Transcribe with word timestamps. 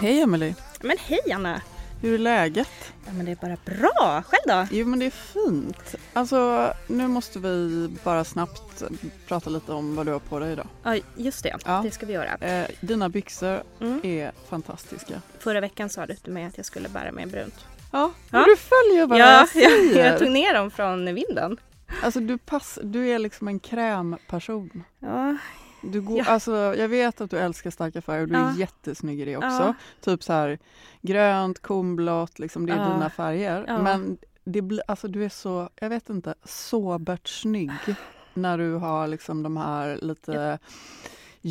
Hej 0.00 0.20
Emelie! 0.20 0.54
Men 0.80 0.96
hej 1.00 1.32
Anna! 1.34 1.62
Hur 2.02 2.14
är 2.14 2.18
läget? 2.18 2.92
Ja, 3.06 3.12
men 3.12 3.26
det 3.26 3.32
är 3.32 3.36
bara 3.36 3.56
bra. 3.64 4.22
Själv 4.26 4.42
då? 4.46 4.76
Jo 4.76 4.86
men 4.86 4.98
det 4.98 5.06
är 5.06 5.10
fint. 5.10 5.94
Alltså 6.12 6.72
nu 6.86 7.08
måste 7.08 7.38
vi 7.38 7.88
bara 8.04 8.24
snabbt 8.24 8.82
prata 9.28 9.50
lite 9.50 9.72
om 9.72 9.96
vad 9.96 10.06
du 10.06 10.12
har 10.12 10.18
på 10.18 10.38
dig 10.38 10.52
idag. 10.52 10.66
Ja 10.82 10.96
just 11.16 11.42
det, 11.42 11.56
Ja. 11.64 11.80
det 11.84 11.90
ska 11.90 12.06
vi 12.06 12.12
göra. 12.12 12.34
Eh, 12.34 12.66
dina 12.80 13.08
byxor 13.08 13.62
Mm. 13.80 14.00
är 14.02 14.32
fantastiska. 14.48 15.22
Förra 15.38 15.60
veckan 15.60 15.88
sa 15.88 16.06
du 16.06 16.14
till 16.14 16.32
mig 16.32 16.44
att 16.44 16.56
jag 16.56 16.66
skulle 16.66 16.88
bära 16.88 17.12
mig 17.12 17.26
brunt. 17.26 17.64
Ja, 17.92 18.10
Ja. 18.30 18.44
du 18.44 18.56
följer 18.56 19.06
vad 19.06 19.18
ja, 19.18 19.24
jag 19.30 19.40
jag, 19.40 19.48
säger. 19.48 20.06
jag 20.10 20.18
tog 20.18 20.30
ner 20.30 20.54
dem 20.54 20.70
från 20.70 21.14
vinden. 21.14 21.56
Alltså 22.02 22.20
du, 22.20 22.38
pass, 22.38 22.78
du 22.82 23.08
är 23.08 23.18
liksom 23.18 23.48
en 23.48 23.60
krämperson. 23.60 24.84
Ja, 24.98 25.36
Du 25.82 26.00
går, 26.00 26.18
Ja. 26.18 26.24
alltså, 26.24 26.52
jag 26.54 26.88
vet 26.88 27.20
att 27.20 27.30
du 27.30 27.38
älskar 27.38 27.70
starka 27.70 28.02
färger 28.02 28.22
och 28.22 28.28
du 28.28 28.34
är 28.34 28.40
Ja. 28.40 28.54
jättesnygg 28.56 29.20
i 29.20 29.24
det 29.24 29.36
också. 29.36 29.48
Ja. 29.48 29.74
Typ 30.00 30.22
så 30.22 30.32
här 30.32 30.58
grönt, 31.02 31.62
kornblått, 31.62 32.38
liksom, 32.38 32.66
det 32.66 32.72
är 32.72 32.76
Ja. 32.76 32.92
dina 32.92 33.10
färger. 33.10 33.78
Men 33.82 34.18
det 34.44 34.62
blir, 34.62 34.82
alltså, 34.88 35.08
du 35.08 35.24
är 35.24 35.28
så, 35.28 35.68
jag 35.80 35.88
vet 35.88 36.10
inte, 36.10 36.34
sobert 36.44 37.28
snygg 37.28 37.70
när 38.34 38.58
du 38.58 38.74
har 38.74 39.06
liksom 39.08 39.42
de 39.42 39.56
här 39.56 39.96
lite 40.02 40.58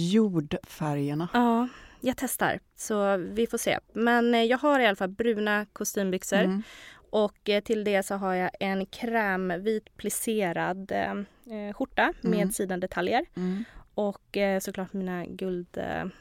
jordfärgerna. 0.09 1.27
ja, 1.33 1.67
jag 2.01 2.17
testar. 2.17 2.59
Så 2.75 3.17
vi 3.17 3.47
får 3.47 3.57
se. 3.57 3.79
Men 3.93 4.33
eh, 4.35 4.43
jag 4.43 4.57
har 4.57 4.79
i 4.79 4.85
alla 4.87 4.95
fall 4.95 5.09
bruna 5.09 5.65
kostymbyxor. 5.73 6.37
Mm. 6.39 6.63
Och 7.11 7.49
eh, 7.49 7.61
till 7.63 7.83
det 7.83 8.03
så 8.05 8.15
har 8.15 8.33
jag 8.33 8.49
en 8.59 8.85
krämvit 8.85 9.97
plisserad 9.97 10.91
eh, 10.91 11.11
eh, 11.11 11.73
skjorta 11.73 12.13
Mm. 12.23 12.37
med 12.37 12.53
sidendetaljer. 12.53 13.25
Mm. 13.35 13.63
Och 13.99 14.37
eh, 14.37 14.59
såklart 14.59 14.93
mina 14.93 15.25
guldhalsband 15.25 16.11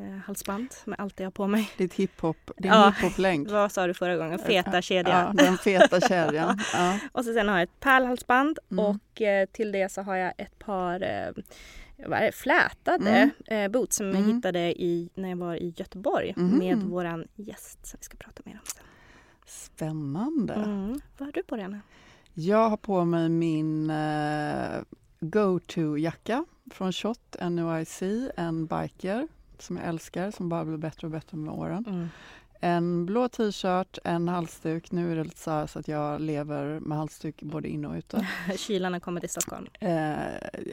eh, 0.00 0.16
halsband 0.26 0.68
med 0.84 1.00
allt 1.00 1.20
jag 1.20 1.26
har 1.26 1.30
på 1.30 1.46
mig. 1.46 1.70
Ditt 1.76 1.94
hiphop, 1.94 2.50
din 2.56 2.70
Ja. 2.72 2.88
hiphop-länk. 3.00 3.50
Vad 3.50 3.72
sa 3.72 3.86
du 3.86 3.94
förra 3.94 4.16
gången? 4.16 4.38
Feta 4.38 4.82
kedja. 4.82 5.32
Ja, 5.36 5.44
den 5.44 5.58
feta 5.58 6.00
kedjan. 6.00 6.58
Ja. 6.74 6.98
Och 7.12 7.24
så 7.24 7.32
sen 7.34 7.48
har 7.48 7.54
jag 7.58 7.62
ett 7.62 7.80
pärlhalsband 7.80 8.58
Mm. 8.70 8.84
och 8.84 9.22
eh, 9.22 9.46
till 9.46 9.72
det 9.72 9.92
så 9.92 10.02
har 10.02 10.16
jag 10.16 10.32
ett 10.38 10.58
par 10.58 11.02
eh, 11.02 11.30
vad 12.06 12.18
är 12.18 12.22
det, 12.26 12.32
flätade 12.32 13.30
eh, 13.46 13.68
boots 13.68 13.96
som 13.96 14.06
jag 14.06 14.16
Mm. 14.16 14.34
hittade 14.36 14.82
i, 14.82 15.10
när 15.14 15.28
jag 15.28 15.36
var 15.36 15.54
i 15.54 15.74
Göteborg 15.76 16.32
Mhm. 16.36 16.58
med 16.58 16.78
våran 16.82 17.26
gäst 17.34 17.86
som 17.86 17.96
vi 18.00 18.04
ska 18.04 18.16
prata 18.16 18.42
mer 18.44 18.52
om 18.54 18.66
sen. 18.74 18.84
Spännande. 19.46 20.54
Mm. 20.54 21.00
Vad 21.18 21.26
har 21.28 21.32
du 21.32 21.42
på 21.42 21.56
dig 21.56 21.64
Anna? 21.64 21.80
Jag 22.34 22.68
har 22.70 22.76
på 22.76 23.04
mig 23.04 23.28
min 23.28 23.90
eh, 23.90 24.80
go-to-jacka 25.20 26.44
från 26.70 26.92
Shot 26.92 27.36
NYC, 27.50 28.02
en 28.36 28.66
biker 28.66 29.28
som 29.58 29.76
jag 29.76 29.86
älskar, 29.86 30.30
som 30.30 30.48
bara 30.48 30.64
blir 30.64 30.76
bättre 30.78 31.06
och 31.06 31.10
bättre 31.10 31.36
med 31.36 31.54
åren. 31.54 32.10
En 32.60 33.06
blå 33.06 33.28
t-shirt, 33.28 33.98
en 34.04 34.28
halsduk. 34.28 34.92
Nu 34.92 35.12
är 35.12 35.16
det 35.16 35.24
lite 35.24 35.38
så, 35.38 35.50
här 35.50 35.66
så 35.66 35.78
att 35.78 35.88
jag 35.88 36.20
lever 36.20 36.80
med 36.80 36.98
halsduk 36.98 37.42
både 37.42 37.68
inne 37.68 37.88
och 37.88 37.94
ute. 37.94 38.28
Kylan 38.56 38.92
har 38.92 39.00
kommit 39.00 39.20
till 39.20 39.30
Stockholm. 39.30 39.66
Eh, 39.80 40.16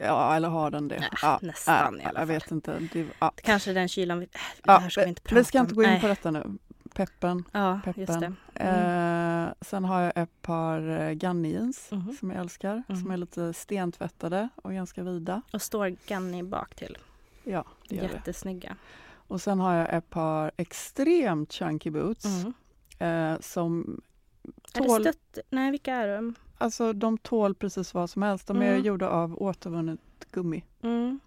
ja, 0.00 0.36
eller 0.36 0.48
har 0.48 0.70
den 0.70 0.88
det? 0.88 0.96
Äh, 0.96 1.02
ja, 1.22 1.38
nästan 1.42 1.74
ja, 1.74 2.02
i 2.02 2.04
alla 2.04 2.04
Jag 2.04 2.14
fall. 2.14 2.26
vet 2.26 2.50
inte. 2.50 2.88
Det, 2.92 3.06
ja. 3.18 3.32
Kanske 3.42 3.72
den 3.72 3.88
kylan 3.88 4.18
vi... 4.20 4.24
Äh, 4.24 4.30
det 4.64 4.72
här 4.72 4.88
ska 4.90 5.02
vi 5.02 5.08
inte 5.08 5.22
prata 5.22 5.34
vi 5.34 5.44
ska 5.44 5.58
inte 5.58 5.74
gå 5.74 5.82
in 5.82 5.90
om. 5.94 6.00
på 6.00 6.06
Nej. 6.06 6.16
detta 6.16 6.30
nu. 6.30 6.58
Peppen. 6.96 7.44
Ja, 7.52 7.80
peppen. 7.84 8.20
det. 8.20 8.32
Mm. 8.54 9.46
Eh, 9.48 9.52
sen 9.60 9.84
har 9.84 10.02
jag 10.02 10.12
ett 10.16 10.42
par 10.42 10.88
eh, 10.88 11.12
Gunny 11.12 11.52
jeans 11.52 11.88
Mhm. 11.92 12.12
som 12.20 12.30
jag 12.30 12.40
älskar. 12.40 12.82
Som 12.86 12.96
Mhm. 12.98 13.10
är 13.10 13.16
lite 13.16 13.52
stentvättade 13.52 14.48
och 14.54 14.72
ganska 14.72 15.02
vida. 15.02 15.42
Och 15.52 15.62
står 15.62 15.96
Ganni 16.08 16.42
bak 16.42 16.74
till. 16.74 16.98
Ja, 17.44 17.64
det 17.88 17.96
gör 17.96 18.02
det. 18.08 18.12
Jättesnygga. 18.14 18.76
Och 19.28 19.40
sen 19.40 19.60
har 19.60 19.74
jag 19.74 19.94
ett 19.94 20.10
par 20.10 20.50
extremt 20.56 21.52
chunky 21.52 21.90
boots 21.90 22.24
Mm. 22.24 23.34
eh, 23.34 23.40
som 23.40 24.00
Är 24.74 24.80
det 24.80 24.86
tål, 24.88 25.00
stött? 25.00 25.38
Nej, 25.50 25.70
vilka 25.70 25.94
är 25.94 26.16
de? 26.16 26.34
alltså 26.58 26.92
de 26.92 27.18
tål 27.18 27.54
precis 27.54 27.94
vad 27.94 28.10
som 28.10 28.22
helst. 28.22 28.46
De 28.46 28.62
är 28.62 28.70
Mm. 28.72 28.82
gjorda 28.84 29.08
av 29.08 29.42
återvunnet 29.42 30.00
gummi. 30.32 30.64
Mm. 30.82 31.20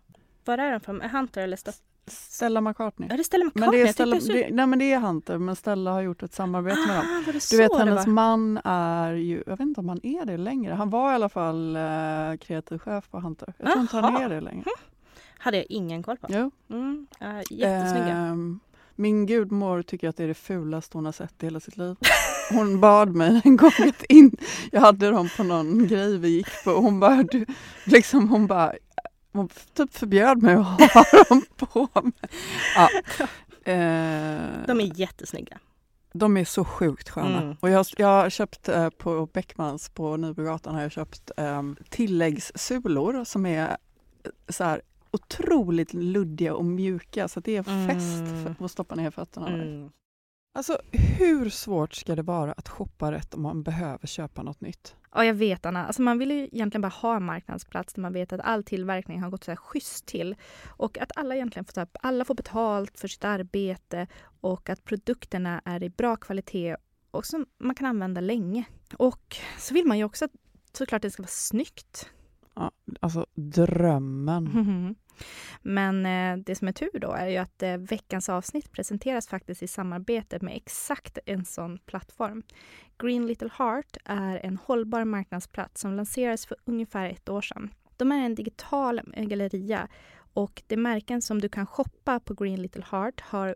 Vad 0.45 0.59
är 0.59 0.71
de 0.71 0.79
från? 0.79 1.01
Hunter 1.01 1.41
eller 1.43 1.57
Stött? 1.57 1.81
Stella 2.09 2.61
McCartney. 2.61 3.09
Är 3.11 3.17
det 3.17 3.23
Stella 3.23 3.45
McCartney? 3.45 3.65
Men 3.65 3.71
det 3.71 3.89
är, 3.89 3.93
Stella, 3.93 4.19
såg- 4.19 4.35
det, 4.35 4.49
nej 4.51 4.67
men 4.67 4.79
det 4.79 4.93
är 4.93 4.99
Hunter 4.99 5.37
men 5.37 5.55
Stella 5.55 5.91
har 5.91 6.01
gjort 6.01 6.23
ett 6.23 6.33
samarbete 6.33 6.79
med 6.87 6.95
dem. 6.97 7.05
Ah, 7.09 7.15
var 7.25 7.25
det 7.25 7.31
Du 7.33 7.39
så 7.39 7.57
vet 7.57 7.77
hennes 7.77 8.07
man 8.07 8.59
är 8.63 9.13
ju, 9.13 9.43
jag 9.45 9.51
vet 9.57 9.59
inte 9.59 9.79
om 9.81 9.89
han 9.89 9.99
är 10.05 10.25
det 10.25 10.37
längre. 10.37 10.73
Han 10.73 10.89
var 10.89 11.11
i 11.11 11.15
alla 11.15 11.29
fall 11.29 11.75
eh, 11.75 12.37
kreativ 12.41 12.77
chef 12.77 13.09
på 13.11 13.19
Hunter. 13.19 13.53
Jag 13.57 13.71
tror 13.71 13.81
inte 13.81 13.97
han 13.97 14.15
är 14.15 14.29
det 14.29 14.41
längre. 14.41 14.65
Hade 15.37 15.57
jag 15.57 15.65
ingen 15.69 16.03
koll 16.03 16.17
på. 16.17 16.27
Jo. 16.29 16.51
Mm, 16.69 17.07
ja, 17.19 17.41
jättesnygga. 17.49 18.07
Ehm, 18.17 18.59
min 18.95 19.25
gudmor 19.25 19.81
tycker 19.81 20.09
att 20.09 20.17
det 20.17 20.23
är 20.23 20.27
det 20.27 20.33
fulaste 20.33 20.97
hon 20.97 21.05
har 21.05 21.11
sett 21.11 21.43
i 21.43 21.45
hela 21.45 21.59
sitt 21.59 21.77
liv. 21.77 21.95
Hon 22.51 22.79
bad 22.79 23.15
mig 23.15 23.41
en 23.43 23.57
gång 23.57 23.71
att 23.87 24.03
in, 24.09 24.31
jag 24.71 24.81
hade 24.81 25.09
dem 25.11 25.29
på 25.37 25.43
någon 25.43 25.87
grej 25.87 26.17
vi 26.17 26.29
gick 26.29 26.63
på 26.63 26.71
och 26.71 26.83
hon 26.83 26.99
bara, 26.99 27.23
du, 27.23 27.45
liksom 27.85 28.29
hon 28.29 28.47
bara, 28.47 28.73
hon 29.33 29.49
typ 29.73 29.93
förbjöd 29.93 30.43
mig 30.43 30.53
att 30.55 30.65
ha 30.93 31.05
dem 31.29 31.41
på 31.57 31.87
mig. 32.03 32.13
Ja. 32.75 32.89
Ehm, 33.65 34.63
De 34.67 34.79
är 34.81 34.99
jättesnygga. 34.99 35.59
de 36.13 36.37
är 36.37 36.45
så 36.45 36.65
sjukt 36.65 37.09
sköna. 37.09 37.41
Mm. 37.41 37.55
Och 37.59 37.69
jag, 37.69 37.85
jag 37.97 38.07
har 38.07 38.29
köpt 38.29 38.69
eh, 38.69 38.89
på 38.89 39.25
Beckmans 39.25 39.89
på 39.89 40.17
Nybrogatan 40.17 40.75
har 40.75 40.81
jag 40.81 40.91
köpt 40.91 41.31
eh, 41.37 41.63
tilläggssulor 41.89 43.23
som 43.23 43.45
är 43.45 43.69
eh, 43.69 43.75
så 44.49 44.63
här 44.63 44.81
otroligt 45.11 45.93
luddiga 45.93 46.53
och 46.55 46.65
mjuka 46.65 47.27
så 47.27 47.39
det 47.39 47.57
är 47.57 47.63
fäst 47.63 48.31
Mm. 48.31 48.55
för 48.55 48.65
att 48.65 48.71
stoppa 48.71 48.95
ner 48.95 49.11
fötterna. 49.11 49.47
Mm. 49.47 49.89
Alltså 50.53 50.81
hur 50.91 51.49
svårt 51.49 51.93
ska 51.93 52.15
det 52.15 52.21
vara 52.21 52.51
att 52.51 52.69
shoppa 52.69 53.11
rätt 53.11 53.33
om 53.33 53.41
man 53.41 53.63
behöver 53.63 54.07
köpa 54.07 54.43
något 54.43 54.61
nytt? 54.61 54.95
Ja, 55.13 55.25
jag 55.25 55.33
vet 55.33 55.65
Anna. 55.65 55.85
Alltså, 55.85 56.01
man 56.01 56.19
vill 56.19 56.31
ju 56.31 56.43
egentligen 56.43 56.81
bara 56.81 56.87
ha 56.87 57.15
en 57.15 57.23
marknadsplats 57.23 57.93
där 57.93 58.01
man 58.01 58.13
vet 58.13 58.33
att 58.33 58.41
all 58.41 58.63
tillverkning 58.63 59.21
har 59.21 59.29
gått 59.29 59.43
så 59.43 59.51
här 59.51 59.55
schysst 59.55 60.05
till. 60.05 60.35
Och 60.67 60.97
att 60.97 61.11
alla 61.15 61.35
egentligen 61.35 61.65
får, 61.65 61.87
alla 62.01 62.25
får 62.25 62.35
betalt 62.35 62.99
för 62.99 63.07
sitt 63.07 63.23
arbete 63.23 64.07
och 64.41 64.69
att 64.69 64.85
produkterna 64.85 65.61
är 65.65 65.83
i 65.83 65.89
bra 65.89 66.15
kvalitet 66.15 66.75
och 67.11 67.25
som 67.25 67.45
man 67.57 67.75
kan 67.75 67.87
använda 67.87 68.21
länge. 68.21 68.63
Och 68.97 69.35
så 69.59 69.73
vill 69.73 69.85
man 69.85 69.97
ju 69.97 70.03
också 70.03 70.25
att 70.25 70.31
såklart 70.73 71.01
det 71.01 71.11
ska 71.11 71.23
vara 71.23 71.27
snyggt. 71.31 72.09
Alltså 72.99 73.25
drömmen. 73.35 74.43
Mhm. 74.43 74.95
Men 75.61 76.05
eh, 76.05 76.43
det 76.45 76.55
som 76.55 76.67
är 76.67 76.71
tur 76.71 76.99
då 76.99 77.11
är 77.11 77.27
ju 77.27 77.37
att 77.37 77.63
eh, 77.63 77.77
veckans 77.77 78.29
avsnitt 78.29 78.71
presenteras 78.71 79.27
faktiskt 79.27 79.63
i 79.63 79.67
samarbete 79.67 80.37
med 80.41 80.55
exakt 80.55 81.17
en 81.25 81.45
sån 81.45 81.79
plattform. 81.85 82.43
Green 82.97 83.27
Little 83.27 83.49
Heart 83.57 83.97
är 84.05 84.45
en 84.45 84.57
hållbar 84.57 85.03
marknadsplats 85.03 85.81
som 85.81 85.93
lanserades 85.93 86.45
för 86.45 86.57
ungefär 86.65 87.09
ett 87.09 87.29
år 87.29 87.41
sedan. 87.41 87.69
De 87.97 88.11
är 88.11 88.25
en 88.25 88.35
digital 88.35 89.01
eh, 89.13 89.25
galleria 89.25 89.87
och 90.33 90.63
de 90.67 90.77
märken 90.77 91.21
som 91.21 91.41
du 91.41 91.49
kan 91.49 91.65
shoppa 91.65 92.19
på 92.19 92.33
Green 92.33 92.61
Little 92.61 92.83
Heart 92.91 93.21
har 93.21 93.55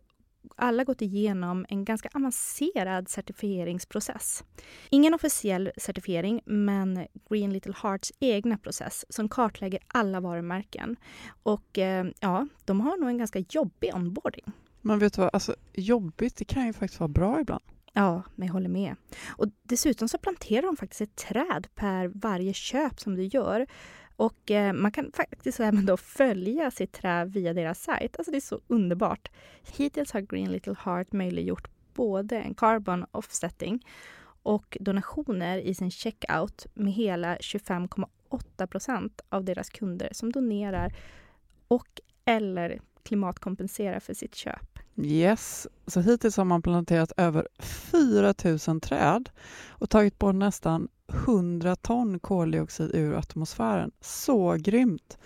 alla 0.56 0.84
gått 0.84 1.02
igenom 1.02 1.66
en 1.70 1.86
ganska 1.86 2.10
avancerad 2.14 3.10
certifieringsprocess. 3.10 4.44
Ingen 4.90 5.14
officiell 5.14 5.72
certifiering, 5.78 6.42
men 6.46 7.08
Green 7.30 7.54
Little 7.54 7.74
Hearts 7.84 8.12
egna 8.20 8.58
process 8.58 9.06
som 9.10 9.30
kartlägger 9.30 9.80
alla 9.88 10.20
varumärken. 10.20 10.96
Och 11.44 11.78
eh, 11.80 12.06
ja, 12.20 12.48
de 12.66 12.82
har 12.82 12.98
nog 12.98 13.10
en 13.10 13.18
ganska 13.18 13.40
jobbig 13.50 13.96
onboarding. 13.96 14.52
Men 14.82 15.00
vet 15.00 15.14
du 15.14 15.22
vad, 15.22 15.30
alltså, 15.34 15.56
jobbigt 15.74 16.36
det 16.36 16.46
kan 16.46 16.66
ju 16.66 16.74
faktiskt 16.74 17.00
vara 17.00 17.08
bra 17.08 17.42
ibland. 17.42 17.64
Ja, 17.94 18.24
men 18.36 18.48
jag 18.48 18.54
håller 18.54 18.70
med. 18.70 18.96
Och 19.28 19.48
dessutom 19.64 20.08
så 20.08 20.18
planterar 20.18 20.62
de 20.62 20.78
faktiskt 20.78 21.02
ett 21.02 21.16
träd 21.16 21.68
per 21.76 22.08
varje 22.08 22.54
köp 22.54 23.00
som 23.00 23.16
du 23.16 23.24
gör. 23.24 23.68
Och 24.24 24.52
eh, 24.52 24.74
man 24.74 24.92
kan 24.92 25.12
faktiskt 25.12 25.60
även 25.60 25.86
då 25.86 25.98
följa 25.98 26.72
sitt 26.72 26.92
trä 26.92 27.26
via 27.26 27.54
deras 27.54 27.84
sajt. 27.84 28.18
Alltså 28.18 28.32
det 28.32 28.38
är 28.38 28.42
så 28.42 28.62
underbart. 28.68 29.32
Hittills 29.78 30.12
har 30.12 30.22
Green 30.22 30.52
Little 30.52 30.76
Heart 30.80 31.12
möjliggjort 31.12 31.68
både 31.94 32.40
en 32.40 32.54
carbon 32.54 33.06
offsetting 33.12 33.86
och 34.44 34.78
donationer 34.80 35.58
i 35.58 35.74
sin 35.74 35.92
checkout 35.92 36.66
med 36.74 36.94
hela 36.94 37.36
25,8 37.36 38.68
procent 38.68 39.22
av 39.30 39.44
deras 39.44 39.70
kunder 39.70 40.10
som 40.12 40.32
donerar 40.32 40.94
och 41.68 42.02
eller 42.26 42.82
klimatkompenserar 43.04 44.00
för 44.00 44.14
sitt 44.14 44.36
köp. 44.36 44.73
Yes, 44.98 45.68
så 45.88 46.02
hittills 46.02 46.38
har 46.38 46.46
man 46.46 46.62
planterat 46.62 47.12
över 47.18 47.48
4 47.60 48.34
000 48.68 48.82
träd 48.82 49.30
och 49.68 49.90
tagit 49.90 50.20
bort 50.20 50.36
nästan 50.36 50.88
100 51.14 51.76
ton 51.76 52.20
koldioxid 52.20 52.92
ur 52.94 53.14
atmosfären. 53.14 53.92
Så 54.02 54.58
grymt! 54.60 55.18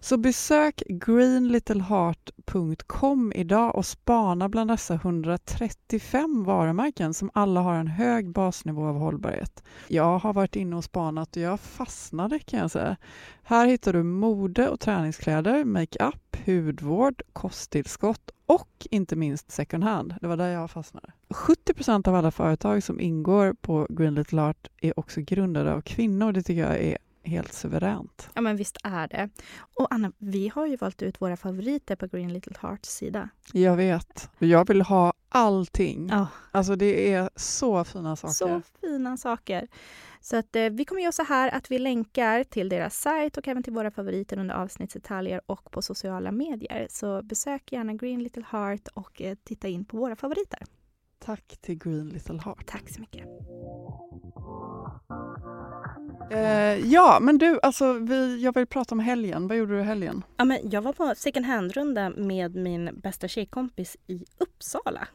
Så 0.00 0.16
besök 0.16 0.82
greenlittleheart.com 0.88 3.32
idag 3.34 3.74
och 3.74 3.86
spana 3.86 4.48
bland 4.48 4.70
dessa 4.70 4.94
135 4.94 6.44
varumärken 6.44 7.14
som 7.14 7.30
alla 7.34 7.60
har 7.60 7.74
en 7.74 7.86
hög 7.86 8.32
basnivå 8.32 8.86
av 8.86 8.98
hållbarhet. 8.98 9.62
Jag 9.88 10.18
har 10.18 10.32
varit 10.32 10.56
inne 10.56 10.76
och 10.76 10.84
spanat 10.84 11.36
och 11.36 11.42
jag 11.42 11.60
fastnade 11.60 12.38
kan 12.38 12.58
jag 12.58 12.70
säga. 12.70 12.96
Här 13.42 13.66
hittar 13.66 13.92
du 13.92 14.02
mode 14.02 14.68
och 14.68 14.80
träningskläder, 14.80 15.64
makeup, 15.64 16.36
hudvård, 16.46 17.22
kosttillskott 17.32 18.30
och 18.52 18.86
inte 18.90 19.16
minst 19.16 19.50
second 19.50 19.84
hand. 19.84 20.14
Det 20.20 20.26
var 20.26 20.36
där 20.36 20.48
jag 20.48 20.70
fastnade. 20.70 21.12
70% 21.28 22.08
av 22.08 22.14
alla 22.14 22.30
företag 22.30 22.82
som 22.82 23.00
ingår 23.00 23.52
på 23.60 23.86
Green 23.90 24.14
Little 24.14 24.42
Art 24.42 24.68
är 24.80 24.98
också 24.98 25.20
grundade 25.20 25.72
av 25.72 25.80
kvinnor. 25.80 26.32
Det 26.32 26.42
tycker 26.42 26.62
jag 26.62 26.78
är 26.80 26.98
helt 27.24 27.52
suveränt. 27.52 28.30
Ja, 28.34 28.40
men 28.40 28.56
visst 28.56 28.76
är 28.84 29.08
det. 29.08 29.28
Och 29.74 29.86
Anna, 29.90 30.12
vi 30.18 30.48
har 30.54 30.66
ju 30.66 30.76
valt 30.76 31.02
ut 31.02 31.20
våra 31.20 31.36
favoriter 31.36 31.96
på 31.96 32.06
Green 32.06 32.32
Little 32.32 32.54
Hearts 32.60 32.88
sida. 32.88 33.28
Jag 33.52 33.76
vet. 33.76 34.30
Jag 34.38 34.68
vill 34.68 34.82
ha 34.82 35.12
allting. 35.32 36.08
Ja. 36.10 36.26
Alltså 36.50 36.76
det 36.76 37.12
är 37.12 37.30
så 37.36 37.84
fina 37.84 38.16
saker. 38.16 38.34
Så 38.34 38.62
fina 38.80 39.16
saker. 39.16 39.68
Så 40.20 40.36
att, 40.36 40.56
eh, 40.56 40.70
vi 40.70 40.84
kommer 40.84 41.02
göra 41.02 41.12
så 41.12 41.22
här 41.22 41.54
att 41.54 41.70
vi 41.70 41.78
länkar 41.78 42.44
till 42.44 42.68
deras 42.68 42.96
sajt 42.96 43.36
och 43.36 43.48
även 43.48 43.62
till 43.62 43.72
våra 43.72 43.90
favoriter 43.90 44.38
under 44.38 44.54
avsnittsdetaljer 44.54 45.40
och 45.46 45.70
på 45.70 45.82
sociala 45.82 46.32
medier. 46.32 46.86
Så 46.90 47.22
besök 47.22 47.72
gärna 47.72 47.94
Green 47.94 48.22
Little 48.22 48.44
Heart 48.50 48.88
och 48.94 49.22
eh, 49.22 49.36
titta 49.44 49.68
in 49.68 49.84
på 49.84 49.96
våra 49.96 50.16
favoriter. 50.16 50.62
Tack 51.18 51.58
till 51.60 51.78
Green 51.78 52.08
Little 52.08 52.40
Heart. 52.44 52.66
Tack 52.66 52.90
så 52.90 53.00
mycket. 53.00 53.26
Eh, 56.30 56.92
ja, 56.92 57.18
men 57.20 57.38
du, 57.38 57.60
alltså, 57.62 57.92
vi, 57.92 58.42
jag 58.42 58.54
vill 58.54 58.66
prata 58.66 58.94
om 58.94 58.98
helgen. 59.00 59.48
Vad 59.48 59.56
gjorde 59.56 59.74
du 59.74 59.80
i 59.80 59.82
helgen? 59.82 60.24
Ja, 60.36 60.44
men 60.44 60.70
jag 60.70 60.82
var 60.82 60.92
på 60.92 61.14
second 61.16 61.46
hand-runda 61.46 62.10
med 62.10 62.56
min 62.56 63.00
bästa 63.02 63.28
tjejkompis 63.28 63.96
i 64.06 64.24
Uppsala. 64.38 65.08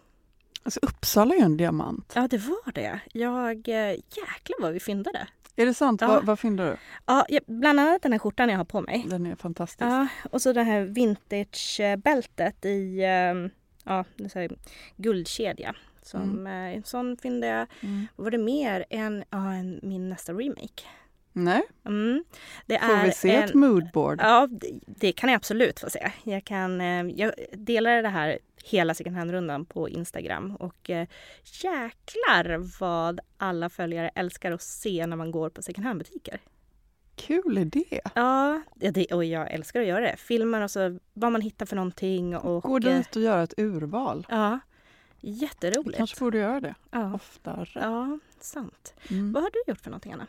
Alltså, 0.67 0.79
Uppsala 0.83 1.33
är 1.35 1.39
ju 1.39 1.45
en 1.45 1.57
diamant. 1.57 2.13
Ja, 2.15 2.27
det 2.27 2.37
var 2.37 2.71
det. 2.71 2.99
Jag, 3.13 3.67
eh, 3.69 3.91
jäklar 3.91 4.61
vad 4.61 4.73
vi 4.73 4.79
fyndade. 4.79 5.27
Är 5.55 5.65
det 5.65 5.73
sant? 5.73 6.01
Ja. 6.01 6.07
Vad, 6.07 6.25
vad 6.25 6.39
fyndade 6.39 6.69
du? 6.69 6.77
Ja, 7.05 7.25
bland 7.47 7.79
annat 7.79 8.01
den 8.01 8.11
här 8.11 8.19
skjortan 8.19 8.49
jag 8.49 8.57
har 8.57 8.65
på 8.65 8.81
mig. 8.81 9.05
Den 9.09 9.25
är 9.25 9.35
fantastisk. 9.35 9.81
Ja, 9.81 10.07
och 10.31 10.41
så 10.41 10.53
det 10.53 10.63
här 10.63 10.81
vintage-bältet 10.81 12.65
i 12.65 12.99
eh, 13.03 13.51
ja, 13.83 14.05
det 14.15 14.35
är 14.35 14.57
guldkedja. 14.95 15.75
Som, 16.01 16.47
eh, 16.47 16.53
En 16.53 16.83
sån 16.83 17.17
fyndade 17.17 17.53
jag. 17.53 17.67
Mm. 17.81 18.07
Var 18.15 18.31
det 18.31 18.37
mer? 18.37 18.85
En, 18.89 19.23
ja, 19.29 19.53
en, 19.53 19.79
min 19.83 20.09
nästa 20.09 20.33
remake. 20.33 20.83
Nej, 21.43 21.61
Mm. 21.85 22.23
Det 22.65 22.79
får 22.79 22.93
är 22.93 23.05
vi 23.05 23.11
se 23.11 23.35
en, 23.35 23.43
ett 23.43 23.53
moodboard? 23.53 24.19
Ja, 24.21 24.47
det, 24.51 24.79
det 24.85 25.11
kan 25.11 25.29
jag 25.29 25.37
absolut 25.37 25.79
få 25.79 25.89
se. 25.89 26.11
Jag, 26.23 26.43
kan, 26.43 26.81
eh, 26.81 27.03
jag 27.07 27.31
delade 27.53 28.01
det 28.01 28.09
här 28.09 28.39
hela 28.63 28.93
second 28.93 29.15
hand-rundan 29.15 29.65
på 29.65 29.89
Instagram 29.89 30.55
och 30.55 30.89
eh, 30.89 31.07
jäklar 31.63 32.79
vad 32.79 33.19
alla 33.37 33.69
följare 33.69 34.09
älskar 34.15 34.51
att 34.51 34.61
se 34.61 35.07
när 35.07 35.17
man 35.17 35.31
går 35.31 35.49
på 35.49 35.61
second 35.61 35.87
hand-butiker. 35.87 36.39
Kul 37.15 37.57
idé! 37.57 37.99
Ja, 38.15 38.61
det, 38.75 39.05
och 39.13 39.25
jag 39.25 39.51
älskar 39.51 39.81
att 39.81 39.87
göra 39.87 39.99
det. 40.01 40.15
Filmar 40.17 40.61
och 40.61 40.71
så 40.71 40.99
vad 41.13 41.31
man 41.31 41.41
hittar 41.41 41.65
för 41.65 41.75
någonting. 41.75 42.37
Och, 42.37 42.63
Gå 42.63 42.79
dit 42.79 43.15
och 43.15 43.21
göra 43.21 43.43
ett 43.43 43.53
urval. 43.57 44.27
Ja, 44.29 44.59
Vi 45.21 45.29
jätteroligt. 45.31 45.97
kanske 45.97 46.19
borde 46.19 46.37
göra 46.37 46.59
det 46.59 46.75
Ja. 46.91 47.13
oftare. 47.13 47.67
ja, 47.73 48.19
sant. 48.39 48.93
Mm. 49.09 49.33
Vad 49.33 49.43
har 49.43 49.49
du 49.53 49.71
gjort 49.71 49.81
för 49.81 49.89
någonting 49.89 50.13
Anna? 50.13 50.27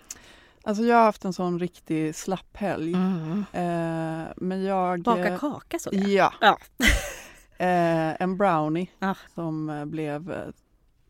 Alltså 0.68 0.84
jag 0.84 0.96
har 0.96 1.04
haft 1.04 1.24
en 1.24 1.32
sån 1.32 1.58
riktig 1.58 2.14
slapphelg. 2.14 2.94
Mm. 2.94 3.44
Eh, 3.52 4.26
men 4.36 4.62
jag... 4.62 5.02
Baka 5.02 5.28
eh, 5.28 5.38
kaka 5.38 5.78
såg 5.78 5.94
jag. 5.94 6.08
Ja. 6.10 6.32
Ja. 6.40 6.58
eh, 7.66 8.22
en 8.22 8.36
brownie 8.36 8.90
Ah. 8.98 9.14
som 9.34 9.70
eh, 9.70 9.84
blev... 9.84 10.30
eh, 10.30 10.48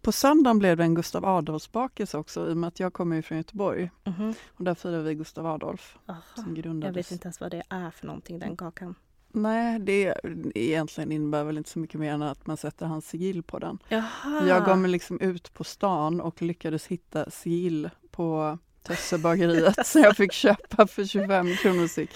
På 0.03 0.13
söndagen 0.13 0.59
blev 0.59 0.77
det 0.77 0.83
en 0.85 0.95
Gustav 0.95 1.25
Adolfsbakelse 1.25 2.19
också 2.19 2.49
i 2.49 2.53
och 2.53 2.57
med 2.57 2.69
att 2.69 2.81
jag 2.81 2.93
kommer 2.93 3.17
ju 3.17 3.23
från 3.23 3.39
Göteborg. 3.39 3.91
Mhm. 4.05 4.35
Och 4.57 4.65
där 4.65 4.75
firar 4.75 5.03
vi 5.03 5.15
Gustav 5.15 5.47
Adolf 5.47 5.99
Aha. 6.09 6.21
som 6.35 6.81
Jag 6.83 6.93
vet 6.93 7.11
inte 7.13 7.27
ens 7.27 7.41
vad 7.41 7.51
det 7.51 7.63
är 7.69 7.91
för 7.91 8.07
någonting, 8.07 8.39
den 8.39 8.57
kakan. 8.57 8.95
Nej, 9.33 9.79
det 9.79 10.15
egentligen 10.55 11.13
innebär 11.13 11.45
väl 11.45 11.59
inte 11.59 11.71
så 11.71 11.79
mycket 11.79 12.01
mer 12.01 12.13
än 12.13 12.23
att 12.23 12.47
man 12.47 12.57
sätter 12.57 12.87
hans 12.87 13.09
sigill 13.09 13.43
på 13.43 13.59
den. 13.59 13.79
Jaha. 13.89 14.47
Jag 14.49 14.65
gav 14.65 14.79
mig 14.79 14.91
liksom 14.91 15.21
ut 15.21 15.55
på 15.55 15.65
stan 15.65 16.21
och 16.21 16.43
lyckades 16.43 16.87
hitta 16.87 17.31
sigill 17.31 17.91
på 18.11 18.59
Tössebageriet 18.83 19.87
som 19.87 20.03
jag 20.03 20.17
fick 20.17 20.33
köpa 20.33 20.87
för 20.87 21.05
25 21.05 21.57
kronor 21.57 21.87
styck. 21.87 22.11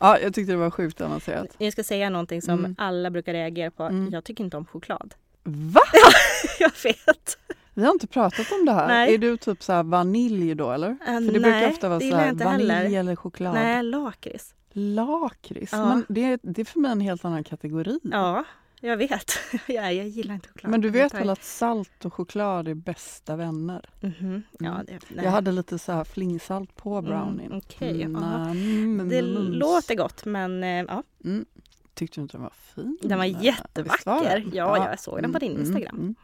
Ja, 0.00 0.18
jag 0.18 0.34
tyckte 0.34 0.52
det 0.52 0.56
var 0.58 0.70
sjukt 0.70 1.00
avancerat. 1.00 1.46
Jag 1.58 1.72
ska 1.72 1.84
säga 1.84 2.10
någonting 2.10 2.42
som 2.42 2.58
Mm. 2.58 2.74
alla 2.78 3.10
brukar 3.10 3.32
reagera 3.32 3.70
på. 3.70 3.82
Mm. 3.82 4.08
Jag 4.12 4.24
tycker 4.24 4.44
inte 4.44 4.56
om 4.56 4.66
choklad. 4.66 5.14
Va? 5.42 5.80
jag 6.58 6.72
vet. 6.84 7.38
Vi 7.74 7.84
har 7.84 7.92
inte 7.92 8.06
pratat 8.06 8.52
om 8.52 8.66
det 8.66 8.72
här. 8.72 8.88
Nej. 8.88 9.14
Är 9.14 9.18
du 9.18 9.36
typ 9.36 9.62
så 9.62 9.82
vanilj 9.82 10.54
då 10.54 10.70
eller? 10.72 10.88
Uh, 10.90 10.96
För 11.04 11.12
det 11.12 11.20
nej, 11.20 11.40
brukar 11.40 11.68
ofta 11.70 11.88
vara 11.88 12.00
så 12.00 12.16
här 12.16 12.32
vanilj 12.32 12.70
heller. 12.72 12.98
eller 13.00 13.16
choklad. 13.16 13.54
Nej, 13.54 13.82
lakrits. 13.82 14.54
Lakrits, 14.72 15.72
Ja. 15.72 15.88
men 15.88 16.04
det, 16.08 16.40
det 16.42 16.60
är 16.60 16.64
för 16.64 16.80
mig 16.80 16.90
en 16.92 17.00
helt 17.00 17.24
annan 17.24 17.44
kategori. 17.44 17.98
Ja, 18.02 18.44
jag 18.80 18.96
vet. 18.96 19.32
jag, 19.66 19.94
jag 19.94 20.08
gillar 20.08 20.34
inte 20.34 20.48
choklad. 20.48 20.70
Men 20.70 20.80
du 20.80 20.90
vet 20.90 21.14
väl 21.14 21.30
att 21.30 21.44
salt 21.44 22.04
och 22.04 22.14
choklad 22.14 22.68
är 22.68 22.74
bästa 22.74 23.36
vänner? 23.36 23.84
Mhm. 24.00 24.42
Ja, 24.58 24.70
Mm. 24.74 24.86
det, 24.86 24.98
nej. 25.08 25.24
Jag 25.24 25.30
hade 25.32 25.52
lite 25.52 25.78
så 25.78 25.92
här 25.92 26.04
flingsalt 26.04 26.76
på 26.76 27.02
brownien. 27.02 27.46
Mm, 27.52 27.58
okej, 27.66 28.02
Mm, 28.02 28.16
mm, 28.24 29.08
Det 29.08 29.18
mm, 29.18 29.36
mm. 29.36 29.52
låter 29.52 29.94
gott 29.94 30.24
men 30.24 30.64
eh, 30.64 30.68
ja, 30.88 31.02
Mm. 31.24 31.44
Tyckte 31.94 32.20
du 32.20 32.22
inte 32.22 32.36
den 32.36 32.42
var 32.42 32.52
fin? 32.74 32.98
den 33.02 33.18
var 33.18 33.24
Visst 33.26 33.36
var 33.38 33.44
jättevacker. 33.44 34.40
den? 34.40 34.50
Ja, 34.54 34.88
jag 34.90 35.00
såg 35.00 35.22
den 35.22 35.32
på 35.32 35.38
din 35.38 35.58
Instagram. 35.60 36.14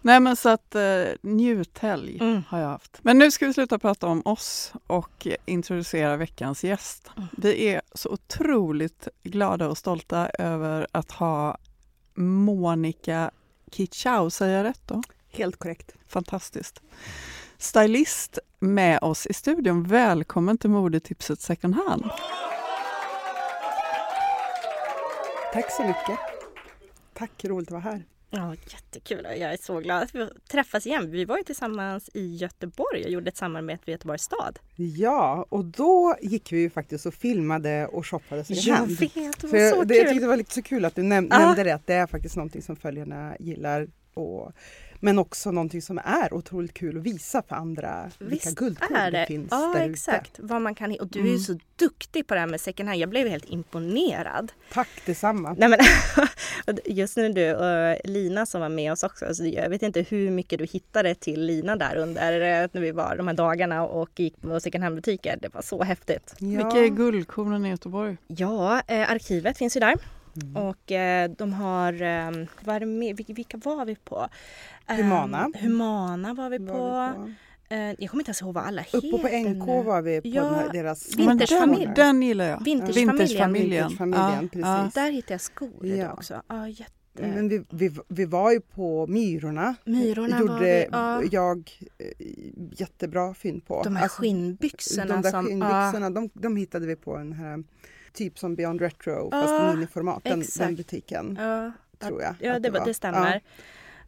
Nej 0.00 0.20
men 0.20 0.36
så 0.36 0.48
att 0.48 0.74
eh, 0.74 0.82
njuthelg 1.22 2.18
Mm. 2.20 2.42
har 2.48 2.58
jag 2.58 2.68
haft. 2.68 2.98
Men 3.02 3.18
nu 3.18 3.30
ska 3.30 3.46
vi 3.46 3.54
sluta 3.54 3.78
prata 3.78 4.06
om 4.06 4.22
oss 4.24 4.72
och 4.86 5.26
introducera 5.46 6.16
veckans 6.16 6.64
gäst. 6.64 7.10
Mm. 7.16 7.28
Vi 7.36 7.68
är 7.68 7.82
så 7.94 8.08
otroligt 8.10 9.08
glada 9.22 9.68
och 9.68 9.78
stolta 9.78 10.28
över 10.38 10.86
att 10.92 11.10
ha 11.10 11.58
Monica 12.14 13.30
Kitschau, 13.70 14.30
säger 14.30 14.56
jag 14.56 14.64
rätt 14.64 14.82
då? 14.86 15.02
Helt 15.30 15.56
korrekt. 15.56 15.94
Fantastiskt. 16.08 16.82
Stylist 17.58 18.38
med 18.58 18.98
oss 19.02 19.26
i 19.26 19.34
studion. 19.34 19.82
Välkommen 19.82 20.58
till 20.58 20.70
modetipset 20.70 21.40
second 21.40 21.74
hand. 21.74 22.10
Tack 25.52 25.72
så 25.72 25.82
mycket. 25.82 26.18
Tack, 27.14 27.44
roligt 27.44 27.68
att 27.68 27.72
vara 27.72 27.82
här. 27.82 28.04
Ja, 28.34 28.54
jättekul. 28.72 29.24
Jag 29.24 29.52
är 29.52 29.56
så 29.62 29.80
glad 29.80 30.02
att 30.02 30.14
vi 30.14 30.28
träffas 30.50 30.86
igen. 30.86 31.10
Vi 31.10 31.24
var 31.24 31.36
ju 31.38 31.44
tillsammans 31.44 32.10
i 32.14 32.34
Göteborg 32.36 33.04
och 33.04 33.10
gjorde 33.10 33.28
ett 33.28 33.36
samarbete 33.36 33.82
med 33.86 33.92
Göteborgs 33.92 34.22
stad. 34.22 34.58
Ja, 34.76 35.46
och 35.48 35.64
då 35.64 36.16
gick 36.22 36.52
vi 36.52 36.58
ju 36.60 36.70
faktiskt 36.70 37.06
och 37.06 37.14
filmade 37.14 37.86
och 37.86 38.06
shoppade 38.06 38.44
second 38.44 38.66
Jag 38.66 38.74
hand. 38.74 38.90
vet, 38.90 39.14
det 39.40 39.46
var 39.46 39.58
jag, 39.58 39.74
så 39.74 39.84
det, 39.84 39.94
jag 39.94 40.04
kul. 40.04 40.12
tyckte 40.12 40.24
det 40.24 40.28
var 40.28 40.36
lite 40.36 40.54
så 40.54 40.62
kul 40.62 40.84
att 40.84 40.94
du 40.94 41.02
näm- 41.02 41.26
Ja. 41.30 41.38
nämnde 41.38 41.64
det, 41.64 41.74
att 41.74 41.86
det 41.86 41.94
är 41.94 42.06
faktiskt 42.06 42.36
någonting 42.36 42.62
som 42.62 42.76
följarna 42.76 43.36
gillar. 43.38 43.88
Och, 44.14 44.52
men 45.04 45.18
också 45.18 45.50
någonting 45.50 45.82
som 45.82 45.98
är 45.98 46.34
otroligt 46.34 46.74
kul 46.74 46.96
att 46.98 47.02
visa 47.02 47.42
för 47.42 47.56
andra 47.56 48.10
vilka 48.18 48.34
Visst 48.48 48.58
guldkorn 48.58 48.96
är 48.96 49.10
det, 49.10 49.18
det. 49.20 49.26
finns 49.26 49.48
ja, 49.50 49.72
där 49.76 49.90
exakt. 49.90 50.30
Vad 50.38 50.62
man 50.62 50.74
kan, 50.74 50.96
och 51.00 51.06
du 51.08 51.18
är 51.18 51.22
Mm. 51.22 51.32
ju 51.34 51.38
så 51.38 51.58
duktig 51.76 52.26
på 52.26 52.34
det 52.34 52.40
här 52.40 52.46
med 52.46 52.60
second 52.60 52.88
hand. 52.88 53.00
Jag 53.00 53.08
blev 53.08 53.28
helt 53.28 53.44
imponerad. 53.44 54.52
Tack 54.72 54.88
detsamma. 55.06 55.54
Nej, 55.58 55.68
men, 55.68 55.78
just 56.96 57.16
nu 57.16 57.32
du 57.32 57.54
och 57.54 57.96
Lina 58.04 58.46
som 58.46 58.60
var 58.60 58.68
med 58.68 58.92
oss 58.92 59.02
också. 59.02 59.24
Alltså, 59.26 59.44
jag 59.44 59.68
vet 59.70 59.82
inte 59.82 60.00
hur 60.02 60.30
mycket 60.30 60.58
du 60.58 60.64
hittade 60.66 61.14
till 61.14 61.40
Lina 61.46 61.76
där 61.76 61.96
under 61.96 62.32
eh, 62.62 62.68
när 62.72 62.80
vi 62.80 62.90
var 62.90 63.16
de 63.16 63.26
här 63.28 63.34
dagarna 63.34 63.86
och 63.86 64.20
gick 64.20 64.40
på 64.40 64.60
second 64.60 64.84
hand 64.84 64.96
butiker. 64.96 65.38
Det 65.42 65.54
var 65.54 65.62
så 65.62 65.82
häftigt. 65.82 66.34
Ja. 66.38 66.46
Vilka 66.46 66.78
är 66.78 66.88
guldkornen 66.88 67.66
i 67.66 67.70
Göteborg? 67.70 68.16
Ja, 68.26 68.82
eh, 68.86 69.10
arkivet 69.10 69.58
finns 69.58 69.76
ju 69.76 69.80
där. 69.80 69.94
Mm. 70.42 70.56
Och 70.56 70.92
eh, 70.92 71.30
de 71.30 71.52
har, 71.52 71.92
eh, 71.92 72.46
vad 72.64 72.76
är 72.76 72.80
det 72.80 72.86
mer? 72.86 73.14
Vilka, 73.14 73.32
vilka 73.32 73.56
var 73.56 73.84
vi 73.84 73.94
på? 73.96 74.28
Eh, 74.88 74.96
Humana. 74.96 75.50
Humana 75.60 76.34
var 76.34 76.50
vi 76.50 76.58
på. 76.58 76.64
Var 76.72 77.08
vi 77.10 77.14
på. 77.16 77.30
Eh, 77.74 77.78
jag 77.98 78.10
kommer 78.10 78.20
inte 78.20 78.28
ens 78.28 78.42
ihåg 78.42 78.54
vad 78.54 78.64
alla 78.64 78.82
heter 78.82 78.98
Uppe 78.98 79.18
på 79.18 79.28
NK 79.28 79.66
nu. 79.66 79.82
var 79.82 80.02
vi 80.02 80.20
på 80.20 80.28
Ja, 80.28 80.42
den 80.44 80.54
här, 80.54 80.72
deras 80.72 81.16
Men 81.16 81.26
Vintagefamilj. 81.28 81.84
den, 81.84 81.94
den 81.94 82.22
gillar 82.22 82.44
jag. 82.44 82.64
Vintagefamiljen. 82.64 83.18
Vintagefamiljen. 83.18 83.88
Vintagefamiljen, 83.88 84.48
precis. 84.48 84.94
Där 84.94 85.10
hittade 85.10 85.34
jag 85.34 85.40
skor 85.40 85.86
Ja. 85.86 86.12
också. 86.12 86.42
Ja, 86.48 86.68
jätte... 86.68 86.92
Men 87.14 87.48
vi, 87.48 87.64
vi, 87.70 87.90
vi 88.08 88.24
var 88.24 88.52
ju 88.52 88.60
på 88.60 89.06
Myrorna. 89.06 89.74
Myrorna 89.84 90.40
gjorde 90.40 90.52
var 90.52 90.60
vi, 90.60 90.88
ja. 90.92 91.22
jag 91.30 91.70
eh, 91.98 92.26
jättebra 92.76 93.34
fynd 93.34 93.66
på. 93.66 93.82
De 93.82 93.96
här 93.96 94.02
Alltså, 94.02 94.20
skinnbyxorna 94.22 95.04
De 95.16 95.22
där 95.22 95.30
som... 95.30 95.46
skinnbyxorna, 95.46 96.10
de, 96.10 96.30
de 96.34 96.56
hittade 96.56 96.86
vi 96.86 96.96
på 96.96 97.16
en 97.16 97.32
här 97.32 97.64
typ 98.12 98.38
som 98.38 98.54
Beyond 98.54 98.80
Retro 98.80 99.30
fast 99.30 99.50
Ja, 99.50 99.72
i 99.72 99.74
miniformat, 99.74 100.24
den, 100.24 100.44
den 100.58 100.74
butiken 100.76 101.38
Ja, 101.40 101.72
tror 101.98 102.22
jag. 102.22 102.34
ja 102.40 102.58
det, 102.58 102.70
var, 102.70 102.84
det 102.86 102.94
stämmer. 102.94 103.40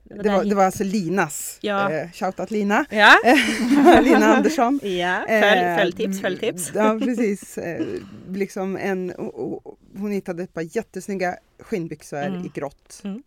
Ja, 0.08 0.22
det, 0.22 0.30
var, 0.30 0.44
det 0.44 0.54
var 0.54 0.64
alltså 0.64 0.84
Linas, 0.84 1.58
Ja. 1.60 1.90
eh, 1.92 2.10
shoutout 2.12 2.50
Lina, 2.50 2.84
Ja, 2.90 3.14
Lina 4.02 4.26
Andersson. 4.36 4.80
ja. 4.82 5.24
Följ, 5.28 5.60
Eh, 5.60 5.78
följtips, 5.78 6.20
följtips. 6.20 6.70
Ja 6.74 6.98
precis. 7.04 7.58
Eh, 7.58 7.86
liksom 8.28 8.76
en, 8.76 9.10
och, 9.10 9.66
och, 9.66 9.78
hon 9.96 10.10
hittade 10.10 10.42
ett 10.42 10.54
par 10.54 10.76
jättesnygga 10.76 11.36
skinnbyxor 11.58 12.18
Mm. 12.22 12.44
i 12.44 12.48
grått 12.54 13.02
Mm. 13.04 13.22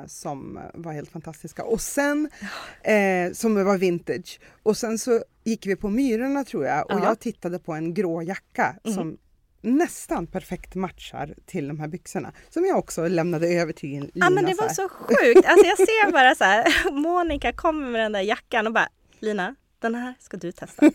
eh, 0.00 0.06
som 0.06 0.58
var 0.74 0.92
helt 0.92 1.10
fantastiska. 1.10 1.64
Och 1.64 1.80
sen, 1.80 2.28
eh, 2.82 3.32
som 3.32 3.64
var 3.64 3.78
vintage. 3.78 4.40
Och 4.62 4.76
sen 4.76 4.98
så 4.98 5.20
gick 5.44 5.66
vi 5.66 5.76
på 5.76 5.88
Myrorna 5.88 6.44
tror 6.44 6.64
jag 6.66 6.84
och 6.90 7.00
Ja. 7.00 7.04
jag 7.04 7.18
tittade 7.20 7.58
på 7.58 7.72
en 7.72 7.94
grå 7.94 8.22
jacka 8.22 8.76
Mm. 8.84 8.96
som 8.96 9.16
nästan 9.62 10.26
perfekt 10.26 10.74
matchar 10.74 11.34
till 11.46 11.68
de 11.68 11.80
här 11.80 11.88
byxorna. 11.88 12.32
Som 12.50 12.64
jag 12.64 12.78
också 12.78 13.08
lämnade 13.08 13.48
över 13.48 13.72
till 13.72 13.88
Lina. 13.90 14.10
Ja 14.26 14.30
men 14.30 14.44
det 14.44 14.54
så 14.54 14.62
var 14.62 14.68
så 14.68 14.88
sjukt. 14.88 15.46
Alltså 15.46 15.66
jag 15.66 15.78
ser 15.78 16.12
bara 16.12 16.34
så 16.34 16.44
här, 16.44 16.90
Monica 16.92 17.52
kommer 17.52 17.90
med 17.90 18.00
den 18.00 18.12
där 18.12 18.20
jackan 18.20 18.66
och 18.66 18.72
bara 18.72 18.88
Lina, 19.18 19.54
den 19.78 19.94
här 19.94 20.14
ska 20.18 20.36
du 20.36 20.52
testa. 20.52 20.90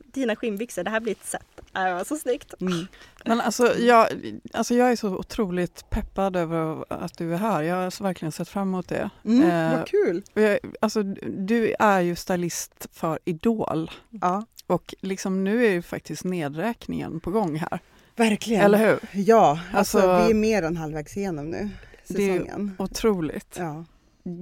Dina 0.04 0.36
skinnbyxor, 0.36 0.84
det 0.84 0.90
här 0.90 1.00
blir 1.00 1.12
ett 1.12 1.34
Det 1.72 1.94
var 1.94 2.04
så 2.04 2.16
snyggt. 2.16 2.54
Mm. 2.60 2.86
Men 3.24 3.40
alltså 3.40 3.78
jag, 3.78 4.06
alltså 4.52 4.74
jag 4.74 4.92
är 4.92 4.96
så 4.96 5.08
otroligt 5.08 5.90
peppad 5.90 6.36
över 6.36 6.84
att 6.88 7.18
du 7.18 7.34
är 7.34 7.38
här. 7.38 7.62
Jag 7.62 7.76
har 7.76 8.02
verkligen 8.02 8.32
sett 8.32 8.48
fram 8.48 8.68
emot 8.68 8.88
det. 8.88 9.10
Mm, 9.24 9.50
Eh, 9.50 9.78
vad 9.78 9.88
kul! 9.88 10.22
Jag, 10.34 10.58
alltså, 10.80 11.02
du 11.02 11.74
är 11.78 12.00
ju 12.00 12.16
stylist 12.16 12.86
för 12.92 13.18
Idol 13.24 13.90
Ja, 14.10 14.46
och 14.70 14.94
liksom 15.00 15.44
nu 15.44 15.66
är 15.66 15.70
ju 15.70 15.82
faktiskt 15.82 16.24
nedräkningen 16.24 17.20
på 17.20 17.30
gång 17.30 17.56
här. 17.56 17.78
verkligen. 18.16 18.62
Eller 18.62 18.78
hur? 18.78 18.98
Ja, 19.20 19.60
alltså, 19.72 19.98
Alltså- 19.98 20.24
vi 20.24 20.30
är 20.30 20.34
mer 20.34 20.62
än 20.62 20.76
halvvägs 20.76 21.16
igenom 21.16 21.46
nu, 21.46 21.68
Det 22.08 22.14
är 22.24 22.38
säsongen. 22.38 22.72
Otroligt. 22.78 23.54
Ja. 23.58 23.84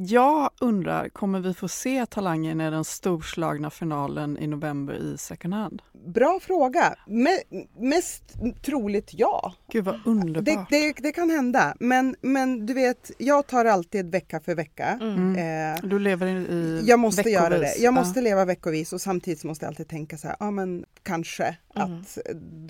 Jag 0.06 0.50
undrar, 0.60 1.08
kommer 1.08 1.40
vi 1.40 1.54
få 1.54 1.68
se 1.68 2.06
Talangen 2.06 2.60
i 2.60 2.70
den 2.70 2.84
storslagna 2.84 3.70
finalen 3.70 4.38
i 4.38 4.46
november 4.46 4.94
i 4.94 5.18
second 5.18 5.54
hand? 5.54 5.82
Bra 6.06 6.38
fråga. 6.42 6.94
Me- 7.06 7.66
mest 7.78 8.22
troligt 8.64 9.10
ja. 9.12 9.54
Gud 9.72 9.84
vad 9.84 9.94
Det, 9.94 10.10
underbart. 10.10 10.70
det, 10.70 10.92
det 10.92 11.12
kan 11.12 11.30
hända. 11.30 11.74
Men, 11.80 12.16
men 12.20 12.66
du 12.66 12.74
vet, 12.74 13.10
jag 13.18 13.46
tar 13.46 13.64
alltid 13.64 14.10
vecka 14.12 14.40
för 14.40 14.54
vecka. 14.54 14.98
Mm. 15.00 15.36
Eh, 15.36 15.80
Du 15.88 15.98
lever 15.98 16.26
i, 16.26 16.82
jag 16.84 16.98
måste 16.98 17.30
göra 17.30 17.48
det. 17.48 17.58
veckovis. 17.58 17.82
Jag 17.82 17.94
måste 17.94 18.20
leva 18.20 18.44
veckovis 18.44 18.92
och 18.92 19.00
samtidigt 19.00 19.44
måste 19.44 19.64
jag 19.64 19.70
alltid 19.70 19.88
tänka 19.88 20.16
så 20.18 20.28
här, 20.28 20.36
ja 20.40 20.50
men 20.50 20.84
kanske 21.02 21.56
Mm. 21.76 21.92
att 22.00 22.18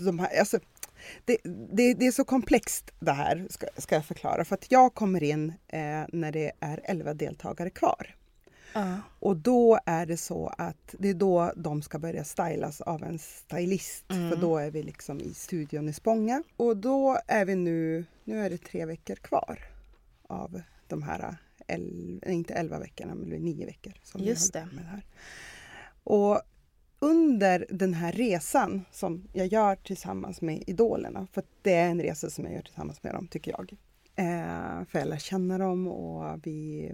de 0.05 0.19
här, 0.19 0.39
alltså, 0.39 0.59
det, 1.25 1.39
det, 1.73 1.95
det 1.95 2.07
är 2.07 2.13
så 2.13 2.25
komplext 2.25 2.91
det 3.01 3.13
här, 3.13 3.47
ska, 3.51 3.67
ska 3.77 3.95
jag 3.95 4.05
förklara. 4.05 4.45
För 4.45 4.55
att 4.55 4.73
jag 4.73 4.95
kommer 4.95 5.23
in 5.23 5.53
eh, 5.69 6.05
när 6.13 6.33
det 6.33 6.53
är 6.61 6.81
11 6.85 7.15
deltagare 7.15 7.71
kvar. 7.71 8.15
Ja. 8.73 8.97
Och 9.21 9.37
då 9.37 9.79
är 9.87 10.07
det 10.07 10.17
så 10.17 10.55
att 10.59 10.95
det 10.99 11.09
är 11.09 11.15
då 11.15 11.53
de 11.57 11.83
ska 11.83 11.99
börja 11.99 12.25
stylas 12.25 12.81
av 12.81 13.03
en 13.03 13.19
stylist. 13.19 14.05
Mm. 14.11 14.31
För 14.31 14.37
då 14.37 14.57
är 14.57 14.71
vi 14.71 14.83
liksom 14.83 15.21
i 15.21 15.35
studion 15.35 15.89
i 15.89 15.93
Spånga. 15.93 16.43
Och 16.57 16.77
då 16.77 17.19
är 17.27 17.45
vi 17.45 17.55
nu, 17.55 18.05
nu 18.25 18.45
är 18.45 18.51
det 18.51 18.59
tre 18.59 18.85
veckor 18.85 19.15
kvar 19.15 19.59
av 20.23 20.63
de 20.87 21.03
här, 21.03 21.37
el, 21.67 22.21
nej, 22.27 22.35
inte 22.35 22.55
elva 22.55 22.79
veckorna, 22.79 23.15
men 23.15 23.29
nio 23.29 23.67
veckor 23.67 23.93
som 24.03 24.21
Just 24.21 24.57
vi 24.57 24.59
det. 24.59 24.69
med 24.73 24.85
det 24.85 24.89
här. 24.89 25.03
Och 26.05 26.43
under 26.99 27.67
den 27.71 27.95
här 27.95 28.13
resan 28.13 28.85
som 28.91 29.29
jag 29.33 29.47
gör 29.47 29.77
tillsammans 29.77 30.41
med 30.41 30.63
idolerna, 30.67 31.27
för 31.33 31.43
det 31.63 31.75
är 31.75 31.89
en 31.91 32.03
resa 32.03 32.31
som 32.31 32.45
jag 32.45 32.55
gör 32.55 32.63
tillsammans 32.63 33.03
med 33.03 33.15
dem 33.15 33.27
tycker 33.29 33.51
jag. 33.51 33.73
Eh, 34.17 34.85
för 34.89 34.99
jag 34.99 35.09
lär 35.09 35.19
känna 35.19 35.59
dem 35.59 35.89
och 35.89 36.47
vi 36.47 36.91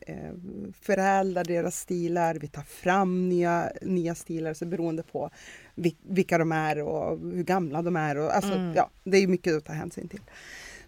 eh, 0.00 0.32
förädlar 0.80 1.44
deras 1.44 1.78
stilar, 1.80 2.34
vi 2.34 2.48
tar 2.48 2.62
fram 2.62 3.28
nya, 3.28 3.70
nya 3.82 4.14
stilar 4.14 4.54
så 4.54 4.66
beroende 4.66 5.02
på 5.02 5.30
vi, 5.74 5.96
vilka 6.02 6.38
de 6.38 6.52
är 6.52 6.82
och 6.82 7.18
hur 7.18 7.44
gamla 7.44 7.82
de 7.82 7.96
är. 7.96 8.16
Och, 8.18 8.36
alltså, 8.36 8.52
Mm. 8.52 8.72
ja, 8.76 8.90
det 9.04 9.16
är 9.18 9.26
mycket 9.26 9.56
att 9.56 9.64
ta 9.64 9.72
hänsyn 9.72 10.08
till. 10.08 10.20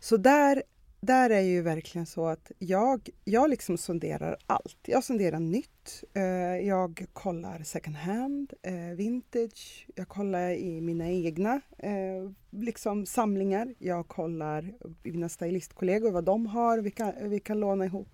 Så 0.01 0.17
där, 0.17 0.63
där 1.01 1.31
är 1.31 1.41
ju 1.41 1.63
verkligen 1.63 2.07
så 2.07 2.27
att 2.27 2.53
jag, 2.59 3.09
jag 3.25 3.51
liksom 3.51 3.79
sonderar 3.79 4.37
allt. 4.47 4.79
Jag 4.83 5.05
sonderar 5.05 5.39
nytt, 5.39 6.05
eh, 6.15 6.23
jag 6.67 7.07
kollar 7.13 7.63
second 7.63 7.97
hand, 7.97 8.53
eh, 8.63 8.97
vintage, 8.97 9.87
jag 9.95 10.09
kollar 10.09 10.51
i 10.51 10.81
mina 10.81 11.09
egna 11.09 11.61
eh, 11.79 12.31
liksom 12.51 13.07
samlingar. 13.07 13.75
Jag 13.79 14.09
kollar 14.09 14.73
mina 15.03 15.29
stylistkollegor 15.29 16.11
vad 16.11 16.25
de 16.25 16.47
har, 16.47 16.79
vilka 16.79 17.15
vi 17.21 17.41
kan 17.41 17.61
låna 17.61 17.85
ihop. 17.85 18.09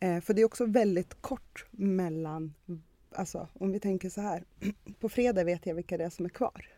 För 0.00 0.34
det 0.34 0.40
är 0.40 0.44
också 0.44 0.66
väldigt 0.66 1.22
kort 1.22 1.66
mellan, 1.70 2.54
alltså 3.14 3.48
om 3.52 3.72
vi 3.72 3.80
tänker 3.80 4.10
så 4.10 4.20
här, 4.20 4.44
på 5.00 5.08
fredag 5.08 5.44
vet 5.44 5.66
jag 5.66 5.74
vilka 5.74 5.98
det 5.98 6.04
är 6.04 6.10
som 6.10 6.24
är 6.24 6.28
kvar 6.28 6.77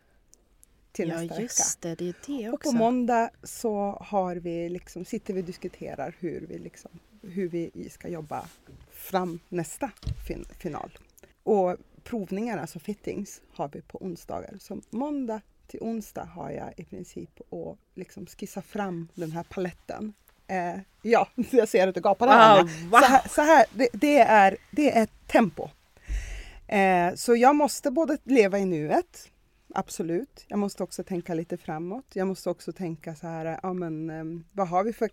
till 0.92 1.08
ja, 1.08 1.14
nästa 1.14 1.34
vecka. 1.34 1.42
just 1.42 1.80
det. 1.80 1.94
Det 1.94 2.08
är 2.08 2.14
det 2.26 2.50
Och 2.50 2.60
på 2.60 2.72
måndag 2.72 3.30
så 3.42 3.98
har 4.00 4.36
vi 4.36 4.68
liksom, 4.68 5.04
sitter 5.04 5.34
vi 5.34 5.40
och 5.40 5.44
diskuterar 5.44 6.16
hur 6.18 6.46
vi, 6.48 6.58
liksom, 6.58 6.90
hur 7.22 7.48
vi 7.48 7.88
ska 7.90 8.08
jobba 8.08 8.44
fram 8.90 9.40
nästa 9.48 9.90
fin 10.28 10.44
final. 10.58 10.98
Och 11.42 11.76
provningar, 12.04 12.58
alltså 12.58 12.78
fittings, 12.78 13.40
har 13.52 13.68
vi 13.72 13.82
på 13.82 13.98
onsdagar. 13.98 14.56
Så 14.60 14.80
måndag 14.90 15.40
till 15.66 15.80
onsdag 15.80 16.24
har 16.24 16.50
jag 16.50 16.72
i 16.76 16.84
princip 16.84 17.40
att 17.40 17.78
liksom 17.94 18.26
skissa 18.26 18.62
fram 18.62 19.08
den 19.14 19.32
här 19.32 19.42
paletten. 19.42 20.12
Eh, 20.46 20.80
ja, 21.02 21.28
jag 21.50 21.68
ser 21.68 21.88
att 21.88 21.94
du 21.94 22.00
gapar 22.00 22.28
här. 22.28 22.62
Wow, 22.62 22.90
wow. 22.90 23.00
Så 23.00 23.06
här, 23.06 23.28
så 23.28 23.42
här 23.42 23.66
det, 23.72 23.88
det, 23.92 24.18
är, 24.18 24.56
det 24.70 24.98
är 24.98 25.08
tempo. 25.26 25.68
Eh, 26.66 27.14
så 27.14 27.36
jag 27.36 27.56
måste 27.56 27.90
både 27.90 28.18
leva 28.24 28.58
i 28.58 28.64
nuet, 28.64 29.30
absolut. 29.74 30.44
Jag 30.48 30.58
måste 30.58 30.82
också 30.82 31.04
tänka 31.04 31.34
lite 31.34 31.56
framåt. 31.56 32.06
Jag 32.12 32.28
måste 32.28 32.50
också 32.50 32.72
tänka 32.72 33.14
så 33.14 33.26
här, 33.26 33.60
ja 33.62 33.72
men 33.72 34.10
eh, 34.10 34.24
vad 34.52 34.68
har 34.68 34.84
vi 34.84 34.92
för, 34.92 35.10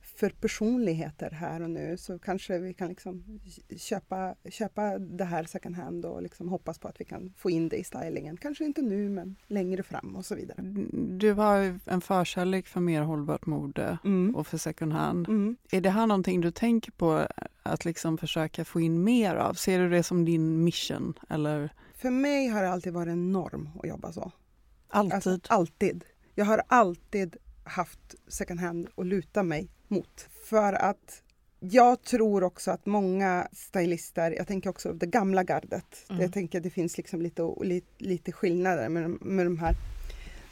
för 0.00 0.30
personligheter 0.30 1.30
här 1.30 1.62
och 1.62 1.70
nu? 1.70 1.96
Så 1.96 2.18
kanske 2.18 2.58
vi 2.58 2.74
kan 2.74 2.88
liksom 2.88 3.40
köpa, 3.76 4.34
köpa 4.50 4.98
det 4.98 5.24
här 5.24 5.44
second 5.44 5.76
hand 5.76 6.04
och 6.04 6.22
liksom 6.22 6.48
hoppas 6.48 6.78
på 6.78 6.88
att 6.88 7.00
vi 7.00 7.04
kan 7.04 7.32
få 7.36 7.50
in 7.50 7.68
det 7.68 7.76
i 7.76 7.84
stylingen. 7.84 8.36
Kanske 8.36 8.64
inte 8.64 8.82
nu 8.82 9.08
men 9.08 9.36
längre 9.46 9.82
fram 9.82 10.16
och 10.16 10.24
så 10.26 10.34
vidare. 10.34 10.62
Du 11.18 11.32
har 11.32 11.78
en 11.84 12.00
förkärlek 12.00 12.66
för 12.66 12.80
mer 12.80 13.02
hållbart 13.02 13.46
mode 13.46 13.98
Mm. 14.04 14.36
och 14.36 14.46
för 14.46 14.58
second 14.58 14.92
hand. 14.92 15.28
Mm. 15.28 15.56
Är 15.72 15.80
det 15.80 15.90
här 15.90 16.06
någonting 16.06 16.40
du 16.40 16.50
tänker 16.50 16.90
på 16.92 17.26
att 17.62 17.84
liksom 17.84 18.18
försöka 18.18 18.64
få 18.64 18.80
in 18.80 19.04
mer 19.04 19.34
av? 19.34 19.54
Ser 19.54 19.78
du 19.78 19.90
det 19.90 20.02
som 20.02 20.24
din 20.24 20.64
mission 20.64 21.14
eller 21.28 21.70
För 22.00 22.10
mig 22.10 22.48
har 22.48 22.62
det 22.62 22.68
alltid 22.70 22.92
varit 22.92 23.10
en 23.12 23.32
norm 23.32 23.68
att 23.82 23.88
jobba 23.88 24.12
så. 24.12 24.32
alltid? 24.88 25.14
Alltså, 25.14 25.38
alltid. 25.48 26.04
Jag 26.34 26.44
har 26.44 26.62
alltid 26.66 27.36
haft 27.64 28.14
second 28.28 28.60
hand 28.60 28.88
att 28.96 29.06
luta 29.06 29.42
mig 29.42 29.68
mot. 29.88 30.28
för 30.44 30.72
att 30.72 31.22
jag 31.60 32.02
tror 32.02 32.44
också 32.44 32.70
att 32.70 32.86
många 32.86 33.48
stylister, 33.52 34.30
jag 34.30 34.46
tänker 34.46 34.70
också 34.70 34.92
det 34.92 35.06
gamla 35.06 35.42
gardet, 35.44 36.06
Mm. 36.10 36.22
jag 36.22 36.32
tänker 36.32 36.58
att 36.58 36.64
det 36.64 36.70
finns 36.70 36.96
liksom 36.96 37.22
lite, 37.22 37.54
lite, 37.98 38.32
skillnader 38.32 38.88
med, 38.88 39.10
med 39.22 39.46
de 39.46 39.58
här. 39.58 39.74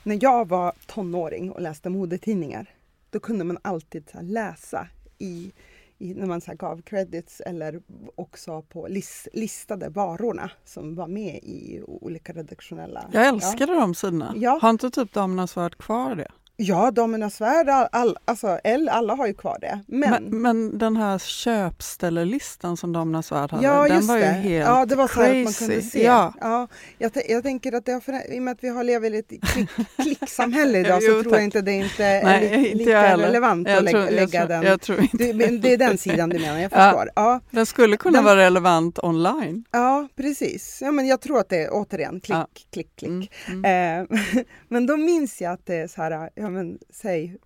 När 0.02 0.18
jag 0.22 0.48
var 0.48 0.72
tonåring 0.86 1.50
och 1.52 1.60
läste 1.62 1.90
modetidningar, 1.90 2.70
då 3.10 3.20
kunde 3.20 3.44
man 3.44 3.58
alltid 3.62 4.10
läsa 4.20 4.88
i, 5.18 5.52
i, 5.98 6.14
när 6.14 6.26
man 6.26 6.40
så 6.40 6.54
gav 6.54 6.82
credits 6.82 7.40
eller 7.40 7.80
också 8.14 8.62
på 8.62 8.86
lis, 8.86 9.28
listade 9.32 9.88
varorna 9.88 10.50
som 10.64 10.94
var 10.94 11.08
med 11.08 11.34
i 11.34 11.82
olika 11.86 12.32
redaktionella... 12.32 13.10
Jag 13.12 13.26
älskade 13.26 13.72
de 13.74 13.94
sidorna. 13.94 14.34
Ja. 14.36 14.58
Har 14.62 14.70
inte 14.70 14.90
typ 14.90 15.12
Damernas 15.12 15.56
Värld 15.56 15.78
kvar 15.78 16.14
det? 16.14 16.30
Ja, 16.60 16.90
Damernas 16.90 17.40
Värld, 17.40 17.68
all, 17.68 17.88
all, 17.92 18.16
alltså 18.24 18.58
L, 18.64 18.88
alla 18.92 19.14
har 19.14 19.26
ju 19.26 19.34
kvar 19.34 19.58
det. 19.60 19.80
Men, 19.86 20.10
Men, 20.24 20.42
men 20.42 20.78
den 20.78 20.96
här 20.96 21.18
köpställelistan 21.18 22.76
som 22.76 22.92
Damernas 22.92 23.32
Värld 23.32 23.50
hade, 23.50 23.64
ja, 23.64 23.82
den 23.88 23.96
just 23.96 24.08
var 24.08 24.16
ju 24.16 24.22
det. 24.22 24.28
helt 24.28 24.66
ja, 24.66 24.86
det 24.86 24.94
var 24.96 25.08
så 25.08 25.14
crazy. 25.14 25.38
att 25.38 25.44
man 25.44 25.52
kunde 25.52 25.82
se. 25.82 26.04
Ja. 26.04 26.34
Ja, 26.40 26.68
jag, 26.98 27.12
jag 27.28 27.42
tänker 27.42 27.72
att 27.74 27.84
det 27.84 27.92
har 27.92 28.00
förä- 28.00 28.32
i 28.34 28.38
och 28.38 28.42
med 28.42 28.52
att 28.52 28.64
vi 28.64 28.68
har 28.68 28.84
lever 28.84 29.14
i 29.14 29.18
ett 29.18 29.28
klick, 29.28 29.68
klicksamhälle 30.02 30.78
idag 30.78 30.98
Jo, 31.02 31.12
så 31.16 31.22
tror 31.22 31.30
tack. 31.32 31.38
jag 31.40 31.44
inte 31.44 31.60
det 31.60 31.72
är 31.72 31.82
inte 31.84 32.20
Nej, 32.24 32.50
li, 32.50 32.56
inte 32.68 32.78
lika 32.78 33.16
relevant 33.16 33.68
Jag 33.68 33.78
att 33.78 33.86
tror, 33.90 34.00
lägga, 34.04 34.10
lägga 34.10 34.46
tror, 34.46 34.48
den. 34.48 34.62
jag 34.62 34.80
tror 34.80 35.00
inte 35.00 35.16
Du, 35.16 35.34
men 35.34 35.60
det 35.60 35.72
är 35.72 35.76
den 35.78 35.98
sidan 35.98 36.28
du 36.30 36.38
menar, 36.38 36.58
jag 36.60 36.72
Ja. 36.72 36.78
förstår. 36.90 37.10
Ja, 37.14 37.40
Den 37.50 37.66
skulle 37.66 37.96
kunna 37.96 38.18
Den- 38.18 38.24
vara 38.24 38.36
relevant 38.36 38.98
online. 39.02 39.64
ja 39.72 40.08
precis. 40.16 40.78
Ja, 40.82 40.90
men 40.92 41.06
jag 41.06 41.20
tror 41.20 41.38
att 41.38 41.48
det 41.48 41.64
är 41.64 41.68
återigen 41.72 42.20
klick, 42.20 42.36
Ja. 42.36 42.46
klick, 42.72 42.96
klick. 42.96 43.30
Mm, 43.48 43.64
mm. 43.64 44.10
Eh, 44.10 44.18
men 44.68 44.86
då 44.86 44.96
minns 44.96 45.40
jag 45.40 45.52
att 45.52 45.66
det 45.66 45.74
är 45.76 45.88
så 45.88 46.02
här, 46.02 46.30
ja 46.48 46.52
men 46.52 46.78
säg 46.90 47.36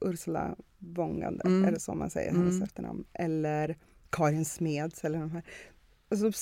Ursula 0.00 0.56
Bongander, 0.78 1.46
Mm. 1.46 1.64
är 1.64 1.72
det 1.72 1.80
så 1.80 1.94
man 1.94 2.10
säger 2.10 2.30
hennes 2.32 2.50
Mm. 2.54 2.62
efternamn? 2.62 3.04
Eller 3.12 3.76
Karin 4.10 4.44
Smeds 4.44 5.04
eller 5.04 5.18
de 5.18 5.30
här. 5.30 5.42
Alltså, 6.08 6.32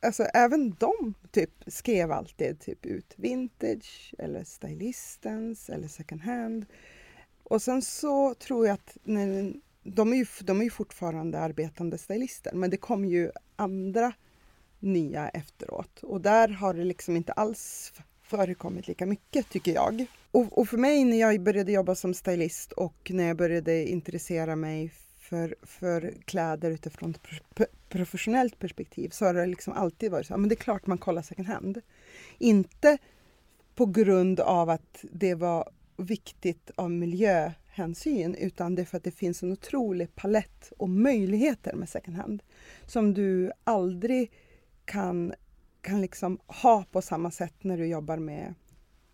alltså 0.00 0.22
även 0.22 0.70
de 0.78 1.14
typ 1.30 1.50
skrev 1.66 2.12
alltid 2.12 2.60
typ 2.60 2.86
ut 2.86 3.14
vintage 3.16 4.14
eller 4.18 4.44
stylistens 4.44 5.68
eller 5.70 5.88
second 5.88 6.20
hand. 6.20 6.66
Och 7.42 7.62
sen 7.62 7.82
så 7.82 8.34
tror 8.34 8.66
jag 8.66 8.74
att 8.74 8.96
när, 9.02 9.54
de, 9.82 10.12
är 10.12 10.16
ju, 10.16 10.26
de 10.42 10.60
är 10.60 10.64
ju 10.64 10.70
fortfarande 10.70 11.38
arbetande 11.38 11.98
stylister 11.98 12.52
men 12.54 12.70
det 12.70 12.76
kom 12.76 13.04
ju 13.04 13.30
andra 13.56 14.12
nya 14.78 15.28
efteråt 15.28 16.02
och 16.02 16.20
där 16.20 16.48
har 16.48 16.74
det 16.74 16.84
liksom 16.84 17.16
inte 17.16 17.32
alls 17.32 17.92
förekommit 18.30 18.88
lika 18.88 19.06
mycket 19.06 19.48
tycker 19.48 19.72
jag. 19.74 20.06
Och, 20.30 20.58
och 20.58 20.68
för 20.68 20.76
mig 20.76 21.04
när 21.04 21.20
jag 21.20 21.40
började 21.40 21.72
jobba 21.72 21.94
som 21.94 22.14
stylist 22.14 22.72
och 22.72 23.10
när 23.14 23.24
jag 23.24 23.36
började 23.36 23.88
intressera 23.88 24.56
mig 24.56 24.92
för, 25.18 25.54
för 25.62 26.14
kläder 26.24 26.70
utifrån 26.70 27.14
ett 27.14 27.68
professionellt 27.88 28.58
perspektiv 28.58 29.08
så 29.08 29.24
har 29.24 29.34
det 29.34 29.46
liksom 29.46 29.72
alltid 29.72 30.10
varit 30.10 30.26
så 30.26 30.36
men 30.36 30.48
det 30.48 30.54
är 30.54 30.64
klart 30.64 30.86
man 30.86 30.98
kollar 30.98 31.22
second 31.22 31.48
hand. 31.48 31.80
Inte 32.38 32.98
på 33.74 33.86
grund 33.86 34.40
av 34.40 34.70
att 34.70 35.04
det 35.12 35.34
var 35.34 35.70
viktigt 35.96 36.70
av 36.74 36.90
miljöhänsyn 36.90 38.34
utan 38.34 38.74
det 38.74 38.82
är 38.82 38.86
för 38.86 38.96
att 38.96 39.04
det 39.04 39.10
finns 39.10 39.42
en 39.42 39.52
otrolig 39.52 40.14
palett 40.14 40.72
och 40.78 40.88
möjligheter 40.88 41.74
med 41.74 41.88
second 41.88 42.16
hand 42.16 42.42
som 42.86 43.14
du 43.14 43.52
aldrig 43.64 44.32
kan, 44.84 45.34
kan 45.82 46.00
liksom 46.00 46.38
ha 46.46 46.84
på 46.90 47.02
samma 47.02 47.30
sätt 47.30 47.64
när 47.64 47.78
du 47.78 47.86
jobbar 47.86 48.16
med 48.16 48.54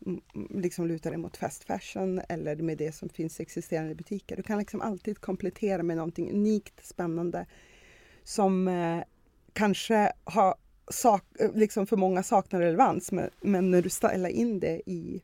mm, 0.07 0.21
mm, 0.35 0.61
liksom 0.61 0.87
lutar 0.87 1.11
dig 1.11 1.19
mot 1.19 1.37
fast 1.37 1.65
fashion 1.65 2.21
eller 2.29 2.57
med 2.57 2.79
det 2.79 2.93
som 2.93 3.09
finns 3.09 3.41
i 3.41 3.43
existerande 3.43 3.95
butiker. 3.95 4.37
Du 4.37 4.43
kan 4.43 4.59
liksom 4.59 4.81
alltid 4.81 5.21
komplettera 5.21 5.83
med 5.83 5.97
någonting 5.97 6.33
unikt, 6.33 6.87
spännande 6.87 7.47
som 8.25 8.69
eh, 8.69 9.03
kanske 9.53 10.13
har 10.25 10.55
sak, 10.91 11.25
eh, 11.41 11.51
liksom 11.55 11.87
för 11.87 11.97
många 11.97 12.23
saknar 12.23 12.61
relevans 12.61 13.13
men, 13.13 13.31
men 13.41 13.71
när 13.71 13.83
du 13.83 13.91
ställer 13.91 14.29
in 14.29 14.61
det 14.61 14.91
i, 14.91 15.23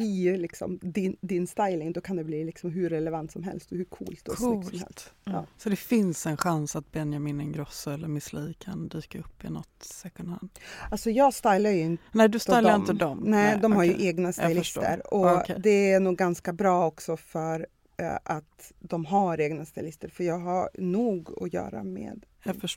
i 0.00 0.36
liksom 0.36 0.78
din, 0.82 1.16
din 1.20 1.46
styling 1.46 1.92
då 1.92 2.00
kan 2.00 2.16
det 2.16 2.24
bli 2.24 2.44
liksom 2.44 2.70
hur 2.70 2.90
relevant 2.90 3.32
som 3.32 3.42
helst 3.42 3.72
och 3.72 3.78
hur 3.78 3.84
coolt 3.84 4.28
och 4.28 4.38
snyggt 4.38 4.68
som 4.68 4.78
helst. 4.78 4.84
Coolt. 4.84 5.12
Ja. 5.24 5.46
Så 5.56 5.68
det 5.68 5.76
finns 5.76 6.26
en 6.26 6.36
chans 6.36 6.76
att 6.76 6.92
Benjamin 6.92 7.40
Ingrosso 7.40 7.90
eller 7.90 8.08
Miss 8.08 8.32
Li 8.32 8.54
kan 8.58 8.88
dyka 8.88 9.18
upp 9.18 9.44
i 9.44 9.50
något 9.50 9.82
second 9.82 10.28
hand? 10.28 10.50
Alltså 10.90 11.10
jag 11.10 11.34
stylar 11.34 11.70
ju 11.70 11.80
inte 11.80 12.02
Nej, 12.12 12.28
du 12.28 12.38
stylar 12.38 12.62
dem. 12.62 12.80
inte 12.80 12.92
dem? 12.92 13.22
Nej, 13.24 13.58
de 13.62 13.72
har 13.72 13.84
ju 13.84 14.06
egna 14.06 14.32
stylister 14.32 15.14
och 15.14 15.36
Okej. 15.36 15.56
det 15.62 15.92
är 15.92 16.00
nog 16.00 16.16
ganska 16.16 16.52
bra 16.52 16.86
också 16.86 17.16
för 17.16 17.66
eh, 17.96 18.16
att 18.24 18.72
de 18.78 19.04
har 19.04 19.40
egna 19.40 19.64
stylister 19.64 20.08
för 20.08 20.24
jag 20.24 20.38
har 20.38 20.70
nog 20.78 21.42
att 21.42 21.52
göra 21.52 21.82
med. 21.84 22.26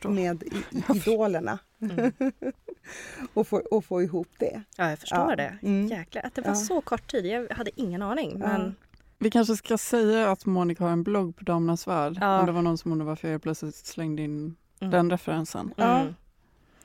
Med 0.10 0.44
i, 0.44 0.48
i, 0.78 0.98
idolerna 0.98 1.60
Mm. 1.82 2.12
och, 3.34 3.48
få, 3.48 3.58
och 3.58 3.86
få 3.86 4.02
ihop 4.02 4.28
det. 4.40 4.62
Ja, 4.78 4.90
jag 4.90 5.00
förstår 5.00 5.30
Ja. 5.30 5.36
det. 5.36 5.58
Mm. 5.62 5.88
Jäklar, 5.88 6.22
att 6.26 6.36
det 6.36 6.42
var 6.42 6.50
Ja. 6.50 6.56
så 6.56 6.82
kort 6.82 7.12
tid. 7.12 7.26
Jag 7.26 7.50
hade 7.56 7.72
ingen 7.82 8.02
aning. 8.02 8.40
Men 8.40 8.76
Vi 9.20 9.32
kanske 9.32 9.56
ska 9.56 9.78
säga 9.78 10.32
att 10.32 10.46
Monica 10.46 10.84
har 10.84 10.92
en 10.92 11.04
blogg 11.04 11.36
på 11.36 11.44
Damernas 11.44 11.88
Värld. 11.88 12.18
Ja. 12.22 12.40
Om 12.40 12.46
det 12.46 12.52
var 12.52 12.62
någon 12.62 12.78
som 12.78 12.92
undrade 12.92 13.10
varför 13.10 13.28
jag 13.30 13.42
plötsligt 13.44 13.76
slängde 13.76 14.22
in 14.22 14.56
Mm. 14.80 14.92
den 14.92 15.10
referensen. 15.10 15.74
Ja. 15.78 16.00
Mm. 16.02 16.14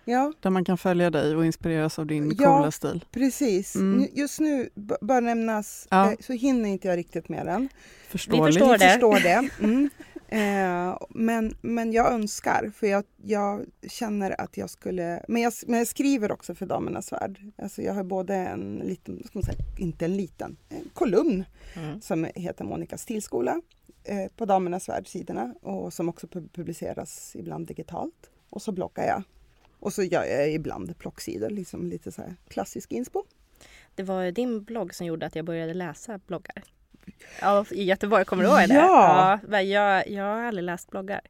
Ja, 0.05 0.33
Där 0.41 0.51
man 0.51 0.65
kan 0.65 0.79
följa 0.79 1.11
dig 1.11 1.37
och 1.37 1.47
inspireras 1.47 1.99
av 1.99 2.07
din 2.07 2.37
Ja. 2.39 2.57
coola 2.57 2.71
stil. 2.71 3.05
precis. 3.11 3.75
Mm. 3.77 4.09
Just 4.15 4.41
nu 4.41 4.69
bör 5.01 5.21
nämnas 5.21 5.87
Ja. 5.91 6.11
eh, 6.13 6.17
så 6.21 6.33
hinner 6.33 6.69
inte 6.69 6.89
jag 6.89 6.97
riktigt 6.97 7.29
med 7.29 7.47
den. 7.47 7.69
Förståeligt. 8.09 8.55
förstår 8.55 8.73
Ni 8.73 8.79
det. 8.79 8.91
förstår 8.91 9.21
det. 9.21 9.49
Mm. 9.65 9.91
Eh, 10.29 10.99
men, 11.11 11.57
men 11.61 11.93
jag 11.93 12.13
önskar, 12.13 12.71
för 12.75 12.87
jag, 12.87 13.05
jag 13.23 13.67
känner 13.89 14.41
att 14.41 14.57
jag 14.57 14.71
skulle... 14.71 15.25
Men 15.29 15.43
jag, 15.43 15.53
men 15.67 15.79
jag 15.79 15.89
skriver 15.89 16.33
också 16.33 16.55
för 16.55 16.67
Damernas 16.67 17.13
Värld. 17.13 17.41
Alltså 17.59 17.83
jag 17.83 17.95
har 17.95 18.05
både 18.05 18.35
en 18.35 18.75
liten, 18.85 19.23
ska 19.25 19.31
man 19.39 19.43
säga, 19.43 19.59
inte 19.79 20.05
en 20.05 20.17
liten, 20.17 20.57
en 20.69 20.91
kolumn 20.95 21.45
Mm. 21.77 22.01
som 22.01 22.27
heter 22.35 22.65
Monica 22.65 22.99
stilskola 22.99 23.61
eh, 24.05 24.33
på 24.37 24.45
Damernas 24.45 24.89
Värld-sidorna 24.89 25.55
och 25.63 25.93
som 25.93 26.09
också 26.09 26.27
pu- 26.27 26.49
publiceras 26.53 27.37
ibland 27.37 27.67
digitalt. 27.67 28.31
Och 28.51 28.63
så 28.63 28.73
bloggar 28.73 29.07
jag. 29.07 29.23
Och 29.81 29.93
så 29.93 30.03
gör 30.03 30.25
jag 30.25 30.53
ibland 30.53 30.99
plocksidor, 30.99 31.51
liksom 31.51 31.87
lite 31.87 32.13
så 32.13 32.23
klassisk 32.49 32.93
inspo. 32.93 33.25
Det 33.95 34.03
var 34.03 34.31
din 34.31 34.65
blogg 34.65 34.95
som 34.95 35.07
gjorde 35.07 35.27
att 35.27 35.37
jag 35.37 35.45
började 35.45 35.75
läsa 35.75 36.21
bloggar. 36.27 36.65
Ja, 37.41 37.65
i 37.71 37.85
Göteborg, 37.85 38.25
kommer 38.25 38.45
du 38.45 38.49
ihåg 38.51 38.69
det? 38.69 38.75
Ja. 38.75 39.39
ja 39.51 39.63
jag, 39.63 40.09
jag 40.09 40.25
har 40.25 40.43
aldrig 40.43 40.65
läst 40.65 40.91
bloggar. 40.91 41.21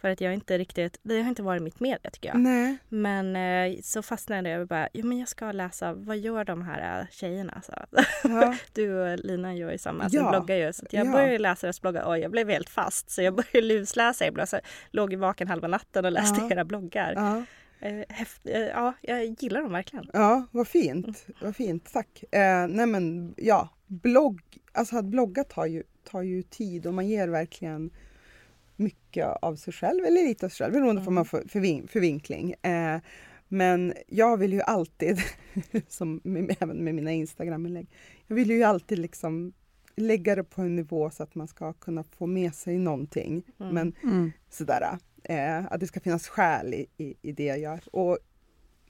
För 0.00 0.08
att 0.10 0.20
jag 0.20 0.34
inte 0.34 0.58
riktigt, 0.58 0.98
det 1.02 1.22
har 1.22 1.28
inte 1.28 1.42
varit 1.42 1.62
mitt 1.62 1.80
media 1.80 2.10
tycker 2.10 2.28
jag. 2.28 2.38
Nej. 2.38 2.76
Men 2.88 3.36
eh, 3.36 3.78
så 3.82 4.02
fastnade 4.02 4.50
jag 4.50 4.60
och 4.60 4.66
bara, 4.68 4.88
jo 4.92 5.06
men 5.06 5.18
jag 5.18 5.28
ska 5.28 5.52
läsa, 5.52 5.92
vad 5.92 6.18
gör 6.18 6.44
de 6.44 6.62
här 6.62 7.00
eh, 7.00 7.06
tjejerna? 7.10 7.62
Så, 7.64 7.72
Ja. 8.28 8.54
du 8.72 8.92
och 9.12 9.18
Lina 9.18 9.54
gör 9.54 9.72
ju 9.72 9.78
samma, 9.78 10.04
alltså 10.04 10.18
Ja. 10.18 10.30
bloggar 10.30 10.56
ju. 10.56 10.72
Så 10.72 10.86
jag 10.90 11.06
Ja. 11.06 11.12
började 11.12 11.38
läsa 11.38 11.66
deras 11.66 11.80
bloggar 11.80 12.02
och 12.02 12.18
jag 12.18 12.30
blev 12.30 12.48
helt 12.48 12.68
fast. 12.68 13.10
Så 13.10 13.22
jag 13.22 13.34
började 13.34 13.60
lusläsa 13.66 14.26
ibland. 14.26 14.48
Så 14.48 14.58
låg 14.90 15.12
i 15.12 15.16
vaken 15.16 15.48
halva 15.48 15.68
natten 15.68 16.04
och 16.04 16.12
läste 16.12 16.40
Ja. 16.40 16.50
era 16.50 16.64
bloggar. 16.64 17.44
Ja. 17.80 17.86
Eh, 17.88 18.04
häft, 18.08 18.46
eh, 18.46 18.60
ja, 18.60 18.94
jag 19.02 19.24
gillar 19.24 19.62
dem 19.62 19.72
verkligen. 19.72 20.10
Ja, 20.12 20.46
vad 20.50 20.68
fint. 20.68 21.26
Vad 21.42 21.56
fint, 21.56 21.92
tack. 21.92 22.24
Eh, 22.30 22.68
nej 22.68 22.86
men 22.86 23.34
ja, 23.36 23.68
blogg, 23.86 24.40
alltså 24.72 24.96
att 24.98 25.04
blogga 25.04 25.44
tar 25.44 25.66
ju, 25.66 25.82
tar 26.04 26.22
ju 26.22 26.42
tid 26.42 26.86
och 26.86 26.94
man 26.94 27.08
ger 27.08 27.28
verkligen 27.28 27.90
mycket 28.76 29.26
av 29.42 29.56
sig 29.56 29.72
själv 29.72 30.04
eller 30.04 30.22
lite 30.28 30.46
av 30.46 30.50
sig 30.50 30.64
själv 30.64 30.72
beroende 30.74 31.00
på 31.00 31.04
vad 31.04 31.14
man 31.14 31.24
får 31.24 31.42
för, 31.48 31.60
vin, 31.60 31.88
för 31.88 32.00
vinkling. 32.00 32.54
Eh, 32.62 32.98
men 33.48 33.94
jag 34.08 34.36
vill 34.36 34.52
ju 34.52 34.60
alltid, 34.60 35.18
som 35.88 36.20
med, 36.24 36.56
även 36.60 36.84
med 36.84 36.94
mina 36.94 37.12
Instagram-inlägg, 37.12 37.86
jag 38.26 38.36
vill 38.36 38.50
ju 38.50 38.62
alltid 38.62 38.98
liksom 38.98 39.52
lägga 39.96 40.34
det 40.34 40.44
på 40.44 40.62
en 40.62 40.76
nivå 40.76 41.10
så 41.10 41.22
att 41.22 41.34
man 41.34 41.48
ska 41.48 41.72
kunna 41.72 42.04
få 42.04 42.26
med 42.26 42.54
sig 42.54 42.78
någonting. 42.78 43.42
Mm. 43.60 43.74
Men 43.74 43.92
Mm. 44.02 44.32
sådär, 44.50 44.98
eh, 45.28 45.66
att 45.70 45.80
det 45.80 45.86
ska 45.86 46.00
finnas 46.00 46.28
skäl 46.28 46.74
i, 46.74 46.86
i, 46.96 47.14
i 47.22 47.32
det 47.32 47.44
jag 47.44 47.58
gör. 47.58 47.80
Och 47.92 48.18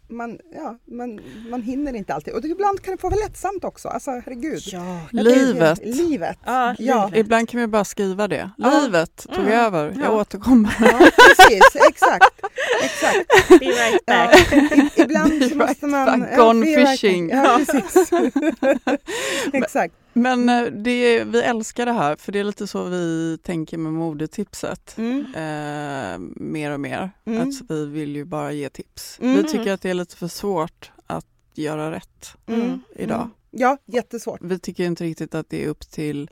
man, 0.08 0.38
ja, 0.54 0.78
man, 0.84 1.20
man 1.50 1.62
hinner 1.62 1.94
inte 1.94 2.14
alltid. 2.14 2.34
Och 2.34 2.42
det, 2.42 2.48
ibland 2.48 2.82
kan 2.82 2.94
det 2.94 3.00
få 3.00 3.10
vara 3.10 3.20
lättsamt 3.20 3.64
också. 3.64 3.88
Alltså 3.88 4.10
herregud. 4.10 4.60
Ja, 4.72 5.00
Jag 5.12 5.24
tänker- 5.24 5.40
Livet. 5.46 5.78
Livet. 5.84 6.38
ja, 6.44 6.74
Ja. 6.78 7.06
livet. 7.06 7.20
Ibland 7.20 7.48
kan 7.48 7.60
vi 7.60 7.66
bara 7.66 7.84
skriva 7.84 8.28
det. 8.28 8.50
Ja. 8.58 8.80
Livet 8.84 9.16
tog 9.16 9.44
Mm. 9.44 9.52
över. 9.58 9.84
Jag 9.96 10.04
Ja. 10.04 10.10
återkommer. 10.20 10.76
Ja, 10.80 10.98
precis. 11.36 11.76
Exakt. 11.90 12.40
Exakt. 12.82 13.48
Be 13.48 13.66
right 13.66 14.00
Ja. 14.06 14.26
back. 14.26 14.52
I, 14.52 14.90
ibland 15.02 15.30
Be 15.40 15.54
måste 15.54 15.64
right 15.64 15.82
man... 15.82 16.20
back. 16.20 16.30
ja, 16.32 16.36
Gone 16.36 16.66
fishing. 16.86 17.28
Ja, 17.30 17.60
precis. 17.66 18.10
Exakt. 19.52 19.94
Men 20.12 20.48
eh, 20.48 20.62
det, 20.64 21.24
vi 21.24 21.42
älskar 21.42 21.86
det 21.86 21.92
här 21.92 22.16
för 22.16 22.32
det 22.32 22.38
är 22.38 22.44
lite 22.44 22.66
så 22.66 22.84
vi 22.84 23.38
tänker 23.42 23.78
med 23.78 23.92
modetipset. 23.92 24.94
Mm. 24.98 25.20
Eh, 25.34 26.18
mer 26.36 26.70
och 26.70 26.80
mer. 26.80 27.10
Mm. 27.26 27.42
Att 27.48 27.54
vi 27.68 27.86
vill 27.86 28.16
ju 28.16 28.24
bara 28.24 28.52
ge 28.52 28.68
tips. 28.68 29.18
Mm. 29.22 29.36
Vi 29.36 29.44
tycker 29.48 29.72
att 29.72 29.82
det 29.82 29.90
är 29.90 29.94
lite 29.94 30.16
för 30.16 30.28
svårt 30.28 30.90
att 31.06 31.26
göra 31.54 31.90
rätt 31.92 32.36
Mm. 32.46 32.80
idag. 32.96 33.20
Mm. 33.20 33.30
Ja, 33.50 33.78
jättesvårt. 33.86 34.40
Vi 34.42 34.58
tycker 34.58 34.84
inte 34.84 35.04
riktigt 35.04 35.34
att 35.34 35.50
det 35.50 35.64
är 35.64 35.68
upp 35.68 35.90
till 35.90 36.30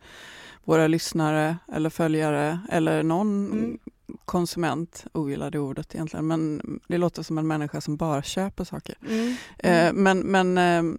våra 0.64 0.86
lyssnare 0.86 1.56
eller 1.72 1.90
följare 1.90 2.58
eller 2.70 3.02
någon 3.02 3.46
Mm. 3.52 3.78
Konsument, 4.24 5.04
ogillar 5.12 5.50
det 5.50 5.58
ordet 5.58 5.94
egentligen, 5.94 6.26
men 6.26 6.60
det 6.88 6.98
låter 6.98 7.22
som 7.22 7.38
en 7.38 7.46
människa 7.46 7.80
som 7.80 7.96
bara 7.96 8.22
köper 8.22 8.64
saker. 8.64 8.94
Mm. 9.08 9.34
Eh, 9.58 9.92
men 9.92 10.18
men 10.20 10.58
eh, 10.58 10.98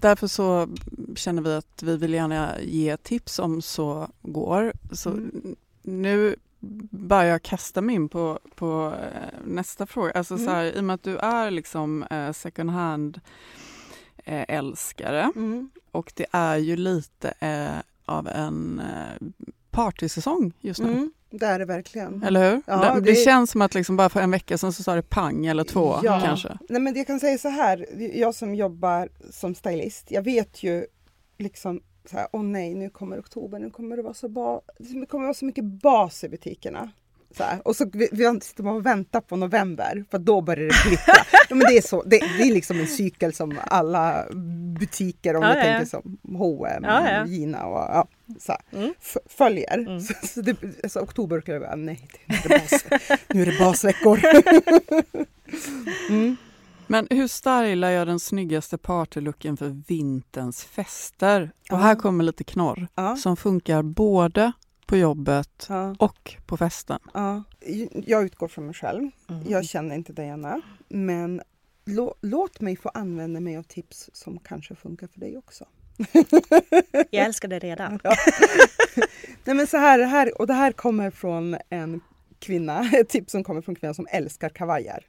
därför 0.00 0.26
så 0.26 0.68
känner 1.16 1.42
vi 1.42 1.54
att 1.54 1.82
vi 1.82 1.96
vill 1.96 2.14
gärna 2.14 2.60
ge 2.60 2.96
tips 2.96 3.38
om 3.38 3.62
så 3.62 4.08
går. 4.22 4.72
Så 4.92 5.10
Mm. 5.10 5.56
nu 5.82 6.36
börjar 6.90 7.24
jag 7.30 7.42
kasta 7.42 7.80
mig 7.80 7.94
in 7.94 8.08
på, 8.08 8.38
på 8.54 8.94
eh, 9.02 9.38
nästa 9.44 9.86
fråga. 9.86 10.12
Alltså 10.12 10.34
Mm. 10.34 10.46
så 10.46 10.50
här, 10.52 10.64
I 10.76 10.80
och 10.80 10.84
med 10.84 10.94
att 10.94 11.02
du 11.02 11.16
är 11.16 11.50
liksom 11.50 12.02
eh, 12.02 12.32
second 12.32 12.70
hand 12.70 13.20
eh, 14.24 14.44
älskare 14.48 15.32
Mm. 15.36 15.70
och 15.90 16.12
det 16.16 16.26
är 16.30 16.56
ju 16.56 16.76
lite 16.76 17.30
eh, 17.40 17.78
av 18.04 18.28
en 18.28 18.82
partysäsong 19.70 20.52
just 20.60 20.80
nu. 20.80 20.92
Mm. 20.92 21.12
Det 21.30 21.46
är 21.46 21.58
det 21.58 21.64
verkligen. 21.64 22.22
Eller 22.22 22.50
hur? 22.50 22.62
Ja, 22.66 22.94
det, 22.94 23.00
det 23.00 23.14
känns 23.14 23.50
som 23.50 23.62
att 23.62 23.74
liksom 23.74 23.96
bara 23.96 24.08
för 24.08 24.20
en 24.20 24.30
vecka 24.30 24.58
sedan 24.58 24.72
så 24.72 24.82
sa 24.82 24.94
det 24.94 25.02
pang 25.02 25.46
eller 25.46 25.64
två 25.64 25.94
Ja. 26.02 26.20
kanske. 26.24 26.58
Nej 26.68 26.80
men 26.82 26.94
jag 26.96 27.06
kan 27.06 27.20
säga 27.20 27.38
så 27.38 27.48
här, 27.48 27.86
jag 28.18 28.34
som 28.34 28.54
jobbar 28.54 29.08
som 29.30 29.54
stylist, 29.54 30.10
jag 30.10 30.22
vet 30.22 30.62
ju 30.62 30.86
liksom 31.38 31.80
så 32.10 32.16
här, 32.16 32.26
åh 32.32 32.42
nej 32.42 32.74
nu 32.74 32.90
kommer 32.90 33.20
oktober, 33.20 33.58
nu 33.58 33.70
kommer 33.70 33.96
det 33.96 34.02
vara 34.02 34.14
så, 34.14 34.28
ba- 34.28 34.60
det 34.78 35.06
kommer 35.06 35.24
vara 35.24 35.34
så 35.34 35.44
mycket 35.44 35.64
bas 35.64 36.24
i 36.24 36.28
butikerna. 36.28 36.90
Så 37.36 37.42
här. 37.42 37.60
Och 37.64 37.76
så 37.76 37.90
vi, 37.92 38.08
vi 38.12 38.40
sitter 38.40 38.62
bara 38.62 38.74
och 38.74 38.86
väntar 38.86 39.20
på 39.20 39.36
november 39.36 40.04
för 40.10 40.18
då 40.18 40.40
börjar 40.40 40.68
det 40.68 40.88
glittra. 40.88 41.14
ja, 41.48 41.54
men 41.54 41.66
det, 41.68 41.76
är 41.76 41.82
så, 41.82 42.02
det, 42.02 42.18
det 42.38 42.42
är 42.42 42.54
liksom 42.54 42.80
en 42.80 42.86
cykel 42.86 43.32
som 43.32 43.58
alla 43.66 44.24
butiker, 44.78 45.36
om 45.36 45.42
Ja, 45.42 45.48
vi 45.48 45.56
ja, 45.56 45.62
tänker 45.62 45.86
som 45.86 46.18
H&M, 46.38 46.84
Ja. 46.84 47.26
Gina 47.26 47.66
och 47.66 47.78
ja, 47.78 48.08
så 48.38 48.52
här, 48.52 48.60
Mm. 48.72 48.94
följer. 49.26 49.78
Mm. 49.78 50.00
Så, 50.00 50.14
så 50.22 50.40
det, 50.40 50.56
alltså, 50.82 51.00
oktober 51.00 51.40
skulle 51.40 51.54
jag 51.56 51.62
bara, 51.62 51.76
nej 51.76 52.08
är 52.26 52.48
det, 52.48 52.58
bas, 52.58 52.84
nu 53.28 53.42
är 53.42 53.46
det 53.46 53.58
basveckor. 53.58 54.20
mm. 56.08 56.36
Men 56.86 57.06
hur 57.10 57.28
stylar 57.28 57.90
jag 57.90 58.06
den 58.06 58.20
snyggaste 58.20 58.78
partylooken 58.78 59.56
för 59.56 59.82
vinterns 59.88 60.64
fester? 60.64 61.50
Och 61.70 61.78
här 61.78 61.94
kommer 61.94 62.24
lite 62.24 62.44
knorr 62.44 62.88
som 63.16 63.36
funkar 63.36 63.82
både 63.82 64.52
på 64.88 64.96
jobbet 64.96 65.66
Ja. 65.68 65.94
och 65.98 66.34
på 66.46 66.56
festen. 66.56 66.98
Ja, 67.14 67.42
jag 67.92 68.24
utgår 68.24 68.48
från 68.48 68.64
mig 68.66 68.74
själv. 68.74 69.10
Mm. 69.28 69.42
Jag 69.48 69.64
känner 69.64 69.94
inte 69.94 70.12
Diana. 70.12 70.60
Men 70.88 71.42
lå, 71.84 72.14
låt 72.20 72.60
mig 72.60 72.76
få 72.76 72.88
använda 72.88 73.40
mig 73.40 73.56
av 73.56 73.62
tips 73.62 74.10
som 74.12 74.38
kanske 74.38 74.74
funkar 74.74 75.06
för 75.06 75.20
dig 75.20 75.38
också. 75.38 75.64
Jag 77.10 77.26
älskar 77.26 77.48
det 77.48 77.58
redan. 77.58 78.00
Nej 79.44 79.56
men 79.56 79.66
så 79.66 79.76
här, 79.76 79.98
här, 79.98 80.40
och 80.40 80.46
det 80.46 80.54
här 80.54 80.72
kommer 80.72 81.10
från 81.10 81.56
en 81.68 82.00
kvinna, 82.38 82.90
ett 82.92 83.08
tips 83.08 83.32
som 83.32 83.44
kommer 83.44 83.60
från 83.60 83.72
en 83.72 83.76
kvinna 83.80 83.94
som 83.94 84.06
älskar 84.10 84.48
kavajer. 84.48 85.06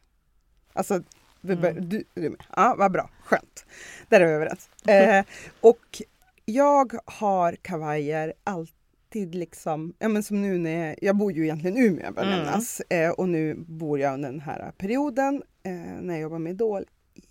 Alltså, 0.73 1.01
vi 1.41 1.55
bör, 1.55 1.71
Mm. 1.71 1.89
du, 1.89 2.03
du 2.13 2.25
är 2.25 2.29
med? 2.29 2.43
Ja, 2.55 2.75
vad 2.77 2.91
bra, 2.91 3.09
skönt. 3.23 3.65
Där 4.09 4.21
är 4.21 4.25
vi 4.25 4.31
överens. 4.33 4.69
Eh, 4.87 5.25
och 5.61 6.01
jag 6.45 6.93
har 7.05 7.55
kavajer 7.55 8.33
alltid 8.43 8.75
liksom, 9.15 9.93
ja 9.99 10.07
men 10.07 10.23
som 10.23 10.41
nu 10.41 10.57
när 10.57 10.87
jag, 10.87 10.95
jag 11.01 11.17
bor 11.17 11.31
ju 11.31 11.43
egentligen 11.43 11.77
i 11.77 11.85
Umeå 11.85 12.11
bör 12.11 12.23
Mm. 12.23 12.37
nämnas. 12.37 12.81
Eh, 12.89 13.11
och 13.11 13.29
nu 13.29 13.55
bor 13.55 13.99
jag 13.99 14.13
under 14.13 14.29
den 14.31 14.39
här 14.39 14.71
perioden 14.77 15.43
eh, 15.63 15.71
när 16.01 16.13
jag 16.13 16.21
jobbar 16.21 16.39
med 16.39 16.51
Idol 16.51 16.85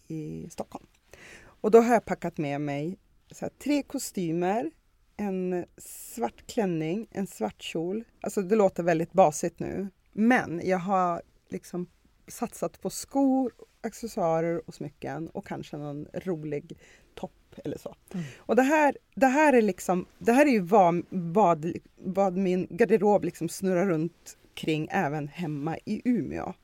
i 0.08 0.46
Stockholm. 0.50 0.86
Och 1.44 1.70
då 1.70 1.80
har 1.80 1.94
jag 1.94 2.04
packat 2.04 2.38
med 2.38 2.60
mig 2.60 2.98
här, 3.40 3.50
tre 3.62 3.82
kostymer, 3.82 4.70
en 5.16 5.64
svart 5.76 6.46
klänning, 6.46 7.06
en 7.10 7.26
svart 7.26 7.62
kjol. 7.62 8.04
Alltså 8.20 8.42
det 8.42 8.56
låter 8.56 8.82
väldigt 8.82 9.12
basigt 9.12 9.60
nu. 9.60 9.88
Men 10.12 10.60
jag 10.64 10.78
har 10.78 11.22
liksom 11.48 11.86
satsat 12.28 12.80
på 12.80 12.90
skor, 12.90 13.52
accessoarer 13.80 14.62
och 14.68 14.74
smycken 14.74 15.28
och 15.28 15.46
kanske 15.46 15.76
någon 15.76 16.06
rolig 16.14 16.78
topp 17.14 17.32
eller 17.64 17.78
så. 17.78 17.94
Mm. 18.14 18.26
Och 18.38 18.56
det 18.56 18.62
här, 18.62 18.96
det 19.14 19.26
här 19.26 19.52
är 19.52 19.62
liksom, 19.62 20.06
det 20.18 20.32
här 20.32 20.46
är 20.46 20.50
ju 20.50 20.60
vad, 20.60 21.02
vad, 21.10 21.72
vad 21.96 22.36
min 22.36 22.66
garderob 22.70 23.24
liksom 23.24 23.48
snurrar 23.48 23.86
runt 23.86 24.36
kring 24.54 24.88
även 24.90 25.28
hemma 25.28 25.78
i 25.84 26.02
Umeå. 26.04 26.54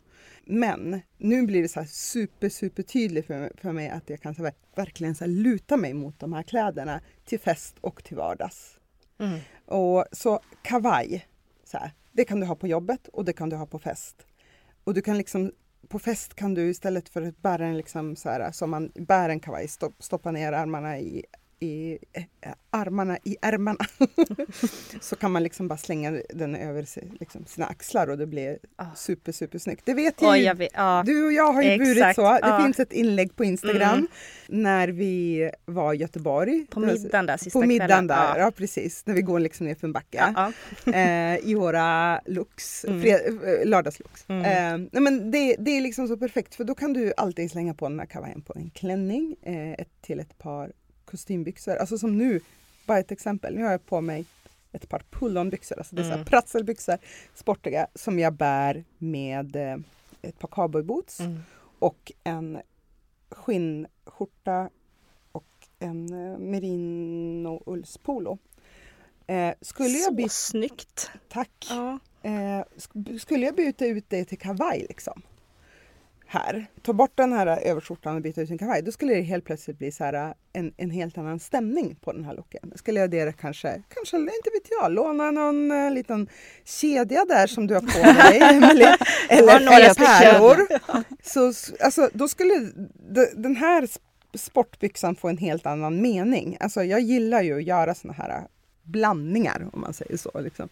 Men 0.47 1.01
nu 1.19 1.47
blir 1.47 1.63
det 1.63 1.69
så 1.69 1.81
här 1.81 1.87
super, 1.87 2.49
super 2.49 2.83
tydligt 2.83 3.27
för, 3.27 3.53
för 3.57 3.73
mig 3.73 3.89
att 3.89 4.11
jag 4.11 4.21
kan 4.21 4.35
så 4.35 4.45
här, 4.45 4.53
verkligen 4.75 5.15
så 5.15 5.25
här 5.25 5.31
luta 5.31 5.77
mig 5.77 5.95
mot 5.95 6.21
de 6.21 6.33
här 6.33 6.43
kläderna 6.43 7.01
till 7.25 7.41
fest 7.41 7.77
och 7.81 8.05
till 8.05 8.17
vardags. 8.17 8.79
Mm. 9.19 9.41
Och 9.67 10.05
så 10.13 10.41
kavaj, 10.63 11.27
så 11.65 11.79
här, 11.79 11.93
det 12.13 12.25
kan 12.25 12.41
du 12.41 12.47
ha 12.47 12.55
på 12.55 12.69
jobbet 12.69 13.09
och 13.09 13.25
det 13.25 13.33
kan 13.33 13.49
du 13.49 13.57
ha 13.57 13.67
på 13.67 13.79
fest. 13.79 14.27
Och 14.85 14.95
du 14.95 15.03
kan 15.03 15.19
liksom, 15.19 15.53
på 15.89 15.99
fest 15.99 16.35
kan 16.35 16.55
du 16.55 16.71
istället 16.71 17.09
för 17.09 17.23
att 17.23 17.43
bära 17.43 17.67
en 17.67 17.77
liksom 17.77 18.17
så 18.17 18.29
här, 18.29 18.53
som 18.53 18.71
man 18.71 18.93
bär 18.95 19.29
en 19.29 19.41
kavaj, 19.41 19.69
stopp, 19.69 20.03
stoppa 20.03 20.31
ner 20.31 20.53
armarna 20.53 20.99
i, 20.99 21.25
i 21.65 21.99
eh, 22.13 22.53
armarna 22.71 23.19
i 23.25 23.37
ärmarna. 23.43 23.79
så 25.01 25.17
kan 25.17 25.33
man 25.33 25.43
liksom 25.43 25.69
bara 25.69 25.77
slänga 25.77 26.21
den 26.35 26.55
över 26.57 26.83
sig, 26.83 27.13
liksom, 27.21 27.47
sina 27.47 27.67
axlar 27.67 28.11
och 28.11 28.19
det 28.19 28.27
blir 28.27 28.59
Ah. 28.77 28.95
super, 28.97 29.33
super 29.33 29.59
snyggt. 29.59 29.83
Det 29.85 29.95
vet 29.95 30.23
Oj, 30.23 30.39
jag 30.43 30.55
vet, 30.55 30.69
ja. 30.75 31.03
du 31.07 31.25
och 31.25 31.33
jag 31.33 31.53
har 31.53 31.63
ju 31.63 31.79
burit 31.79 31.97
Exakt, 31.97 32.17
så. 32.17 32.23
Det 32.33 32.39
ja. 32.43 32.63
finns 32.65 32.81
ett 32.81 32.93
inlägg 32.93 33.37
på 33.37 33.45
Instagram 33.45 33.95
Mm. 33.95 34.07
när 34.49 34.89
vi 34.89 35.51
var 35.65 35.95
i 35.95 35.97
Göteborg. 35.97 36.67
På 36.71 36.81
middagen 36.81 37.27
där 37.27 37.37
sista 37.37 37.61
På 37.61 37.67
middagen 37.67 37.89
kvällen. 37.89 38.07
där, 38.07 38.17
ja. 38.17 38.39
Ja. 38.39 38.51
precis. 38.51 39.07
När 39.07 39.15
vi 39.15 39.23
går 39.23 39.41
liksom 39.41 39.67
ner 39.67 39.75
för 39.75 39.87
en 39.87 39.93
backe. 39.93 40.35
Eh, 40.95 41.37
I 41.49 41.55
våra 41.55 42.21
looks, 42.27 42.85
Mm. 42.85 43.03
fred, 43.03 43.21
eh, 43.45 43.67
lördagslooks. 43.67 44.25
Mm. 44.29 44.45
Eh, 44.45 44.89
nej 44.93 45.03
men 45.03 45.31
det, 45.31 45.57
det 45.59 45.71
är 45.71 45.81
liksom 45.81 46.09
så 46.09 46.17
perfekt 46.17 46.55
för 46.55 46.65
då 46.65 46.75
kan 46.75 46.93
du 46.93 47.13
alltid 47.17 47.51
slänga 47.51 47.75
på 47.75 47.89
den 47.89 47.99
här 47.99 48.07
kavajen 48.07 48.43
på 48.43 48.53
en 48.57 48.71
klänning 48.71 49.37
eh, 49.43 49.73
ett, 49.73 49.89
till 50.03 50.21
ett 50.21 50.39
par 50.39 50.73
kostymbyxor. 51.19 51.77
Alltså 51.77 51.99
som 51.99 52.19
nu, 52.19 52.41
bara 52.87 52.99
ett 52.99 53.13
exempel. 53.13 53.55
Nu 53.55 53.63
har 53.65 53.71
jag 53.71 53.87
på 53.87 54.01
mig 54.01 54.25
ett 54.73 54.89
par 54.89 55.03
pullonbyxor, 55.11 55.79
alltså 55.79 55.97
det 55.97 56.03
är 56.03 56.13
Mm. 56.13 56.25
pratselbyxor, 56.25 56.99
sportiga, 57.35 57.87
som 57.95 58.19
jag 58.19 58.33
bär 58.33 58.85
med 58.99 59.57
eh, 59.57 59.77
ett 60.23 60.39
par 60.39 60.49
cowboyboots 60.49 61.21
Mm. 61.21 61.41
och 61.79 62.13
en 62.25 62.61
skinnskjorta 63.31 64.71
och 65.33 65.45
en 65.79 66.13
eh, 66.33 66.39
merino 66.39 67.63
ullspolo. 67.67 68.39
Eh, 69.27 69.55
skulle 69.61 69.89
jag 69.99 70.05
Så 70.09 70.15
byta, 70.15 70.29
snyggt. 70.29 71.11
tack. 71.29 71.67
Ja. 71.71 71.99
Eh, 72.23 72.65
sk- 72.77 73.19
skulle 73.19 73.47
jag 73.47 73.55
byta 73.55 73.87
ut 73.87 74.05
det 74.09 74.25
till 74.25 74.39
kavaj 74.39 74.87
liksom? 74.89 75.23
Här, 76.27 76.67
ta 76.83 76.93
bort 76.93 77.13
den 77.15 77.33
här 77.33 77.47
överskjortan 77.47 78.17
och 78.17 78.23
byta 78.23 78.41
ut 78.41 78.51
en 78.51 78.59
kavaj. 78.59 78.83
Då 78.83 78.93
skulle 78.93 79.15
det 79.15 79.21
helt 79.21 79.45
plötsligt 79.45 79.79
bli 79.79 79.93
så 79.93 80.05
här, 80.05 80.35
en, 80.53 80.75
en 80.77 80.91
helt 80.91 81.19
annan 81.19 81.41
stämning 81.41 81.97
på 82.01 82.13
den 82.13 82.25
här 82.25 82.35
looken. 82.35 82.73
Skulle 82.75 83.01
jag 83.01 83.11
det 83.11 83.37
kanske, 83.41 83.83
kanske, 83.95 84.17
inte 84.17 84.51
vet 84.53 84.71
jag, 84.81 84.93
låna 84.93 85.31
någon 85.31 85.71
eh, 85.71 85.91
liten 85.91 86.29
kedja 86.65 87.25
där 87.25 87.47
som 87.47 87.67
du 87.67 87.75
har 87.75 87.81
på 87.81 88.23
dig 88.23 88.41
Emelie. 88.43 88.97
Eller, 89.29 89.61
några 89.61 89.95
pärlor. 89.95 90.57
Så 91.23 91.53
alltså, 91.85 92.11
då 92.13 92.29
skulle 92.29 92.71
den 93.35 93.57
här 93.57 93.83
sp- 93.83 93.99
sportbyxan 94.35 95.17
få 95.17 95.29
en 95.29 95.39
helt 95.39 95.67
annan 95.67 96.03
mening. 96.03 96.57
Alltså, 96.61 96.85
jag 96.85 97.01
gillar 97.01 97.43
ju 97.43 97.57
att 97.57 97.65
göra 97.65 97.95
såna 97.95 98.13
här 98.13 98.47
blandningar 98.83 99.69
om 99.73 99.81
man 99.81 99.95
säger 99.95 100.17
så. 100.17 100.41
Liksom. 100.41 100.69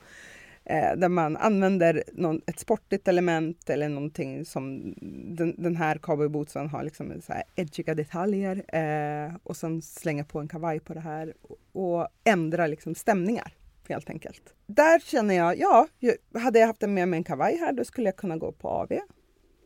Eh, 0.64 0.96
där 0.96 1.08
man 1.08 1.36
använder 1.36 2.02
någon, 2.12 2.40
ett 2.46 2.58
sportigt 2.58 3.08
element 3.08 3.70
eller 3.70 3.88
någonting 3.88 4.44
som 4.44 4.94
den, 5.36 5.54
den 5.58 5.76
här 5.76 5.98
cowboybootsen 5.98 6.68
har 6.68 6.82
liksom 6.84 7.20
så 7.22 7.32
här 7.32 7.42
edgiga 7.56 7.94
detaljer 7.94 8.64
eh, 8.68 9.36
och 9.42 9.56
sen 9.56 9.82
slänga 9.82 10.24
på 10.24 10.40
en 10.40 10.48
kavaj 10.48 10.80
på 10.80 10.94
det 10.94 11.00
här 11.00 11.34
och, 11.42 11.58
och 11.72 12.08
ändra 12.24 12.66
liksom 12.66 12.94
stämningar 12.94 13.54
helt 13.88 14.10
enkelt. 14.10 14.54
Där 14.66 14.98
känner 14.98 15.34
jag, 15.34 15.58
ja, 15.58 15.88
hade 16.34 16.58
jag 16.58 16.66
haft 16.66 16.80
med 16.80 17.08
mig 17.08 17.16
en 17.16 17.24
kavaj 17.24 17.56
här 17.56 17.72
då 17.72 17.84
skulle 17.84 18.08
jag 18.08 18.16
kunna 18.16 18.36
gå 18.36 18.52
på 18.52 18.68
AV 18.68 18.92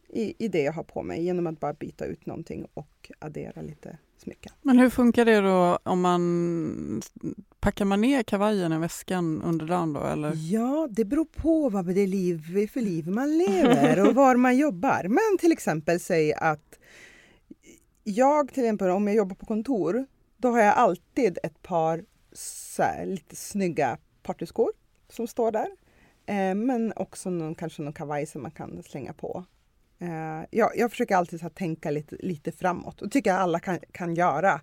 i, 0.08 0.44
i 0.44 0.48
det 0.48 0.62
jag 0.62 0.72
har 0.72 0.84
på 0.84 1.02
mig 1.02 1.24
genom 1.24 1.46
att 1.46 1.60
bara 1.60 1.72
byta 1.72 2.04
ut 2.04 2.26
någonting 2.26 2.66
och 2.74 3.10
addera 3.18 3.62
lite 3.62 3.98
smycken. 4.20 4.52
Men 4.62 4.78
hur 4.78 4.90
funkar 4.90 5.24
det 5.24 5.40
då 5.40 5.78
om 5.82 6.00
man 6.00 7.02
packar 7.60 7.84
man 7.84 8.00
ner 8.00 8.22
kavajen 8.22 8.72
i 8.72 8.78
väskan 8.78 9.42
under 9.42 9.66
dagen 9.66 9.92
då 9.92 10.00
eller? 10.00 10.32
Ja, 10.34 10.88
det 10.90 11.04
beror 11.04 11.24
på 11.24 11.68
vad 11.68 11.84
det 11.84 12.00
är 12.00 12.06
liv, 12.06 12.68
för 12.72 12.80
liv 12.80 13.08
man 13.08 13.38
lever 13.38 14.08
och 14.08 14.14
var 14.14 14.36
man 14.36 14.56
jobbar. 14.56 15.02
Men 15.08 15.38
till 15.40 15.52
exempel 15.52 16.00
säg 16.00 16.34
att 16.34 16.78
jag 18.04 18.52
till 18.52 18.64
exempel 18.64 18.90
om 18.90 19.06
jag 19.06 19.16
jobbar 19.16 19.36
på 19.36 19.46
kontor, 19.46 20.06
då 20.36 20.48
har 20.48 20.58
jag 20.58 20.74
alltid 20.74 21.38
ett 21.42 21.62
par 21.62 22.04
här, 22.78 23.06
lite 23.06 23.36
snygga 23.36 23.98
partyskor 24.22 24.72
som 25.08 25.26
står 25.26 25.52
där. 25.52 25.68
Eh, 26.26 26.54
men 26.54 26.92
också 26.96 27.30
någon, 27.30 27.54
kanske 27.54 27.82
någon 27.82 27.92
kavaj 27.92 28.26
som 28.26 28.42
man 28.42 28.50
kan 28.50 28.82
slänga 28.82 29.12
på. 29.12 29.44
Eh, 29.98 30.46
jag, 30.50 30.70
jag 30.76 30.90
försöker 30.90 31.16
alltid 31.16 31.40
så 31.40 31.48
tänka 31.48 31.90
lite, 31.90 32.16
lite 32.20 32.52
framåt 32.52 33.02
och 33.02 33.10
tycker 33.10 33.30
jag 33.30 33.40
alla 33.40 33.60
kan, 33.60 33.78
kan 33.92 34.14
göra. 34.14 34.60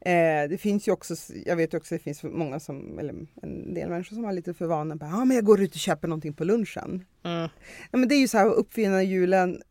Eh, 0.00 0.48
det 0.48 0.60
finns 0.60 0.88
ju 0.88 0.92
också, 0.92 1.14
jag 1.46 1.56
vet 1.56 1.74
också 1.74 1.94
att 1.94 2.00
det 2.00 2.04
finns 2.04 2.22
många 2.22 2.60
som, 2.60 2.98
eller 2.98 3.14
en 3.42 3.74
del 3.74 3.88
människor 3.88 4.14
som 4.14 4.24
har 4.24 4.32
lite 4.32 4.54
för 4.54 4.66
vana 4.66 4.94
att 4.94 5.02
ah, 5.02 5.24
men 5.24 5.34
jag 5.34 5.44
går 5.44 5.60
ut 5.60 5.74
och 5.74 5.80
köper 5.80 6.08
någonting 6.08 6.32
på 6.32 6.44
lunchen. 6.44 7.04
Mm. 7.24 7.48
Ja, 7.90 7.98
men 7.98 8.08
det 8.08 8.14
är 8.14 8.20
ju 8.20 8.28
så 8.28 8.38
här 8.38 8.46
att 8.46 8.56
uppfinna 8.56 9.02
julen 9.02 9.62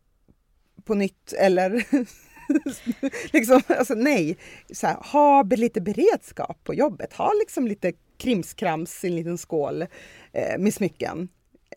på 0.84 0.96
nytt 0.96 1.34
eller 1.34 1.86
liksom, 3.34 3.62
alltså 3.68 3.94
nej. 3.94 4.38
Så 4.74 4.88
här, 4.88 4.96
ha 4.96 5.44
lite 5.44 5.82
beredskap 5.82 6.64
på 6.64 6.74
jobbet. 6.74 7.14
Ha 7.14 7.34
liksom 7.40 7.68
lite 7.68 7.94
krimskrams 8.18 9.04
i 9.04 9.08
en 9.08 9.16
liten 9.16 9.38
skål 9.38 9.82
eh, 10.32 10.60
med 10.60 10.74
smycken. 10.74 11.30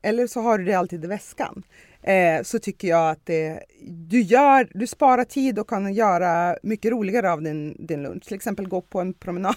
Eller 0.03 0.27
så 0.27 0.41
har 0.41 0.59
du 0.59 0.65
det 0.65 0.75
alltid 0.75 1.05
i 1.05 1.09
väskan. 1.09 1.63
Eh, 2.03 2.43
så 2.43 2.59
tycker 2.59 2.89
jag 2.89 3.11
att 3.11 3.27
det, 3.27 3.65
du, 3.89 4.21
gör, 4.21 4.69
du 4.75 4.87
sparar 4.87 5.25
tid 5.25 5.59
och 5.59 5.69
kan 5.69 5.95
göra 5.95 6.57
mycket 6.63 6.91
roligare 6.93 7.33
av 7.33 7.43
din, 7.43 7.87
din 7.87 8.03
lunch. 8.03 8.25
Till 8.25 8.35
exempel 8.35 8.69
gå 8.69 8.81
på 8.81 9.01
en 9.01 9.15
promenad 9.15 9.55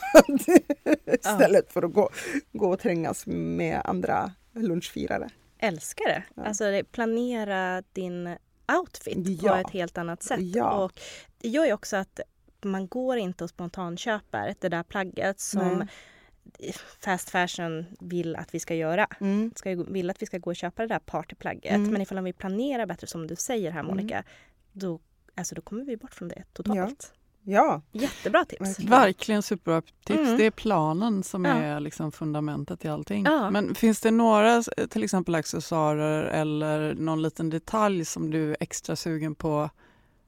istället 1.06 1.72
för 1.72 1.84
att 1.84 1.94
gå, 1.94 2.10
gå 2.52 2.70
och 2.74 2.80
trängas 2.80 3.24
med 3.28 3.82
andra 3.84 4.32
lunchfirare. 4.54 5.30
Älskar 5.60 6.06
det. 6.06 6.24
Ja. 6.36 6.44
Alltså 6.44 6.82
planera 6.92 7.84
din 7.94 8.36
outfit 8.80 9.40
på 9.42 9.48
Ja. 9.48 9.62
ett 9.62 9.70
helt 9.72 9.98
annat 9.98 10.24
sätt. 10.24 10.40
Ja. 10.42 10.84
Och 10.84 10.92
det 11.42 11.48
gör 11.50 11.66
ju 11.66 11.74
också 11.74 11.98
att 11.98 12.20
man 12.64 12.88
går 12.88 13.18
inte 13.18 13.44
och 13.44 13.50
spontanköper 13.50 14.56
det 14.60 14.70
där 14.70 14.84
plagget 14.84 15.40
som 15.40 15.78
Nej. 15.78 15.88
Fast 17.00 17.30
fashion 17.30 17.86
vill 18.00 18.36
att 18.36 18.54
vi 18.56 18.60
ska 18.60 18.76
göra. 18.76 19.08
Mm. 19.20 19.52
Ska 19.56 19.70
ju, 19.72 19.84
vill 19.84 20.10
att 20.10 20.22
vi 20.22 20.26
ska 20.26 20.38
gå 20.38 20.50
och 20.50 20.56
köpa 20.56 20.82
det 20.82 20.88
där 20.88 21.00
partyplagget. 21.00 21.72
Mm. 21.74 21.92
Men 21.92 22.02
ifall 22.02 22.24
vi 22.24 22.34
planerar 22.34 22.86
bättre 22.86 23.08
som 23.08 23.28
du 23.28 23.36
säger 23.36 23.72
här 23.72 23.80
Mm. 23.80 23.96
Monica, 23.96 24.24
då, 24.72 25.00
alltså, 25.36 25.56
då 25.56 25.62
kommer 25.62 25.86
vi 25.86 25.98
bort 25.98 26.14
från 26.14 26.28
det 26.28 26.44
totalt. 26.54 27.14
Ja, 27.48 27.82
Jättebra 27.92 28.46
tips. 28.46 28.62
Verkligen. 28.62 28.90
Verkligen 28.90 29.42
superbra 29.44 29.82
tips. 29.82 30.20
Mm. 30.20 30.38
Det 30.38 30.46
är 30.46 30.52
planen 30.52 31.24
som 31.24 31.46
Ja. 31.46 31.52
är 31.54 31.80
liksom 31.80 32.12
fundamentet 32.12 32.86
i 32.86 32.88
allting. 32.88 33.24
Ja. 33.26 33.50
Men 33.52 33.76
finns 33.76 34.02
det 34.02 34.12
några 34.12 34.64
till 34.90 35.04
exempel 35.04 35.36
accessoarer 35.36 36.24
eller 36.24 36.94
någon 36.94 37.22
liten 37.22 37.50
detalj 37.50 38.06
som 38.06 38.32
du 38.32 38.52
är 38.52 38.58
extra 38.60 38.96
sugen 38.96 39.36
på 39.36 39.70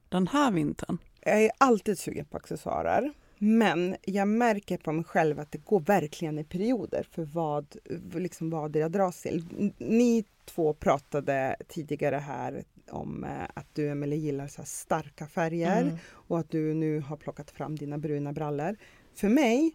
den 0.08 0.28
här 0.28 0.50
vintern? 0.50 0.98
jag 1.20 1.44
är 1.44 1.50
alltid 1.58 1.98
sugen 1.98 2.24
på 2.24 2.36
accessoarer. 2.36 3.12
Men 3.38 3.96
jag 4.02 4.28
märker 4.28 4.76
på 4.76 4.92
mig 4.92 5.04
själv 5.04 5.40
att 5.40 5.52
det 5.52 5.64
går 5.64 5.80
verkligen 5.80 6.38
i 6.38 6.44
perioder 6.44 7.06
för 7.10 7.24
vad, 7.24 7.76
liksom 8.14 8.50
vad 8.50 8.76
jag 8.76 8.92
dras 8.92 9.22
till. 9.22 9.72
Ni 9.78 10.24
två 10.44 10.74
pratade 10.74 11.56
tidigare 11.68 12.16
här 12.16 12.64
om 12.90 13.24
eh, 13.24 13.30
att 13.54 13.66
du 13.74 13.88
Emelie 13.88 14.18
gillar 14.18 14.46
så 14.46 14.62
starka 14.64 15.26
färger 15.26 15.82
Mm. 15.82 15.96
och 16.04 16.38
att 16.38 16.50
du 16.50 16.74
nu 16.74 17.00
har 17.00 17.16
plockat 17.16 17.50
fram 17.50 17.76
dina 17.76 17.98
bruna 17.98 18.32
brallor. 18.32 18.76
För 19.14 19.28
mig 19.28 19.74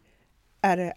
är 0.61 0.77
det 0.77 0.93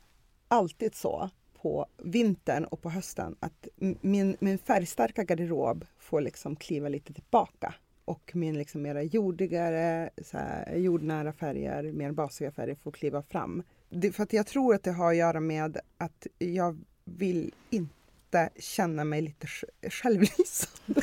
alltid 0.49 0.95
så 0.95 1.31
på 1.63 1.87
vintern 2.03 2.65
och 2.65 2.83
på 2.83 2.91
hösten 2.91 3.37
att 3.41 3.69
min, 4.01 4.37
min 4.41 4.59
färgstarka 4.59 5.25
garderob 5.25 5.85
får 5.99 6.21
liksom 6.21 6.57
kliva 6.57 6.89
lite 6.89 7.13
tillbaka 7.13 7.75
och 8.07 8.31
min 8.35 8.59
liksom 8.59 8.83
mera 8.83 9.03
jordigare, 9.03 10.11
så 10.25 10.39
här, 10.39 10.77
jordnära 10.77 11.33
färger, 11.33 11.83
mer 11.93 12.13
basiga 12.13 12.51
färger 12.51 12.75
får 12.75 12.91
kliva 12.91 13.23
fram. 13.23 13.63
Det, 13.91 14.13
för 14.13 14.23
att 14.23 14.33
jag 14.33 14.47
tror 14.47 14.75
att 14.75 14.83
det 14.83 14.93
har 14.93 15.11
att 15.11 15.17
göra 15.17 15.41
med 15.41 15.79
att 15.99 16.27
jag 16.39 16.79
vill 17.05 17.55
inte 17.71 18.51
känna 18.59 19.05
mig 19.05 19.23
lite 19.23 19.47
sj- 19.47 19.91
självlysande. 19.91 21.03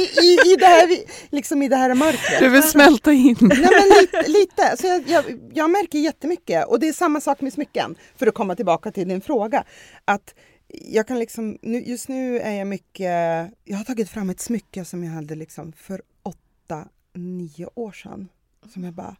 I, 0.00 0.26
i, 0.26 0.52
i, 0.52 0.56
det 0.56 0.66
här, 0.66 0.88
liksom 1.30 1.62
i 1.62 1.68
det 1.68 1.76
här 1.76 1.94
mörkret. 1.94 2.40
Du 2.40 2.48
vill 2.48 2.62
smälta 2.62 3.12
in. 3.12 3.36
Nej 3.40 3.58
men 3.60 3.98
lite, 4.00 4.30
lite. 4.30 4.76
Så 4.76 4.86
jag, 4.86 5.02
jag, 5.08 5.24
jag 5.54 5.70
märker 5.70 5.98
jättemycket 5.98 6.66
och 6.66 6.80
det 6.80 6.88
är 6.88 6.92
samma 6.92 7.20
sak 7.20 7.40
med 7.40 7.52
smycken 7.52 7.96
för 8.16 8.26
att 8.26 8.34
komma 8.34 8.56
tillbaka 8.56 8.90
till 8.90 9.08
din 9.08 9.20
fråga. 9.20 9.64
Att 10.04 10.34
jag 10.68 11.06
kan 11.06 11.18
liksom, 11.18 11.58
nu, 11.62 11.80
just 11.80 12.08
nu 12.08 12.38
är 12.38 12.52
jag 12.52 12.66
mycket, 12.66 13.50
jag 13.64 13.76
har 13.76 13.84
tagit 13.84 14.08
fram 14.08 14.30
ett 14.30 14.40
smycke 14.40 14.84
som 14.84 15.04
jag 15.04 15.12
hade 15.12 15.34
liksom 15.34 15.72
för 15.72 16.02
åtta, 16.22 16.88
nio 17.12 17.68
år 17.74 17.92
sedan. 17.92 18.28
Som 18.68 18.84
jag 18.84 18.94
bara 18.94 19.16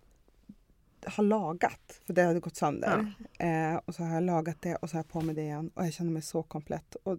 har 1.06 1.24
lagat, 1.24 2.00
för 2.06 2.12
det 2.14 2.22
hade 2.22 2.40
gått 2.40 2.56
sönder. 2.56 3.12
Eh, 3.38 3.80
och 3.85 3.94
så 3.94 4.02
har 4.02 4.14
jag 4.14 4.22
lagat 4.22 4.56
det 4.61 4.74
och 4.74 4.90
så 4.90 4.96
har 4.96 4.98
jag 4.98 5.09
på 5.09 5.20
mig 5.20 5.35
det 5.35 5.42
igen 5.42 5.70
och 5.74 5.87
jag 5.87 5.92
känner 5.92 6.11
mig 6.11 6.22
så 6.22 6.42
komplett. 6.42 6.96
Och 7.02 7.18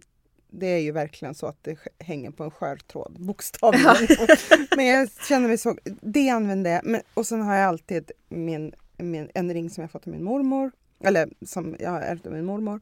det 0.50 0.66
är 0.66 0.78
ju 0.78 0.92
verkligen 0.92 1.34
så 1.34 1.46
att 1.46 1.64
det 1.64 1.78
hänger 1.98 2.30
på 2.30 2.44
en 2.44 2.50
skör 2.50 2.76
tråd, 2.76 3.16
bokstavligen. 3.20 4.26
Men 4.76 4.86
jag 4.86 5.08
känner 5.28 5.48
mig 5.48 5.58
så, 5.58 5.76
det 5.84 6.28
använder 6.28 6.70
jag. 6.70 6.84
Men, 6.84 7.00
och 7.14 7.26
sen 7.26 7.40
har 7.40 7.54
jag 7.54 7.68
alltid 7.68 8.10
min, 8.28 8.74
min, 8.96 9.30
en 9.34 9.52
ring 9.52 9.70
som 9.70 9.82
jag 9.82 9.90
fått 9.90 10.06
av 10.06 10.12
min 10.12 10.24
mormor, 10.24 10.72
eller 11.00 11.28
som 11.46 11.76
jag 11.80 11.90
har 11.90 12.00
ärvt 12.00 12.26
av 12.26 12.32
min 12.32 12.44
mormor. 12.44 12.80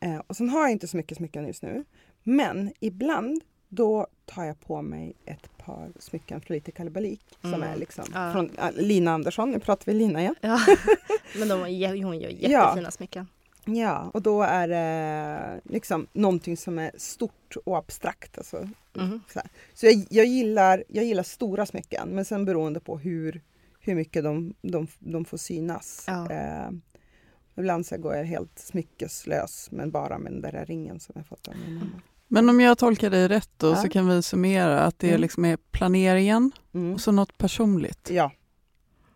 Eh, 0.00 0.18
och 0.26 0.36
sen 0.36 0.48
har 0.48 0.60
jag 0.60 0.70
inte 0.70 0.86
så 0.86 0.96
mycket 0.96 1.16
smycken 1.18 1.46
just 1.46 1.62
nu. 1.62 1.84
Men 2.22 2.72
ibland 2.80 3.42
då 3.68 4.06
tar 4.26 4.44
jag 4.44 4.60
på 4.60 4.82
mig 4.82 5.12
ett 5.26 5.58
par 5.58 5.92
smycken 5.98 6.40
från 6.40 6.54
lite 6.54 6.70
kalabalik 6.72 7.20
som 7.40 7.54
Mm. 7.54 7.68
är 7.68 7.76
liksom 7.76 8.04
Ja. 8.14 8.32
från 8.32 8.50
Lina 8.74 9.12
Andersson. 9.12 9.50
Nu 9.50 9.58
pratar 9.58 9.92
vi 9.92 9.98
Lina 9.98 10.20
igen. 10.20 10.34
Ja. 10.40 10.60
Men 11.38 11.48
de, 11.48 11.60
hon 12.04 12.18
gör 12.18 12.28
jättefina 12.30 12.90
smycken. 12.90 13.26
Ja, 13.64 14.10
och 14.14 14.22
då 14.22 14.42
är 14.42 14.68
det 14.68 15.60
liksom 15.64 16.06
någonting 16.12 16.56
som 16.56 16.78
är 16.78 16.90
stort 16.96 17.56
och 17.64 17.78
abstrakt. 17.78 18.38
Alltså, 18.38 18.68
Mhm. 18.94 19.20
så 19.32 19.40
så 19.74 19.86
jag, 19.86 20.06
jag, 20.10 20.26
gillar, 20.26 20.84
jag 20.88 21.04
gillar 21.04 21.22
stora 21.22 21.66
smycken, 21.66 22.08
men 22.08 22.24
sen 22.24 22.44
beroende 22.44 22.80
på 22.80 22.98
hur, 22.98 23.40
hur 23.80 23.94
mycket 23.94 24.24
de, 24.24 24.54
de, 24.62 24.86
de 24.98 25.24
får 25.24 25.36
synas. 25.38 26.04
Ja. 26.06 26.30
Eh, 26.30 26.70
ibland 27.60 27.86
så 27.86 27.96
går 27.98 28.14
jag 28.14 28.24
helt 28.24 28.58
smyckeslös, 28.58 29.68
men 29.72 29.90
bara 29.90 30.18
med 30.18 30.32
den 30.32 30.40
där 30.42 30.64
ringen 30.66 31.00
som 31.00 31.12
jag 31.16 31.26
fått 31.26 31.48
av 31.48 31.54
min 31.66 31.74
mamma. 31.74 32.00
Men 32.28 32.48
om 32.48 32.60
jag 32.60 32.78
tolkar 32.78 33.10
dig 33.10 33.28
rätt 33.28 33.50
då 33.56 33.66
Ja. 33.70 33.76
så 33.76 33.88
kan 33.88 34.08
vi 34.08 34.22
summera 34.22 34.80
att 34.80 34.98
det 34.98 35.08
Mm. 35.08 35.20
liksom 35.20 35.44
är 35.44 35.56
planeringen 35.56 36.52
Mm. 36.74 36.94
och 36.94 37.00
så 37.00 37.12
något 37.12 37.38
personligt. 37.38 38.08
Ja, 38.12 38.32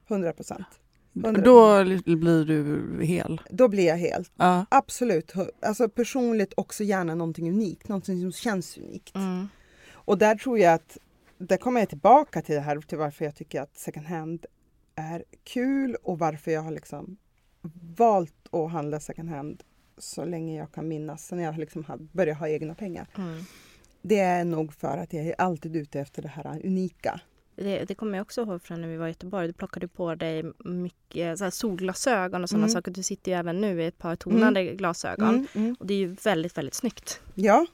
100 0.08 0.32
procent. 0.32 0.66
Då 1.12 1.84
blir 2.16 2.44
du 2.44 3.04
hel. 3.04 3.40
Då 3.50 3.68
blir 3.68 3.86
jag 3.86 3.96
helt. 3.96 4.32
Ja. 4.36 4.66
Absolut. 4.68 5.32
Alltså 5.62 5.88
personligt 5.88 6.52
också 6.56 6.84
gärna 6.84 7.14
någonting 7.14 7.48
unikt, 7.50 7.88
någonting 7.88 8.20
som 8.20 8.32
känns 8.32 8.78
unikt. 8.78 9.14
Mm. 9.16 9.48
Och 9.92 10.18
där 10.18 10.34
tror 10.34 10.58
jag 10.58 10.74
att, 10.74 10.98
där 11.38 11.56
kommer 11.56 11.80
jag 11.80 11.88
tillbaka 11.88 12.42
till 12.42 12.54
det 12.54 12.60
här, 12.60 12.80
till 12.80 12.98
varför 12.98 13.24
jag 13.24 13.34
tycker 13.34 13.60
att 13.60 13.76
second 13.78 14.06
hand 14.06 14.46
är 14.94 15.24
kul 15.44 15.96
och 16.02 16.18
varför 16.18 16.50
jag 16.50 16.62
har 16.62 16.70
liksom 16.70 17.16
valt 17.96 18.54
att 18.54 18.70
handla 18.70 19.00
second 19.00 19.28
hand 19.28 19.62
så 19.98 20.24
länge 20.24 20.58
jag 20.58 20.72
kan 20.72 20.88
minnas, 20.88 21.26
sen 21.26 21.38
jag 21.38 21.58
liksom 21.58 21.84
har 21.84 21.96
börjat 21.96 22.38
ha 22.38 22.48
egna 22.48 22.74
pengar. 22.74 23.06
Mm. 23.16 23.42
Det 24.02 24.18
är 24.18 24.44
nog 24.44 24.74
för 24.74 24.98
att 24.98 25.12
jag 25.12 25.26
är 25.26 25.34
alltid 25.38 25.76
ute 25.76 26.00
efter 26.00 26.22
det 26.22 26.28
här 26.28 26.60
unika. 26.64 27.20
Det, 27.56 27.84
det 27.84 27.94
kommer 27.94 28.18
jag 28.18 28.22
också 28.22 28.42
ihåg 28.42 28.62
från 28.62 28.80
när 28.80 28.88
vi 28.88 28.96
var 28.96 29.06
i 29.06 29.10
Göteborg. 29.10 29.46
Du 29.46 29.52
plockade 29.52 29.88
på 29.88 30.14
dig 30.14 30.44
mycket 30.64 31.38
så 31.38 31.44
här 31.44 31.50
solglasögon 31.50 32.42
och 32.42 32.48
sådana 32.50 32.64
Mm. 32.64 32.72
saker. 32.72 32.90
Du 32.90 33.02
sitter 33.02 33.32
ju 33.32 33.38
även 33.38 33.60
nu 33.60 33.82
i 33.82 33.86
ett 33.86 33.98
par 33.98 34.16
tonade 34.16 34.64
glasögon. 34.64 35.28
Mm, 35.28 35.46
mm. 35.54 35.76
Och 35.80 35.86
det 35.86 35.94
är 35.94 35.98
ju 35.98 36.06
väldigt, 36.24 36.58
väldigt 36.58 36.74
snyggt. 36.74 37.20
Ja, 37.34 37.66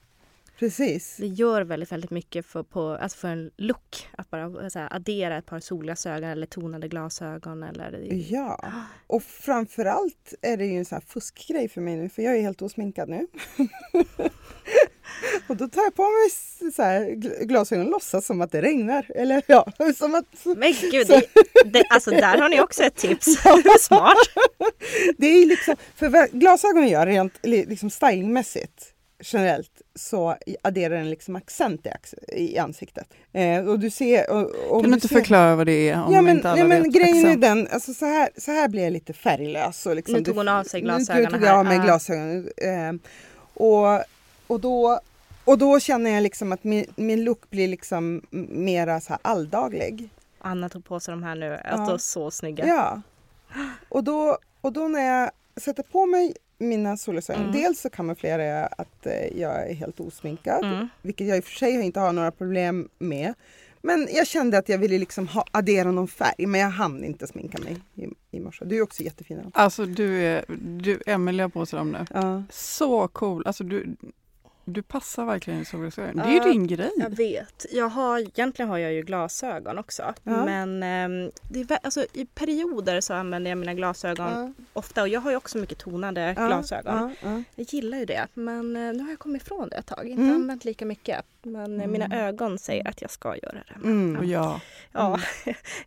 precis. 0.61 1.17
Det 1.17 1.27
gör 1.27 1.63
väldigt, 1.63 1.93
väldigt 1.93 2.11
mycket 2.11 2.47
för, 2.47 2.63
på, 2.63 2.89
alltså 2.89 3.19
för 3.19 3.29
en 3.29 3.51
look. 3.57 4.09
Att 4.19 4.31
bara 4.31 4.71
så 4.71 4.79
här, 4.79 4.89
addera 4.97 5.37
ett 5.39 5.47
par 5.47 5.61
solglasögon 5.61 6.25
eller 6.31 6.47
tonade 6.47 6.89
glasögon. 6.89 7.63
Eller, 7.63 8.09
Ja, 8.33 8.61
och 9.07 9.23
framförallt 9.23 10.35
är 10.43 10.57
det 10.57 10.67
ju 10.67 10.79
en 10.79 10.85
sån 10.85 10.97
här 10.97 11.05
fuskgrej 11.07 11.69
för 11.69 11.81
mig 11.81 11.97
nu 11.97 12.09
för 12.09 12.23
jag 12.23 12.37
är 12.37 12.41
helt 12.41 12.63
osminkad 12.63 13.09
nu. 13.09 13.27
och 15.47 15.57
då 15.57 15.69
tar 15.69 15.83
jag 15.83 15.95
på 15.95 16.03
mig 16.03 16.31
så 16.73 16.83
här 16.83 17.05
gl- 17.05 17.45
glasögon 17.45 17.85
och 17.85 17.91
låtsas 17.91 18.27
som 18.27 18.41
att 18.41 18.53
det 18.53 18.63
regnar. 18.63 19.07
Eller 19.15 19.43
ja, 19.47 19.73
som 19.97 20.15
att... 20.15 20.27
Men 20.45 20.73
gud, 20.91 21.07
det, 21.09 21.23
det, 21.65 21.85
alltså 21.91 22.11
där 22.11 22.39
har 22.39 22.49
ni 22.49 22.61
också 22.61 22.83
ett 22.83 22.97
tips. 22.97 23.27
Smart! 23.81 24.17
Det 25.19 25.27
är 25.27 25.47
liksom, 25.47 25.77
för 25.97 26.39
glasögon 26.39 26.89
gör 26.89 27.07
rent 27.07 27.47
li- 27.47 27.67
liksom 27.67 27.91
stylingmässigt 27.91 28.95
generellt 29.23 29.83
så 29.95 30.37
adderar 30.63 30.97
den 30.97 31.11
liksom 31.11 31.37
accent 31.37 31.87
i, 32.29 32.59
ansiktet. 32.59 33.09
Eh, 33.33 33.69
och 33.69 33.79
du 33.79 33.91
ser... 33.91 34.31
Och, 34.31 34.51
och 34.71 34.83
Kan 34.83 34.91
du 34.91 34.95
inte 34.95 35.09
ser, 35.09 35.15
förklara 35.15 35.57
vad 35.57 35.67
det 35.67 35.89
är 35.89 36.05
om 36.05 36.13
ja, 36.13 36.23
men, 36.23 36.37
inte 36.37 36.51
alla 36.51 36.59
ja, 36.59 36.67
men 36.67 36.83
vet? 36.83 36.93
grejen 36.93 37.17
är 37.17 37.21
Accent. 37.21 37.41
den, 37.41 37.69
alltså 37.71 37.95
så 37.95 38.07
här, 38.07 38.29
så 38.37 38.51
här 38.51 38.69
blir 38.69 38.83
jag 38.83 38.93
lite 38.93 39.13
färglös. 39.13 39.87
Och 39.87 39.97
liksom, 39.97 40.15
Nu 40.15 40.25
tog 40.25 40.37
hon 40.37 40.49
av 40.49 40.65
sig 40.65 40.81
glasögonen 40.81 41.25
Nu 41.25 41.39
tog 41.39 41.49
jag 41.49 41.59
av 41.59 41.65
mig 41.65 41.79
glasögonen. 41.79 42.49
Eh, 42.57 42.93
och, 43.55 44.05
och, 44.47 44.61
då, 44.61 45.01
och 45.45 45.59
då 45.59 45.81
känner 45.81 46.11
jag 46.11 46.23
liksom 46.23 46.53
att 46.53 46.65
min, 46.65 46.87
min 46.97 47.25
look 47.25 47.51
blir 47.51 47.69
liksom 47.69 48.23
mera 48.49 49.01
så 49.01 49.13
här 49.13 49.19
alldaglig. 49.23 50.09
Anna 50.39 50.69
tog 50.69 50.85
på 50.85 51.01
sig 51.01 51.13
de 51.13 51.23
här 51.23 51.35
nu. 51.35 51.61
Ja. 51.65 51.71
Alltså 51.71 51.99
så 51.99 52.31
snygga. 52.31 52.67
Ja. 52.67 53.03
Och 53.89 54.05
då, 54.05 54.39
och 54.61 54.73
då 54.73 54.89
när 54.89 55.01
jag 55.01 55.31
sätter 55.57 55.83
på 55.83 56.07
mig 56.07 56.35
mina 56.61 56.97
solglasögon, 56.97 57.43
Mm. 57.43 57.53
dels 57.53 57.81
så 57.81 57.91
kamouflerar 57.91 58.43
jag 58.43 58.69
att 58.79 59.07
eh, 59.07 59.39
jag 59.41 59.69
är 59.71 59.75
helt 59.75 60.01
osminkad, 60.01 60.65
Mm. 60.65 60.89
vilket 61.03 61.27
jag 61.27 61.37
i 61.37 61.41
och 61.41 61.45
för 61.45 61.57
sig 61.59 61.73
inte 61.83 62.01
har 62.01 62.13
några 62.13 62.31
problem 62.31 62.89
med. 62.99 63.35
Men 63.83 64.09
jag 64.13 64.27
kände 64.27 64.59
att 64.59 64.69
jag 64.69 64.79
ville 64.79 64.99
liksom 64.99 65.29
ha, 65.29 65.45
addera 65.51 65.91
någon 65.91 66.09
färg, 66.09 66.47
men 66.47 66.61
jag 66.61 66.71
hann 66.71 67.05
inte 67.05 67.27
sminka 67.27 67.59
mig 67.59 67.77
i, 67.95 68.09
i 68.37 68.41
morse. 68.41 68.65
Du 68.65 68.77
är 68.77 68.83
också 68.83 69.03
jättefina. 69.03 69.43
Alltså 69.55 69.85
du 69.87 70.23
är, 70.23 70.45
du, 70.83 71.01
Emelie 71.07 71.43
har 71.43 71.49
på 71.49 71.67
sig 71.67 71.77
dem 71.79 71.91
nu. 71.93 72.07
Ja. 72.15 72.43
Så 72.51 73.09
cool. 73.09 73.43
Alltså 73.47 73.65
du, 73.65 73.97
du 74.73 74.83
passar 74.83 75.25
verkligen 75.25 75.61
i 75.61 75.65
solglasögon. 75.65 76.17
Det 76.17 76.23
är 76.23 76.47
ju 76.47 76.53
din 76.53 76.67
grej. 76.67 76.91
Jag 76.97 77.17
vet. 77.17 77.67
Jag 77.73 77.89
har, 77.89 78.19
egentligen 78.19 78.69
har 78.69 78.79
jag 78.79 78.93
ju 78.93 79.03
glasögon 79.03 79.79
också. 79.79 80.03
Ja. 80.23 80.45
Men 80.45 80.83
ehm, 80.83 81.31
det 81.51 81.61
är, 81.71 81.79
alltså, 81.83 82.05
i 82.13 82.27
perioder 82.27 83.01
så 83.01 83.15
använder 83.15 83.51
jag 83.51 83.59
mina 83.59 83.75
glasögon 83.75 84.33
Ja. 84.33 84.65
ofta. 84.73 85.03
Och 85.03 85.09
jag 85.09 85.21
har 85.21 85.31
ju 85.31 85.37
också 85.37 85.59
mycket 85.59 85.79
tonade 85.79 86.35
glasögon. 86.37 86.95
Ja, 87.23 87.29
ja. 87.31 87.43
Jag 87.55 87.67
gillar 87.75 87.99
ju 87.99 88.05
det. 88.05 88.27
Men 88.35 88.77
eh, 88.77 88.93
nu 88.93 88.99
har 89.03 89.11
jag 89.11 89.19
kommit 89.19 89.43
ifrån 89.43 89.69
det 89.69 89.77
ett 89.77 89.87
tag. 89.87 90.09
Inte 90.09 90.23
Mm. 90.23 90.35
använt 90.35 90.65
lika 90.65 90.87
mycket. 90.87 91.25
Men 91.43 91.81
eh, 91.81 91.87
mina 91.87 92.27
ögon 92.29 92.59
säger 92.59 92.89
att 92.89 93.03
jag 93.03 93.11
ska 93.11 93.37
göra 93.37 93.53
det. 93.69 93.75
Mm. 93.89 94.17
Och 94.19 94.25
ja, 94.25 94.61
Ja, 94.93 95.21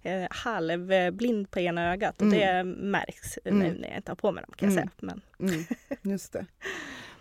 jag 0.02 0.14
är 0.22 0.28
halvblind 0.32 1.52
på 1.52 1.60
ena 1.60 1.92
ögat 1.94 2.16
och 2.22 2.28
Mm. 2.28 2.40
det 2.40 2.64
märks 2.64 3.40
nu 3.46 3.52
Mm. 3.52 3.74
när 3.74 3.88
jag 3.88 3.98
inte 3.98 4.12
har 4.12 4.16
på 4.16 4.32
mig 4.32 4.44
dem 4.48 4.54
kan 4.58 4.70
jag 4.74 4.78
Mm. 4.78 4.90
säga. 5.00 5.12
Men, 5.40 5.50
Mm. 5.50 5.66
Just 6.14 6.34
det. 6.34 6.46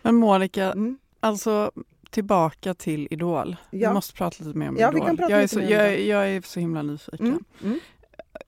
men 0.03 0.15
Monica, 0.15 0.65
Mm. 0.73 0.99
Alltså 1.23 1.73
tillbaka 2.11 2.75
till 2.75 3.09
Idol. 3.11 3.57
Ja. 3.71 3.89
Vi 3.89 3.95
måste 3.95 4.15
prata 4.15 4.45
lite 4.45 4.59
mer 4.59 4.69
om 4.69 4.77
Ja, 4.79 4.91
vi 4.91 4.97
Idol. 4.97 5.07
kan 5.07 5.17
prata 5.17 5.33
jag, 5.33 5.43
är 5.43 5.47
så, 5.47 5.61
jag, 5.61 6.01
jag 6.01 6.31
är 6.31 6.41
så 6.41 6.61
himla 6.61 6.83
nyfiken. 6.83 7.27
Mm. 7.27 7.45
Mm. 7.63 7.79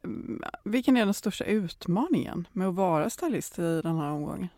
Mm, 0.05 0.43
Vilken 0.65 0.97
är 0.97 1.05
den 1.05 1.15
största 1.15 1.45
utmaningen 1.45 2.49
med 2.53 2.69
att 2.69 2.75
vara 2.75 3.11
stylist 3.11 3.59
i 3.59 3.81
den 3.83 3.97
här 3.97 4.11
omgången? 4.11 4.49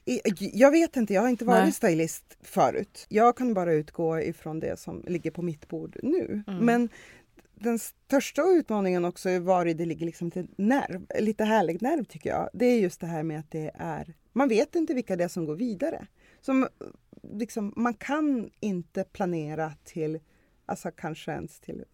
Jag 0.52 0.70
vet 0.70 0.96
inte, 0.96 1.14
jag 1.14 1.22
har 1.22 1.28
inte 1.28 1.44
varit 1.44 1.62
Nej. 1.62 1.72
stylist 1.72 2.36
förut. 2.42 3.06
Jag 3.08 3.36
kan 3.36 3.54
bara 3.54 3.72
utgå 3.72 4.20
ifrån 4.20 4.60
det 4.60 4.80
som 4.80 5.02
ligger 5.06 5.30
på 5.30 5.42
mitt 5.42 5.68
bord 5.68 5.96
nu. 6.02 6.42
Mm. 6.46 6.64
Men 6.64 6.88
den 7.54 7.78
största 7.78 8.42
utmaningen 8.42 9.04
också 9.04 9.28
är 9.28 9.40
var 9.40 9.64
det 9.64 9.84
ligger 9.86 10.06
liksom 10.06 10.30
till 10.30 10.46
nerv, 10.56 11.06
lite 11.18 11.44
härlig 11.44 11.82
nerv 11.82 12.04
tycker 12.04 12.30
jag. 12.30 12.48
Det 12.52 12.66
är 12.66 12.78
just 12.78 13.00
det 13.00 13.06
här 13.06 13.22
med 13.22 13.40
att 13.40 13.50
det 13.50 13.70
är, 13.74 14.14
man 14.32 14.48
vet 14.48 14.74
inte 14.74 14.94
vilka 14.94 15.16
det 15.16 15.24
är 15.24 15.28
som 15.28 15.46
går 15.46 15.56
vidare. 15.56 16.06
Som, 16.40 16.68
liksom, 17.32 17.72
man 17.76 17.94
kan 17.94 18.50
inte 18.60 19.04
planera 19.04 19.72
till 19.84 20.20
Alltså 20.68 20.90
kanske 20.90 21.32
ens 21.32 21.60
till, 21.60 21.84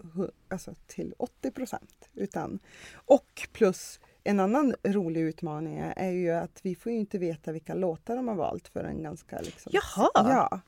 alltså 0.48 0.74
till 0.86 1.14
80 1.18 1.50
procent. 1.50 2.08
Och 2.94 3.48
plus 3.52 4.00
en 4.24 4.40
annan 4.40 4.74
rolig 4.82 5.20
utmaning 5.20 5.78
är 5.96 6.10
ju 6.10 6.30
att 6.30 6.60
vi 6.62 6.74
får 6.74 6.92
ju 6.92 6.98
inte 6.98 7.18
veta 7.18 7.52
vilka 7.52 7.74
låtar 7.74 8.16
de 8.16 8.28
har 8.28 8.34
valt 8.34 8.68
för 8.68 8.84
en 8.84 9.02
ganska... 9.02 9.40
Liksom, 9.40 9.72
Jaha! 9.74 10.10
Ja. 10.14 10.60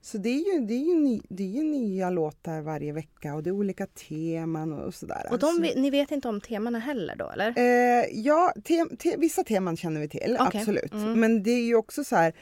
Så 0.00 0.18
det 0.18 0.28
är, 0.28 0.54
ju, 0.54 0.66
det, 0.66 0.74
är 0.74 0.84
ju 0.84 0.94
ny, 0.94 1.20
det 1.28 1.42
är 1.42 1.48
ju 1.48 1.62
nya 1.62 2.10
låtar 2.10 2.60
varje 2.60 2.92
vecka 2.92 3.34
och 3.34 3.42
det 3.42 3.50
är 3.50 3.52
olika 3.52 3.86
teman 3.86 4.72
och 4.72 4.94
sådär. 4.94 5.28
och 5.30 5.38
de, 5.38 5.72
ni 5.76 5.90
vet 5.90 6.10
inte 6.10 6.28
om 6.28 6.40
temana 6.40 6.78
heller 6.78 7.16
då 7.16 7.30
eller? 7.30 7.58
Eh, 7.58 8.04
ja, 8.12 8.52
te, 8.64 8.84
te, 8.98 9.16
vissa 9.16 9.44
teman 9.44 9.76
känner 9.76 10.00
vi 10.00 10.08
till, 10.08 10.36
Okej. 10.40 10.60
absolut. 10.60 10.92
Mm. 10.92 11.20
Men 11.20 11.42
det 11.42 11.50
är 11.50 11.64
ju 11.64 11.74
också 11.74 12.04
så 12.04 12.16
här, 12.16 12.32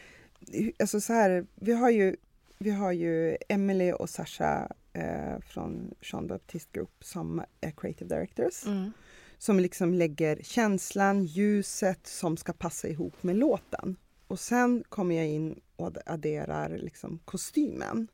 alltså 0.79 1.01
så 1.01 1.13
här 1.13 1.47
vi 1.55 1.73
har 1.73 1.91
ju, 1.91 2.17
vi 2.59 2.71
har 2.71 2.93
ju 2.93 3.37
Emily 3.49 3.93
och 3.93 4.11
Sasha 4.11 4.69
eh, 4.93 5.41
från 5.41 5.95
Jean 6.01 6.27
Baptiste 6.27 6.71
Group 6.73 7.05
som 7.05 7.43
är 7.61 7.71
creative 7.71 8.17
directors. 8.17 8.67
Mm. 8.67 8.93
Som 9.39 9.61
liksom 9.61 9.95
lägger 9.95 10.39
känslan, 10.43 11.25
ljuset 11.25 12.07
som 12.07 12.37
ska 12.37 12.53
passa 12.53 12.89
ihop 12.89 13.23
med 13.23 13.37
låten. 13.37 13.97
Och 14.27 14.41
sen 14.41 14.85
kommer 14.89 15.17
jag 15.17 15.27
in 15.27 15.61
och 15.77 15.97
adderar 16.07 16.79
liksom 16.79 17.19
kostymen 17.25 18.09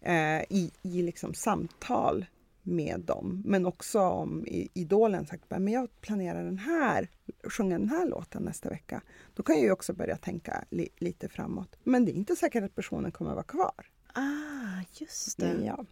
eh, 0.00 0.42
i, 0.42 0.70
i 0.82 1.02
liksom 1.02 1.34
samtal 1.34 2.26
med 2.70 3.00
dem. 3.00 3.42
Men 3.46 3.66
också 3.66 4.00
om 4.00 4.46
i- 4.46 4.68
idolen 4.74 5.26
sagt 5.26 5.44
men 5.50 5.68
jag 5.68 6.00
planerar 6.00 6.44
den 6.44 6.58
här, 6.58 7.08
sjunga 7.44 7.78
den 7.78 7.88
här 7.88 8.06
låten 8.06 8.42
nästa 8.42 8.68
vecka. 8.68 9.02
Då 9.34 9.42
kan 9.42 9.54
jag 9.56 9.64
ju 9.64 9.72
också 9.72 9.92
börja 9.92 10.16
tänka 10.16 10.64
li, 10.70 10.88
lite 10.96 11.28
framåt. 11.28 11.76
Men 11.84 12.04
det 12.04 12.12
är 12.12 12.14
inte 12.14 12.36
säkert 12.36 12.64
att 12.64 12.74
personen 12.74 13.12
kommer 13.12 13.32
vara 13.34 13.42
kvar. 13.42 13.72
Ah, 14.14 14.82
just 14.92 15.38
det. 15.38 15.56
Ja. 15.64 15.84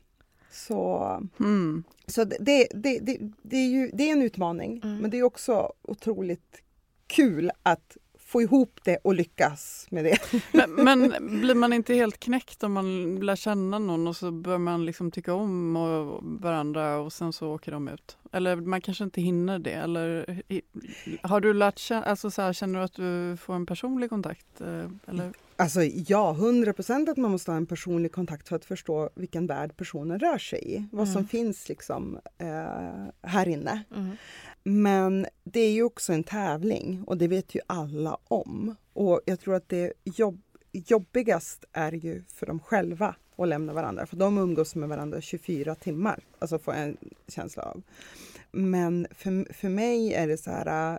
Så, 0.51 1.03
Mm. 1.41 1.85
så 2.07 2.25
det, 2.25 2.37
det, 2.41 2.69
det, 2.75 2.99
det, 2.99 3.19
det, 3.43 3.57
är 3.57 3.69
ju, 3.69 3.91
det 3.95 4.09
är 4.09 4.13
en 4.13 4.23
utmaning, 4.23 4.81
Mm. 4.85 4.99
men 4.99 5.11
det 5.11 5.19
är 5.19 5.23
också 5.23 5.73
otroligt 5.83 6.63
kul 7.07 7.51
att 7.63 7.97
få 8.29 8.43
ihop 8.43 8.81
det 8.85 8.99
och 9.05 9.15
lyckas 9.15 9.87
med 9.91 10.05
det. 10.05 10.19
Men, 10.53 10.73
men 10.85 11.41
blir 11.41 11.55
man 11.55 11.73
inte 11.73 11.95
helt 11.95 12.21
knäckt 12.21 12.63
om 12.63 12.73
man 12.73 13.17
lär 13.17 13.37
känna 13.37 13.79
någon 13.79 14.07
och 14.09 14.17
så 14.17 14.31
börjar 14.31 14.59
man 14.59 14.87
liksom 14.87 15.11
tycka 15.11 15.35
om 15.35 15.77
och 15.77 16.21
varandra 16.23 16.99
och 16.99 17.13
sen 17.13 17.33
så 17.33 17.49
åker 17.49 17.73
de 17.73 17.89
ut? 17.89 18.17
Eller 18.33 18.57
man 18.57 18.81
kanske 18.81 19.05
inte 19.05 19.21
hinner 19.21 19.59
det? 19.59 19.73
Eller 19.73 20.43
har 21.23 21.41
du 21.41 21.55
lärt 21.55 21.79
känna, 21.79 22.05
alltså 22.05 22.31
så 22.31 22.43
här, 22.43 22.53
känner 22.53 22.79
du 22.79 22.85
att 22.85 22.95
du 22.95 23.37
får 23.37 23.55
en 23.55 23.67
personlig 23.67 24.11
kontakt? 24.11 24.61
Eh, 24.61 24.91
eller? 25.07 25.33
Alltså 25.61 25.83
ja, 25.85 26.31
100 26.33 26.73
procent 26.73 27.09
att 27.09 27.17
man 27.17 27.31
måste 27.31 27.51
ha 27.51 27.57
en 27.57 27.67
personlig 27.67 28.13
kontakt 28.13 28.49
för 28.49 28.57
att 28.57 28.65
förstå 28.65 29.11
vilken 29.15 29.47
värld 29.47 29.77
personen 29.77 30.19
rör 30.19 30.39
sig 30.39 30.75
i. 30.77 30.85
Vad 30.93 31.09
som 31.09 31.17
Mm. 31.17 31.29
finns 31.29 31.69
liksom 31.69 32.19
eh, 32.39 33.07
här 33.23 33.49
inne. 33.49 33.85
Mm. 33.97 34.11
Men 34.63 35.27
det 35.45 35.61
är 35.61 35.71
ju 35.71 35.83
också 35.83 36.13
en 36.13 36.25
tävling 36.25 37.03
och 37.07 37.17
det 37.19 37.29
vet 37.29 37.55
ju 37.55 37.61
alla 37.67 38.19
om. 38.29 38.75
Och 38.93 39.21
jag 39.25 39.41
tror 39.41 39.55
att 39.55 39.69
det 39.69 39.93
jobb, 40.05 40.41
jobbigast 40.73 41.65
är 41.73 41.93
ju 41.93 42.23
för 42.29 42.47
dem 42.47 42.61
själva 42.61 43.15
att 43.37 43.49
lämna 43.49 43.73
varandra. 43.73 44.07
För 44.07 44.17
de 44.17 44.39
umgås 44.39 44.75
med 44.75 44.89
varandra 44.89 45.21
24 45.21 45.75
timmar, 45.75 46.21
alltså 46.39 46.59
får 46.59 46.75
jag 46.75 46.83
en 46.83 46.97
känsla 47.29 47.63
av. 47.63 47.83
Men 48.53 49.07
för, 49.11 49.53
för 49.53 49.69
mig 49.69 50.15
är 50.15 50.29
det 50.29 50.39
så 50.39 50.51
här, 50.51 50.93
äh, 50.95 50.99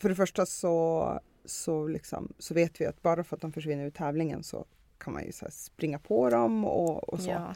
för 0.00 0.08
det 0.08 0.14
första 0.14 0.46
så, 0.46 1.20
så, 1.48 1.88
liksom, 1.88 2.32
så 2.38 2.54
vet 2.54 2.80
vi 2.80 2.86
att 2.86 3.02
bara 3.02 3.24
för 3.24 3.36
att 3.36 3.42
de 3.42 3.52
försvinner 3.52 3.84
ur 3.86 3.90
tävlingen 3.90 4.42
så 4.42 4.66
kan 4.98 5.12
man 5.12 5.24
ju 5.24 5.32
så 5.32 5.46
springa 5.50 5.98
på 5.98 6.30
dem 6.30 6.64
och, 6.64 7.08
och 7.08 7.20
så. 7.20 7.30
Ja. 7.30 7.54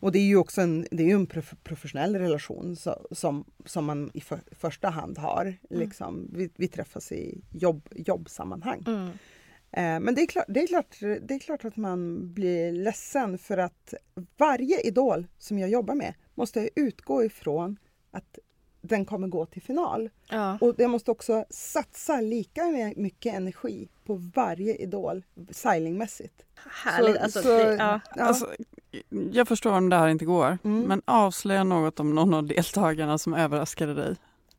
Och 0.00 0.12
det 0.12 0.18
är 0.18 0.26
ju 0.26 0.36
också 0.36 0.60
en, 0.60 0.86
det 0.90 1.02
är 1.02 1.06
ju 1.06 1.14
en 1.14 1.26
prof- 1.26 1.56
professionell 1.62 2.16
relation 2.16 2.76
så, 2.76 3.06
som, 3.10 3.44
som 3.64 3.84
man 3.84 4.10
i 4.14 4.20
för, 4.20 4.40
första 4.50 4.88
hand 4.88 5.18
har. 5.18 5.56
Liksom, 5.70 6.30
vi, 6.32 6.50
vi 6.56 6.68
träffas 6.68 7.12
i 7.12 7.40
jobb, 7.52 7.88
jobbsammanhang. 7.94 8.84
Mm. 8.86 9.08
Eh, 9.70 10.00
men 10.00 10.14
det 10.14 10.22
är, 10.22 10.26
klart, 10.26 10.44
det, 10.48 10.62
är 10.62 10.66
klart, 10.66 10.96
det 11.00 11.34
är 11.34 11.38
klart 11.38 11.64
att 11.64 11.76
man 11.76 12.32
blir 12.34 12.72
ledsen 12.72 13.38
för 13.38 13.58
att 13.58 13.94
varje 14.36 14.80
idol 14.80 15.26
som 15.38 15.58
jag 15.58 15.70
jobbar 15.70 15.94
med 15.94 16.14
måste 16.34 16.70
utgå 16.74 17.24
ifrån 17.24 17.76
att 18.10 18.38
den 18.88 19.04
kommer 19.04 19.28
gå 19.28 19.46
till 19.46 19.62
final. 19.62 20.10
Ja. 20.30 20.58
Och 20.60 20.74
jag 20.78 20.90
måste 20.90 21.10
också 21.10 21.44
satsa 21.50 22.20
lika 22.20 22.92
mycket 22.96 23.34
energi 23.34 23.88
på 24.04 24.14
varje 24.34 24.74
idol 24.74 25.24
stylingmässigt. 25.50 26.42
Härligt. 26.84 27.16
Så- 27.16 27.22
alltså, 27.22 27.42
så- 27.42 27.48
det, 27.48 27.74
ja. 27.74 28.00
Ja. 28.16 28.22
Alltså, 28.22 28.46
jag 29.32 29.48
förstår 29.48 29.72
om 29.72 29.88
det 29.88 29.96
här 29.96 30.08
inte 30.08 30.24
går, 30.24 30.58
Mm. 30.64 30.80
men 30.82 31.02
avslöja 31.04 31.64
något 31.64 32.00
om 32.00 32.14
någon 32.14 32.34
av 32.34 32.46
deltagarna 32.46 33.18
som 33.18 33.34
överraskade 33.34 33.94
dig. 33.94 34.16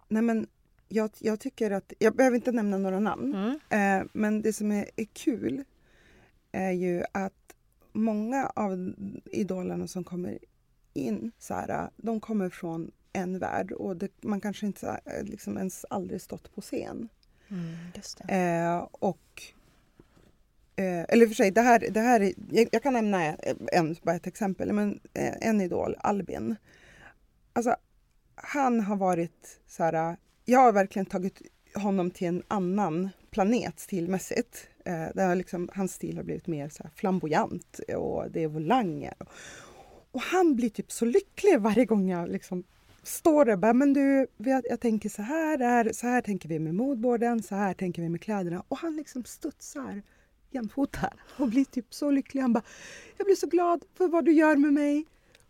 Nej, 0.08 0.22
men 0.22 0.48
jag, 0.88 1.10
jag 1.20 1.40
tycker 1.40 1.72
att, 1.72 1.94
jag 2.00 2.16
behöver 2.16 2.36
inte 2.36 2.52
nämna 2.52 2.78
några 2.78 3.00
namn, 3.00 3.34
Mm. 3.70 4.02
eh, 4.02 4.08
men 4.14 4.42
det 4.42 4.54
som 4.54 4.72
är, 4.72 4.90
är 4.96 5.06
kul 5.14 5.64
är 6.52 6.72
ju 6.72 7.04
att 7.12 7.34
många 7.94 8.52
av 8.56 8.94
idolerna 9.32 9.88
som 9.88 10.04
kommer 10.04 10.38
in, 10.94 11.32
så 11.40 11.54
här, 11.54 11.90
de 11.98 12.20
kommer 12.20 12.50
från 12.50 12.92
en 13.16 13.40
värld 13.40 13.72
och 13.72 13.98
det, 13.98 14.12
man 14.22 14.42
kanske 14.42 14.66
inte 14.66 15.00
eh, 15.06 15.24
liksom 15.24 15.58
ens 15.58 15.86
aldrig 15.90 16.22
stått 16.22 16.56
på 16.56 16.62
scen. 16.62 17.10
Mm. 17.50 17.76
Eh, 18.28 18.88
och 18.92 19.44
eh, 20.76 21.06
eller 21.10 21.28
för 21.28 21.36
sig, 21.36 21.52
det 21.52 21.62
här, 21.62 21.88
det 21.92 22.00
här 22.00 22.20
är, 22.22 22.34
jag, 22.52 22.68
jag 22.72 22.84
kan 22.84 22.94
nämna 22.94 23.36
en, 23.72 23.96
bara 24.04 24.16
ett 24.16 24.28
exempel. 24.28 24.74
Men, 24.74 25.00
eh, 25.14 25.34
en 25.42 25.62
idol, 25.62 25.96
Albin. 26.00 26.56
Alltså, 27.54 27.76
han 28.36 28.80
har 28.80 28.96
varit 28.96 29.60
så 29.68 29.84
här... 29.84 30.18
Jag 30.46 30.60
har 30.60 30.72
verkligen 30.72 31.06
tagit 31.06 31.42
honom 31.76 32.12
till 32.12 32.28
en 32.28 32.44
annan 32.48 33.10
planet 33.32 33.80
stilmässigt. 33.80 34.68
Eh, 34.86 35.08
där 35.14 35.36
liksom, 35.36 35.70
hans 35.74 35.94
stil 35.94 36.18
har 36.18 36.24
blivit 36.24 36.48
mer 36.48 36.70
så 36.70 36.84
flamboyant 36.96 37.80
och 37.98 38.32
det 38.32 38.44
är 38.44 38.48
volanger. 38.48 39.14
Och 40.12 40.22
han 40.22 40.56
blir 40.56 40.70
typ 40.70 40.92
så 40.92 41.06
lycklig 41.06 41.62
varje 41.62 41.86
gång 41.86 42.10
jag 42.10 42.30
liksom 42.30 42.64
står 43.08 43.46
där 43.46 43.54
och 43.54 43.60
bara, 43.60 43.74
men 43.74 43.94
du, 43.94 44.28
jag, 44.38 44.80
tänker 44.80 45.10
så 45.10 45.22
här, 45.22 45.58
där, 45.58 45.94
så 45.94 46.08
här 46.08 46.22
tänker 46.22 46.50
vi 46.50 46.60
med 46.60 46.76
moodboarden, 46.76 47.44
så 47.44 47.56
här 47.56 47.74
tänker 47.74 48.02
vi 48.02 48.10
med 48.10 48.22
kläderna. 48.22 48.64
Och 48.68 48.78
han 48.78 48.96
liksom 48.96 49.24
studsar 49.24 50.02
jämfota 50.52 51.14
och 51.38 51.50
blir 51.50 51.66
typ 51.66 51.94
så 51.94 52.12
lycklig. 52.12 52.42
Han 52.42 52.54
bara, 52.54 52.64
jag 53.18 53.26
blir 53.26 53.36
så 53.36 53.48
glad 53.48 53.84
för 53.98 54.08
vad 54.08 54.26
du 54.26 54.32
gör 54.32 54.56
med 54.56 54.74
mig. 54.74 55.06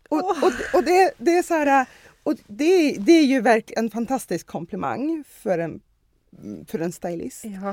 Och, 0.08 0.18
och, 0.18 0.52
och 0.74 0.84
det, 0.84 1.12
det 1.18 1.38
är 1.38 1.42
så 1.42 1.54
här, 1.54 1.86
och 2.22 2.34
det, 2.46 2.96
det 2.98 3.12
är 3.12 3.24
ju 3.24 3.40
verkligen 3.40 3.84
en 3.84 3.90
fantastisk 3.90 4.46
komplimang 4.46 5.24
för 5.28 5.58
en, 5.58 5.80
för 6.66 6.78
en 6.78 6.92
stylist. 6.92 7.44
Ja. 7.44 7.70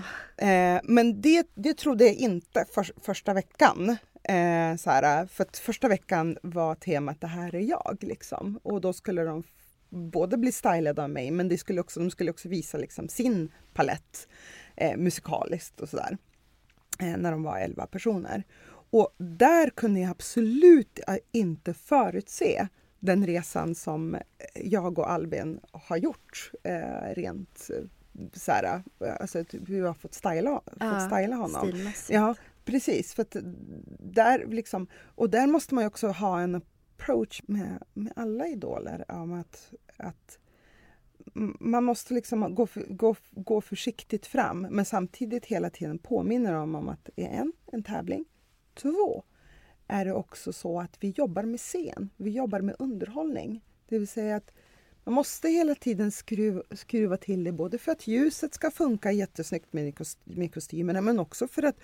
Eh, 0.47 0.81
men 0.83 1.21
det, 1.21 1.47
det 1.53 1.73
trodde 1.73 2.05
jag 2.05 2.13
inte 2.13 2.65
för, 2.73 2.87
första 3.01 3.33
veckan. 3.33 3.89
Eh, 4.23 4.75
så 4.77 4.89
här, 4.89 5.25
för 5.25 5.45
första 5.61 5.87
veckan 5.87 6.37
var 6.43 6.75
temat 6.75 7.21
det 7.21 7.27
här 7.27 7.55
är 7.55 7.59
jag. 7.59 7.97
Liksom. 8.01 8.59
Och 8.63 8.81
då 8.81 8.93
skulle 8.93 9.23
de 9.23 9.43
både 9.93 10.37
bli 10.37 10.51
stylade 10.51 11.03
av 11.03 11.09
mig 11.09 11.31
men 11.31 11.47
det 11.47 11.57
skulle 11.57 11.81
också, 11.81 11.99
de 11.99 12.11
skulle 12.11 12.31
också 12.31 12.49
visa 12.49 12.77
liksom 12.77 13.09
sin 13.09 13.51
palett 13.73 14.27
eh, 14.75 14.97
musikaliskt 14.97 15.81
och 15.81 15.89
sådär. 15.89 16.17
Eh, 16.99 17.17
när 17.17 17.31
de 17.31 17.43
var 17.43 17.57
11 17.57 17.87
personer. 17.87 18.43
Och 18.89 19.15
där 19.17 19.69
kunde 19.69 19.99
jag 19.99 20.11
absolut 20.11 20.99
eh, 21.07 21.15
inte 21.31 21.73
förutse 21.73 22.67
den 22.99 23.25
resan 23.25 23.75
som 23.75 24.17
jag 24.55 24.99
och 24.99 25.11
Albin 25.11 25.59
har 25.71 25.97
gjort 25.97 26.51
eh, 26.63 27.15
rent 27.15 27.69
eh, 27.69 27.85
så 28.33 28.51
här, 28.51 28.83
alltså 29.19 29.43
vi 29.51 29.79
har 29.79 29.93
fått 29.93 30.13
styla, 30.13 30.61
Ja, 30.79 30.91
fått 30.91 31.11
styla 31.11 31.35
honom. 31.35 31.67
Stilmässigt. 31.67 32.09
Ja, 32.09 32.35
precis. 32.65 33.13
För 33.13 33.25
där 33.99 34.45
liksom, 34.47 34.87
och 35.15 35.29
där 35.29 35.47
måste 35.47 35.75
man 35.75 35.83
ju 35.83 35.87
också 35.87 36.07
ha 36.07 36.41
en 36.41 36.61
approach 37.03 37.41
med, 37.47 37.83
med 37.93 38.13
alla 38.15 38.47
idoler 38.47 39.05
om 39.11 39.33
att, 39.33 39.73
att 39.97 40.39
man 41.59 41.83
måste 41.83 42.13
liksom 42.13 42.55
gå, 42.55 42.67
gå, 42.87 43.15
gå 43.31 43.61
försiktigt 43.61 44.25
fram 44.25 44.61
men 44.61 44.85
samtidigt 44.85 45.45
hela 45.45 45.69
tiden 45.69 45.97
påminna 45.97 46.51
dem 46.51 46.75
om 46.75 46.89
att 46.89 47.09
det 47.15 47.25
en, 47.25 47.53
en 47.71 47.83
tävling, 47.83 48.25
två, 48.73 49.23
är 49.87 50.05
det 50.05 50.13
också 50.13 50.53
så 50.53 50.79
att 50.79 50.97
vi 50.99 51.09
jobbar 51.09 51.43
med 51.43 51.59
scen, 51.59 52.09
vi 52.17 52.31
jobbar 52.31 52.61
med 52.61 52.75
underhållning. 52.79 53.63
Det 53.89 53.99
vill 53.99 54.07
säga 54.07 54.35
att 54.35 54.51
man 55.03 55.13
måste 55.13 55.49
hela 55.49 55.75
tiden 55.75 56.11
skruva, 56.11 56.61
skruva 56.71 57.17
till 57.17 57.43
det 57.43 57.51
både 57.51 57.77
för 57.77 57.91
att 57.91 58.07
ljuset 58.07 58.53
ska 58.53 58.71
funka 58.71 59.11
jättesnyggt 59.11 59.73
med 60.23 60.53
kostymerna 60.53 61.01
men 61.01 61.19
också 61.19 61.47
för 61.47 61.63
att 61.63 61.79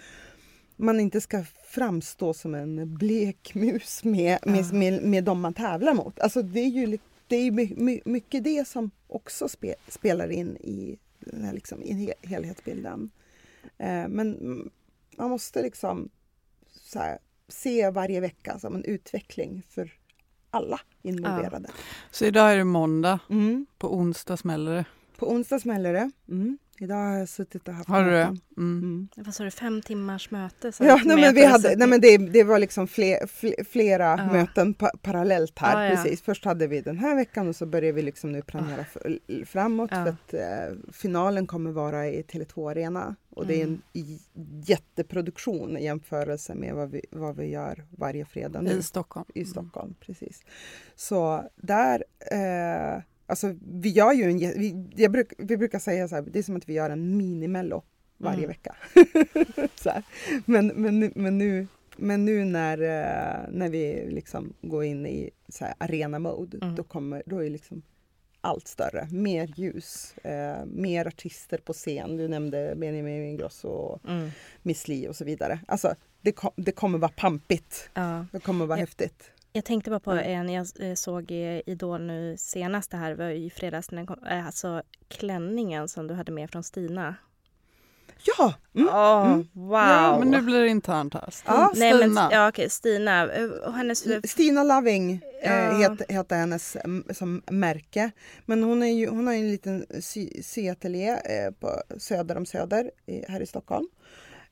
man 0.80 1.00
inte 1.00 1.22
ska 1.22 1.44
framstå 1.64 2.34
som 2.34 2.56
en 2.56 2.98
blek 2.98 3.56
mus 3.56 4.04
med, 4.04 4.40
med, 4.46 4.74
med, 4.74 5.04
med 5.04 5.24
de 5.24 5.42
man 5.42 5.54
tävlar 5.54 5.94
mot. 5.94 6.20
Alltså 6.20 6.42
det 6.42 6.60
är 6.60 6.68
ju 6.70 6.98
det 7.28 7.36
är 7.36 7.52
my, 7.52 7.74
my, 7.78 8.02
mycket 8.06 8.44
det 8.44 8.68
som 8.68 8.92
också 9.08 9.50
spe, 9.50 9.76
spelar 9.88 10.30
in 10.32 10.58
i, 10.58 10.98
den 11.20 11.44
här 11.44 11.54
liksom, 11.54 11.82
i 11.84 11.94
he- 11.94 12.28
helhetsbilden. 12.28 13.12
Eh, 13.78 14.08
men 14.08 14.38
man 15.18 15.30
måste 15.30 15.62
liksom 15.62 16.10
här, 16.96 17.18
se 17.48 17.90
varje 17.90 18.20
vecka 18.20 18.60
som 18.60 18.76
en 18.76 18.84
utveckling 18.84 19.64
för 19.70 19.92
alla 20.50 20.80
involverade. 21.02 21.70
Så 22.12 22.26
idag 22.26 22.54
är 22.54 22.58
det 22.58 22.64
måndag, 22.64 23.20
Mm. 23.30 23.66
på 23.78 23.96
onsdag 23.96 24.38
smäller 24.38 24.76
det. 24.76 24.86
På 25.18 25.32
onsdag 25.32 25.60
smäller 25.60 25.94
det. 25.94 26.12
Mm. 26.30 26.58
Idag 26.82 26.96
har 26.96 27.18
jag 27.18 27.30
suttit 27.30 27.68
och 27.68 27.74
haft 27.74 27.90
Har 27.90 28.04
du 28.04 28.10
det? 28.12 28.22
Mm. 28.24 28.38
Mm. 28.58 29.08
Vad 29.16 29.34
sa 29.34 29.44
du, 29.44 29.52
fem 29.52 29.82
timmars 29.82 30.32
möte? 30.32 30.72
Så 30.72 30.84
Ja, 30.84 31.00
nej, 31.06 31.18
men 31.22 31.36
vi 31.36 31.46
hade, 31.46 31.76
nej, 31.76 31.88
men 31.88 32.02
det, 32.02 32.18
det 32.18 32.44
var 32.44 32.60
liksom 32.60 32.88
fler, 32.88 33.28
fler, 33.28 33.64
flera 33.64 34.06
Ja. 34.18 34.32
möten 34.34 34.74
pa, 34.74 34.92
parallellt 35.02 35.60
här. 35.60 35.84
Ja, 35.84 35.90
ja. 35.90 35.96
Precis. 36.04 36.22
Först 36.22 36.46
hade 36.46 36.68
vi 36.68 36.82
den 36.82 36.98
här 36.98 37.16
veckan 37.16 37.48
och 37.48 37.56
så 37.56 37.66
börjar 37.66 37.94
vi 37.94 38.02
liksom 38.02 38.32
nu 38.32 38.42
planera 38.42 38.84
för, 38.86 39.20
framåt 39.46 39.90
Ja. 39.94 40.04
för 40.04 40.10
att 40.12 40.34
eh, 40.34 40.78
finalen 40.94 41.48
kommer 41.48 41.72
vara 41.72 42.08
i 42.08 42.22
Tele2 42.22 42.72
Arena 42.72 43.16
och 43.30 43.48
det 43.48 43.56
är 43.62 43.64
en 43.64 43.82
Mm. 43.96 44.20
jätteproduktion 44.66 45.78
i 45.78 45.84
jämförelse 45.84 46.56
med 46.56 46.76
vad 46.76 46.92
vi, 46.92 47.02
vad 47.12 47.36
vi 47.36 47.46
gör 47.50 47.86
varje 47.90 48.26
fredag 48.26 48.62
nu 48.62 48.72
I 48.72 48.84
Stockholm. 48.84 49.26
i 49.36 49.46
Stockholm. 49.46 49.96
Precis. 50.00 50.42
Så 50.96 51.44
där, 51.56 52.04
eh, 52.32 53.02
alltså 53.30 53.56
vi 53.62 53.90
gör 53.90 54.14
ju 54.14 54.24
en, 54.24 54.38
vi, 54.38 54.88
jag 54.96 55.12
bruk, 55.12 55.34
vi 55.38 55.58
brukar 55.58 55.80
säga 55.80 56.08
så 56.08 56.16
här, 56.16 56.22
det 56.22 56.40
är 56.40 56.44
som 56.44 56.56
att 56.56 56.70
vi 56.70 56.74
gör 56.74 56.90
en 56.90 57.18
minimello 57.18 57.84
varje 58.18 58.38
Mm. 58.38 58.48
vecka. 58.50 58.76
så 59.76 59.90
här. 59.90 60.04
Men, 60.46 60.68
men, 60.68 61.00
nu- 61.00 61.12
men, 61.16 61.38
nu, 61.38 61.68
men 61.98 62.26
nu 62.26 62.46
när, 62.46 62.78
eh, 62.82 63.50
när 63.52 63.70
vi 63.70 64.08
liksom 64.10 64.54
går 64.62 64.84
in 64.84 65.06
i 65.06 65.30
så 65.50 65.66
här 65.66 65.74
arena 65.78 66.20
mode, 66.20 66.58
Mm. 66.62 66.76
då, 66.76 66.84
kommer, 66.84 67.24
då 67.26 67.44
är 67.44 67.50
liksom 67.50 67.82
allt 68.42 68.68
större. 68.68 69.08
Mer 69.12 69.54
ljus, 69.56 70.18
eh, 70.18 70.66
mer 70.66 71.06
artister 71.08 71.58
på 71.58 71.74
scen. 71.74 72.18
Du 72.18 72.28
nämnde 72.28 72.74
Benjamin 72.78 73.24
Ingrosso 73.26 73.68
och 73.68 74.10
Mm. 74.10 74.30
Miss 74.62 74.88
Li 74.88 75.08
och 75.08 75.16
så 75.16 75.26
vidare. 75.26 75.60
Alltså, 75.68 75.94
det, 76.22 76.32
kom, 76.32 76.52
det 76.56 76.72
kommer 76.72 76.98
vara 76.98 77.12
pampigt. 77.12 77.90
Ja. 77.94 78.26
Det 78.32 78.40
kommer 78.40 78.66
vara 78.66 78.78
Ja. 78.80 78.82
häftigt. 78.84 79.32
Jag 79.54 79.66
tänkte 79.66 79.90
bara 79.90 80.00
på 80.00 80.12
Mm. 80.12 80.26
en 80.48 80.50
jag 80.54 80.68
eh, 80.90 80.94
såg 80.96 81.32
i 81.32 81.62
Idol 81.66 82.02
nu 82.02 82.36
senast 82.38 82.92
det 82.92 82.98
här 82.98 83.16
var 83.16 83.30
i 83.30 83.50
fredags. 83.50 83.92
När 83.92 83.98
den 83.98 84.08
kom, 84.08 84.24
eh, 84.24 84.46
alltså 84.46 84.82
klänningen 85.08 85.88
som 85.88 86.08
du 86.08 86.14
hade 86.14 86.32
med 86.32 86.50
från 86.52 86.64
Stina. 86.64 87.16
Ja! 88.24 88.54
Mm. 88.76 88.88
Mm. 88.88 89.48
wow! 89.54 89.72
Ja, 89.80 90.20
men 90.20 90.32
nu 90.32 90.42
blir 90.42 90.60
det 90.62 90.68
internt 90.68 91.14
här. 91.14 91.26
St- 91.28 91.44
Ja, 91.48 91.72
Nej, 91.76 91.94
men, 91.94 92.02
Stina. 92.02 92.30
ja, 92.32 92.50
okej, 92.50 92.70
Stina. 92.70 93.32
eh, 93.34 93.72
hennes... 93.74 94.30
Stina 94.32 94.64
Loving 94.64 95.12
eh, 95.44 95.52
Ja. 95.54 95.78
heter, 95.78 96.14
heter 96.14 96.36
hennes 96.36 96.76
mm, 96.76 97.04
som 97.14 97.42
märke. 97.52 98.12
Men 98.46 98.64
hon, 98.64 98.84
är 98.84 98.88
ju, 98.88 99.08
hon 99.10 99.28
har 99.28 99.34
ju 99.34 99.40
en 99.40 99.52
liten 99.52 99.86
sy, 100.02 100.44
syateljé 100.44 101.10
eh, 101.10 101.52
på 101.60 101.82
Söder 101.98 102.38
om 102.38 102.46
Söder 102.46 102.92
i, 103.06 103.26
här 103.32 103.42
i 103.42 103.46
Stockholm. 103.46 103.88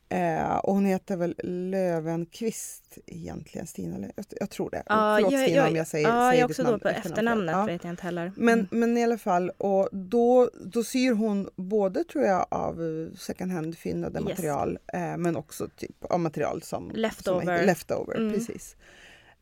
Eh, 0.10 0.56
och 0.58 0.74
hon 0.74 0.86
heter 0.86 1.18
väl 1.18 1.36
Lövenqvist 1.44 2.98
egentligen, 3.06 3.68
Stina. 3.68 3.98
Lö- 3.98 4.12
Jag, 4.16 4.26
jag 4.40 4.50
tror 4.50 4.70
det. 4.70 4.84
Ja, 4.86 5.16
Förlåt 5.18 5.32
jag, 5.34 5.42
Stina 5.44 5.58
jag, 5.58 5.68
om 5.70 5.76
jag 5.76 5.88
säger, 5.88 6.08
ja, 6.08 6.14
säger 6.14 6.32
jag 6.32 6.40
är 6.40 6.46
också 6.46 6.64
då 6.64 6.80
på 6.80 6.88
efternamnet 6.90 7.56
Ja. 7.56 7.66
vet 7.66 7.84
jag 7.84 7.94
inte 7.94 8.04
heller. 8.04 8.32
Men, 8.36 8.54
Mm. 8.60 8.68
men 8.72 8.98
i 8.98 9.04
alla 9.04 9.18
fall, 9.18 9.50
och 9.50 9.90
då, 9.92 10.50
då 10.66 10.84
syr 10.84 11.12
hon 11.14 11.50
både 11.56 12.04
tror 12.04 12.24
jag 12.24 12.46
av 12.52 12.82
eh, 12.82 13.18
second 13.18 13.52
hand-fyndade 13.52 14.20
Yes. 14.20 14.30
material 14.30 14.78
eh, 14.94 15.18
men 15.18 15.36
också 15.36 15.68
typ 15.76 16.06
av 16.06 16.20
material 16.20 16.62
som 16.62 16.92
Leftover. 16.96 17.58
Som, 17.58 17.66
leftover, 17.66 18.16
Mm. 18.18 18.34
precis. 18.34 18.76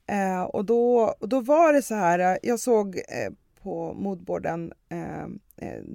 Eh, 0.07 0.43
och, 0.43 0.65
då, 0.65 1.15
och 1.19 1.29
då 1.29 1.39
var 1.41 1.73
det 1.73 1.81
så 1.81 1.95
här, 1.95 2.19
eh, 2.19 2.37
jag 2.43 2.59
såg 2.59 2.95
eh, 2.97 3.33
på 3.63 3.93
moodboarden 3.93 4.73
eh, 4.89 5.27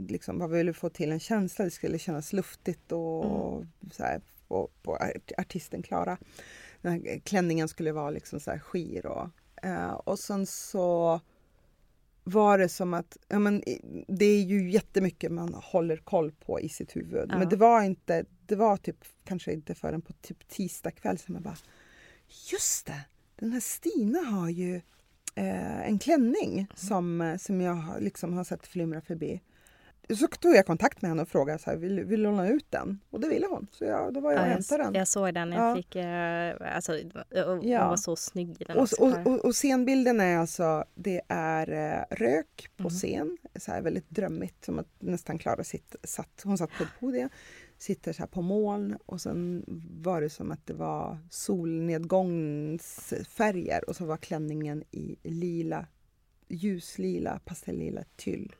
liksom 0.08 0.38
vad 0.38 0.50
vi 0.50 0.56
ville 0.56 0.72
få 0.72 0.88
till 0.88 1.12
en 1.12 1.20
känsla, 1.20 1.64
det 1.64 1.70
skulle 1.70 1.98
kännas 1.98 2.32
luftigt 2.32 2.92
och 2.92 3.54
Mm. 3.56 3.68
så 3.92 4.02
här, 4.02 4.20
på, 4.50 4.70
på 4.82 4.96
art- 4.96 5.32
artisten 5.38 5.82
Klara. 5.82 6.18
Den 6.82 6.92
här 6.92 7.18
klänningen 7.18 7.68
skulle 7.68 7.92
vara 7.92 8.10
liksom 8.10 8.40
så 8.40 8.50
här 8.50 8.58
skir 8.58 9.06
och, 9.06 9.28
eh, 9.62 9.90
och 9.90 10.18
sen 10.18 10.46
så 10.46 11.20
var 12.24 12.58
det 12.58 12.68
som 12.68 12.94
att, 12.94 13.16
ja 13.28 13.38
men 13.38 13.62
det 14.08 14.24
är 14.24 14.42
ju 14.42 14.70
jättemycket 14.70 15.32
man 15.32 15.54
håller 15.54 15.96
koll 15.96 16.32
på 16.32 16.60
i 16.60 16.68
sitt 16.68 16.96
huvud. 16.96 17.28
Ja. 17.28 17.38
Men 17.38 17.48
det 17.48 17.56
var 17.56 17.82
inte, 17.82 18.24
det 18.46 18.56
var 18.56 18.76
typ 18.76 19.04
kanske 19.24 19.52
inte 19.52 19.74
förrän 19.74 20.02
på 20.02 20.12
typ 20.12 20.48
tisdag 20.48 20.90
kväll 20.90 21.18
som 21.18 21.34
jag 21.34 21.44
bara, 21.44 21.58
just 22.52 22.86
det, 22.86 23.00
den 23.36 23.52
här 23.52 23.60
Stina 23.60 24.18
har 24.18 24.48
ju 24.48 24.76
eh, 25.34 25.88
en 25.88 25.98
klänning 25.98 26.66
som, 26.74 27.20
eh, 27.20 27.36
som 27.36 27.60
jag 27.60 27.84
liksom 28.00 28.32
har 28.32 28.44
sett 28.44 28.66
flimra 28.66 29.00
förbi. 29.00 29.40
Så 30.18 30.26
tog 30.26 30.54
jag 30.54 30.66
kontakt 30.66 31.02
med 31.02 31.08
henne 31.08 31.22
och 31.22 31.28
frågade 31.28 31.58
så 31.58 31.70
här, 31.70 31.76
vill, 31.76 32.00
vill 32.04 32.08
du 32.08 32.16
låna 32.16 32.48
ut 32.48 32.66
den? 32.70 33.00
Och 33.10 33.20
det 33.20 33.28
ville 33.28 33.46
hon. 33.46 33.66
Så 33.72 33.84
jag, 33.84 34.14
då 34.14 34.20
var 34.20 34.32
jag 34.32 34.40
och 34.40 34.46
Ja, 34.46 34.50
hämtade 34.52 34.84
den. 34.84 34.94
jag 34.94 35.08
såg 35.08 35.34
den, 35.34 35.52
jag 35.52 35.70
Ja. 35.70 35.76
fick, 35.76 35.96
eh, 35.96 36.74
alltså, 36.76 36.92
och 36.92 36.98
Ja. 37.64 37.80
hon 37.80 37.88
var 37.90 37.96
så 37.96 38.16
snygg 38.16 38.56
i 38.60 38.64
den 38.64 38.76
Och, 38.78 38.88
och, 38.98 39.26
och, 39.26 39.44
och 39.44 39.54
scenbilden 39.54 40.20
är 40.20 40.38
alltså, 40.38 40.84
det 40.94 41.20
är 41.28 41.70
eh, 41.70 42.04
rök 42.16 42.68
på 42.76 42.82
Mhm. 42.82 42.90
scen, 42.90 43.38
så 43.56 43.72
här 43.72 43.82
väldigt 43.82 44.10
drömmigt, 44.10 44.64
som 44.64 44.78
att 44.78 44.88
nästan 44.98 45.38
Klara 45.38 45.64
sitt, 45.64 45.96
satt, 46.04 46.40
hon 46.44 46.58
satt 46.58 46.70
på 46.78 46.84
ett 46.84 47.00
podium, 47.00 47.28
sitter 47.78 48.12
så 48.12 48.22
här 48.22 48.26
på 48.28 48.42
moln 48.42 48.96
och 49.06 49.20
sen 49.20 49.64
var 50.02 50.20
det 50.20 50.30
som 50.30 50.50
att 50.50 50.66
det 50.66 50.74
var 50.74 51.18
solnedgångsfärger 51.30 53.88
och 53.88 53.96
så 53.96 54.04
var 54.04 54.16
klänningen 54.16 54.84
i 54.90 55.16
lila, 55.22 55.86
ljuslila, 56.48 57.40
pastellila 57.44 58.02
tyll. 58.16 58.54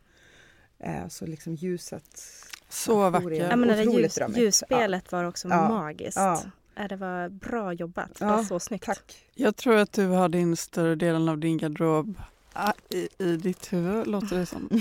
Eh, 0.80 1.08
så 1.08 1.26
liksom 1.26 1.54
ljuset 1.54 2.22
Så 2.68 2.92
Ja, 2.92 3.10
vacker. 3.10 3.30
Ja, 3.30 3.56
men 3.56 3.68
det 3.68 3.74
där 3.74 3.98
ljus, 4.00 4.18
ljusspelet 4.36 5.12
var 5.12 5.24
också 5.24 5.48
Ja. 5.48 5.68
magiskt. 5.68 6.16
Ja. 6.16 6.42
Ja, 6.74 6.88
det 6.88 6.96
var 6.96 7.28
bra 7.28 7.72
jobbat. 7.72 8.14
Det 8.18 8.24
Ja, 8.24 8.36
var 8.36 8.42
så 8.44 8.60
snyggt. 8.60 8.84
Tack! 8.84 9.16
Jag 9.34 9.56
tror 9.56 9.76
att 9.76 9.92
du 9.92 10.06
har 10.06 10.28
din 10.28 10.56
större 10.56 10.94
delen 10.94 11.28
av 11.28 11.38
din 11.38 11.58
garderob 11.58 12.20
ah, 12.52 12.72
i, 12.90 13.08
i 13.18 13.36
ditt 13.36 13.72
huvud, 13.72 14.06
låter 14.06 14.36
det 14.38 14.46
som. 14.46 14.68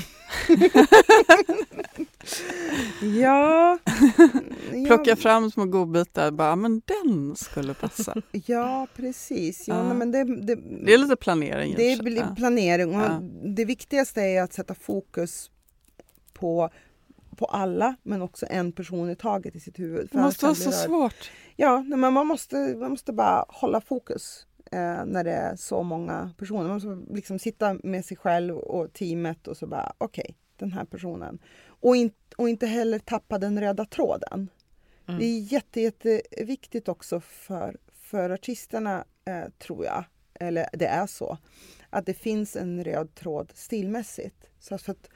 Ja, 3.01 3.77
Plocka 4.87 5.09
ja, 5.09 5.15
fram 5.15 5.51
små 5.51 5.65
godbitar, 5.65 6.31
bara, 6.31 6.55
men 6.55 6.81
den 6.85 7.35
skulle 7.35 7.73
passa. 7.73 8.15
ja 8.31 8.87
precis. 8.95 9.67
Ja, 9.67 9.87
Ja. 9.87 9.93
men 9.93 10.11
det, 10.11 10.23
det, 10.23 10.55
Det 10.85 10.93
är 10.93 10.97
lite 10.97 11.15
planering. 11.15 11.73
Det 11.77 11.83
är 11.93 12.35
planering 12.35 12.95
och 12.95 13.01
Ja. 13.01 13.21
det 13.55 13.65
viktigaste 13.65 14.21
är 14.21 14.41
att 14.43 14.53
sätta 14.53 14.75
fokus 14.75 15.51
på, 16.39 16.69
på 17.35 17.45
alla 17.45 17.95
men 18.03 18.21
också 18.21 18.45
en 18.49 18.71
person 18.71 19.09
i 19.09 19.15
taget 19.15 19.55
i 19.55 19.59
sitt 19.59 19.79
huvud. 19.79 20.09
Det 20.11 20.17
måste 20.17 20.45
vara 20.45 20.55
så 20.55 20.69
rörigt. 20.69 20.83
svårt. 20.83 21.31
Ja, 21.55 21.81
men 21.81 22.13
man 22.13 22.27
måste, 22.27 22.55
man 22.55 22.91
måste 22.91 23.13
bara 23.13 23.45
hålla 23.49 23.81
fokus 23.81 24.47
eh, 24.71 25.05
när 25.05 25.23
det 25.23 25.31
är 25.31 25.55
så 25.55 25.83
många 25.83 26.31
personer. 26.37 26.63
Man 26.63 26.73
måste 26.73 27.13
liksom 27.13 27.39
sitta 27.39 27.77
med 27.83 28.05
sig 28.05 28.17
själv 28.17 28.57
och 28.57 28.93
teamet 28.93 29.47
och 29.47 29.57
så 29.57 29.67
bara 29.67 29.93
okej, 29.97 30.35
den 30.57 30.71
här 30.71 30.85
personen. 30.85 31.39
Och, 31.67 31.95
in, 31.95 32.11
och 32.37 32.49
inte 32.49 32.67
heller 32.67 32.99
tappa 32.99 33.37
den 33.37 33.59
röda 33.59 33.85
tråden. 33.85 34.49
Mm. 35.07 35.19
Det 35.19 35.25
är 35.25 35.39
jätte, 35.39 35.81
jätteviktigt 35.81 36.87
också 36.87 37.19
för, 37.19 37.77
för 37.93 38.29
artisterna, 38.29 39.05
eh, 39.25 39.49
tror 39.59 39.85
jag, 39.85 40.03
eller 40.33 40.69
det 40.73 40.85
är 40.85 41.07
så, 41.07 41.37
att 41.89 42.05
det 42.05 42.13
finns 42.13 42.55
en 42.55 42.83
röd 42.83 43.15
tråd 43.15 43.51
stilmässigt. 43.55 44.45
Så 44.59 44.77
för 44.77 44.91
att 44.91 45.09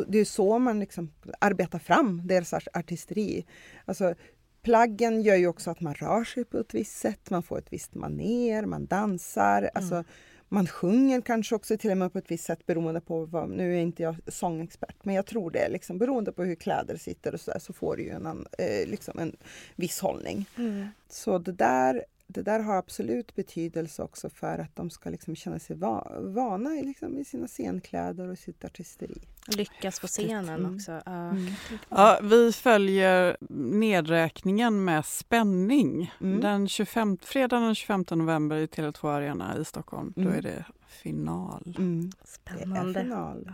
det 0.00 0.18
är 0.18 0.24
så 0.24 0.58
man 0.58 0.80
liksom 0.80 1.12
arbetar 1.38 1.78
fram 1.78 2.22
deras 2.24 2.54
artisteri. 2.72 3.46
Alltså, 3.84 4.14
plaggen 4.62 5.22
gör 5.22 5.36
ju 5.36 5.46
också 5.46 5.70
att 5.70 5.80
man 5.80 5.94
rör 5.94 6.24
sig 6.24 6.44
på 6.44 6.58
ett 6.58 6.74
visst 6.74 6.98
sätt, 6.98 7.30
man 7.30 7.42
får 7.42 7.58
ett 7.58 7.72
visst 7.72 7.94
maner, 7.94 8.66
man 8.66 8.86
dansar. 8.86 9.58
Mm. 9.58 9.70
Alltså, 9.74 10.04
man 10.48 10.66
sjunger 10.66 11.20
kanske 11.20 11.54
också 11.54 11.76
till 11.76 11.90
och 11.90 11.96
med 11.96 12.12
på 12.12 12.18
ett 12.18 12.30
visst 12.30 12.44
sätt 12.44 12.66
beroende 12.66 13.00
på 13.00 13.24
vad, 13.24 13.50
nu 13.50 13.76
är 13.76 13.80
inte 13.80 14.02
jag 14.02 14.16
sångexpert, 14.26 14.96
men 15.02 15.14
jag 15.14 15.26
tror 15.26 15.50
det, 15.50 15.68
liksom, 15.68 15.98
beroende 15.98 16.32
på 16.32 16.44
hur 16.44 16.54
kläder 16.54 16.96
sitter 16.96 17.34
och 17.34 17.40
så 17.40 17.50
där, 17.50 17.58
så 17.58 17.72
får 17.72 17.96
du 17.96 18.02
ju 18.02 18.10
en, 18.10 18.46
eh, 18.58 18.88
liksom 18.88 19.18
en 19.18 19.36
viss 19.76 20.00
hållning. 20.00 20.48
Mm. 20.56 20.86
Så 21.08 21.38
det 21.38 21.52
där 21.52 22.04
det 22.26 22.42
där 22.42 22.60
har 22.60 22.76
absolut 22.76 23.34
betydelse 23.34 24.02
också 24.02 24.30
för 24.30 24.58
att 24.58 24.76
de 24.76 24.90
ska 24.90 25.10
liksom 25.10 25.36
känna 25.36 25.58
sig 25.58 25.76
va 25.76 26.12
vana 26.20 26.70
liksom, 26.70 27.18
i 27.18 27.24
sina 27.24 27.46
scenkläder 27.46 28.28
och 28.28 28.38
sitt 28.38 28.64
artisteri. 28.64 29.20
Lyckas 29.56 30.00
på 30.00 30.06
scenen 30.06 30.60
mm. 30.60 30.74
också. 30.74 30.92
Uh, 30.92 31.00
mm. 31.06 31.46
Ja, 31.88 32.18
vi 32.22 32.52
följer 32.52 33.36
nedräkningen 33.50 34.84
med 34.84 35.04
spänning. 35.04 36.12
Mm. 36.20 36.40
Den 36.40 36.68
25, 36.68 37.18
fredagen 37.22 37.64
den 37.64 37.74
25 37.74 38.04
november 38.10 38.56
i 38.56 38.66
Tele2 38.66 39.08
Arena 39.08 39.58
i 39.58 39.64
Stockholm. 39.64 40.12
Då 40.16 40.22
mm. 40.22 40.34
är 40.34 40.42
det 40.42 40.64
final. 40.88 41.76
Mm. 41.78 42.10
Spännande. 42.24 42.92
Det 42.92 42.98
är 42.98 43.02
final. 43.02 43.50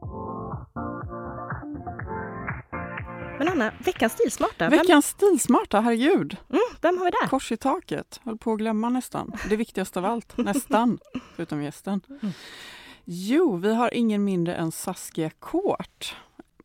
Ja. 0.00 0.95
Men 3.38 3.48
Anna, 3.48 3.72
veckans 3.78 4.12
stilsmarta. 4.12 4.68
Veckans 4.68 5.06
stilsmarta, 5.06 5.80
herregud. 5.80 6.36
Mm, 6.50 6.60
vem 6.80 6.98
har 6.98 7.04
vi 7.04 7.10
där? 7.10 7.28
Kors 7.28 7.52
i 7.52 7.56
taket, 7.56 8.20
höll 8.24 8.38
på 8.38 8.52
att 8.52 8.58
glömma 8.58 8.88
nästan. 8.88 9.32
Det 9.48 9.56
viktigaste 9.56 9.98
av 9.98 10.04
allt, 10.04 10.36
nästan, 10.36 10.98
förutom 11.36 11.62
gästen. 11.62 12.00
Mm. 12.08 12.34
Jo, 13.04 13.56
vi 13.56 13.74
har 13.74 13.94
ingen 13.94 14.24
mindre 14.24 14.54
än 14.54 14.72
Saskia 14.72 15.30
Kort. 15.30 16.16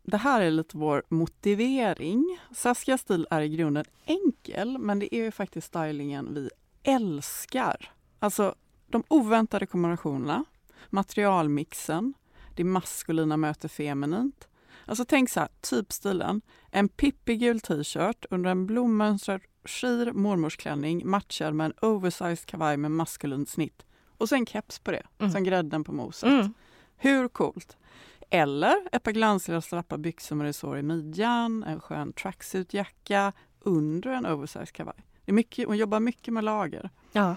Det 0.03 0.17
här 0.17 0.41
är 0.41 0.51
lite 0.51 0.77
vår 0.77 1.03
motivering. 1.09 2.39
Saskias 2.55 3.01
stil 3.01 3.27
är 3.29 3.41
i 3.41 3.49
grunden 3.49 3.85
enkel, 4.05 4.77
men 4.77 4.99
det 4.99 5.15
är 5.15 5.23
ju 5.23 5.31
faktiskt 5.31 5.67
stylingen 5.67 6.33
vi 6.33 6.49
älskar. 6.83 7.91
Alltså 8.19 8.55
de 8.87 9.03
oväntade 9.07 9.65
kombinationerna, 9.65 10.45
materialmixen, 10.89 12.13
det 12.55 12.63
maskulina 12.63 13.37
möter 13.37 13.67
feminint, 13.67 14.47
Alltså 14.91 15.05
tänk 15.05 15.29
så 15.29 15.39
här, 15.39 15.49
typstilen. 15.61 16.41
En 16.71 16.89
pippigul 16.89 17.59
t-shirt 17.59 18.25
under 18.29 18.49
en 18.51 18.65
blommönstrad 18.65 19.41
skir 19.65 20.11
mormorsklänning 20.11 21.09
matchad 21.09 21.53
med 21.53 21.65
en 21.65 21.73
oversized 21.81 22.45
kavaj 22.45 22.77
med 22.77 22.91
maskulint 22.91 23.49
snitt. 23.49 23.85
Och 24.17 24.29
sen 24.29 24.45
keps 24.45 24.79
på 24.79 24.91
det, 24.91 25.03
mm. 25.19 25.31
som 25.31 25.43
grädden 25.43 25.83
på 25.83 25.91
moset. 25.91 26.29
Mm. 26.29 26.53
Hur 26.97 27.27
coolt? 27.27 27.77
Eller 28.29 28.75
ett 28.91 29.03
par 29.03 29.11
glansiga 29.11 29.61
slappa 29.61 29.97
byxor 29.97 30.35
med 30.35 30.45
resår 30.45 30.77
i 30.77 30.83
midjan, 30.83 31.63
en 31.63 31.79
skön 31.79 32.13
tracksuitjacka 32.13 33.33
under 33.59 34.09
en 34.11 34.25
oversized 34.25 34.71
kavaj. 34.71 35.05
Det 35.25 35.31
är 35.31 35.33
mycket, 35.33 35.67
hon 35.67 35.77
jobbar 35.77 35.99
mycket 35.99 36.33
med 36.33 36.43
lager. 36.43 36.89
Ja. 37.11 37.35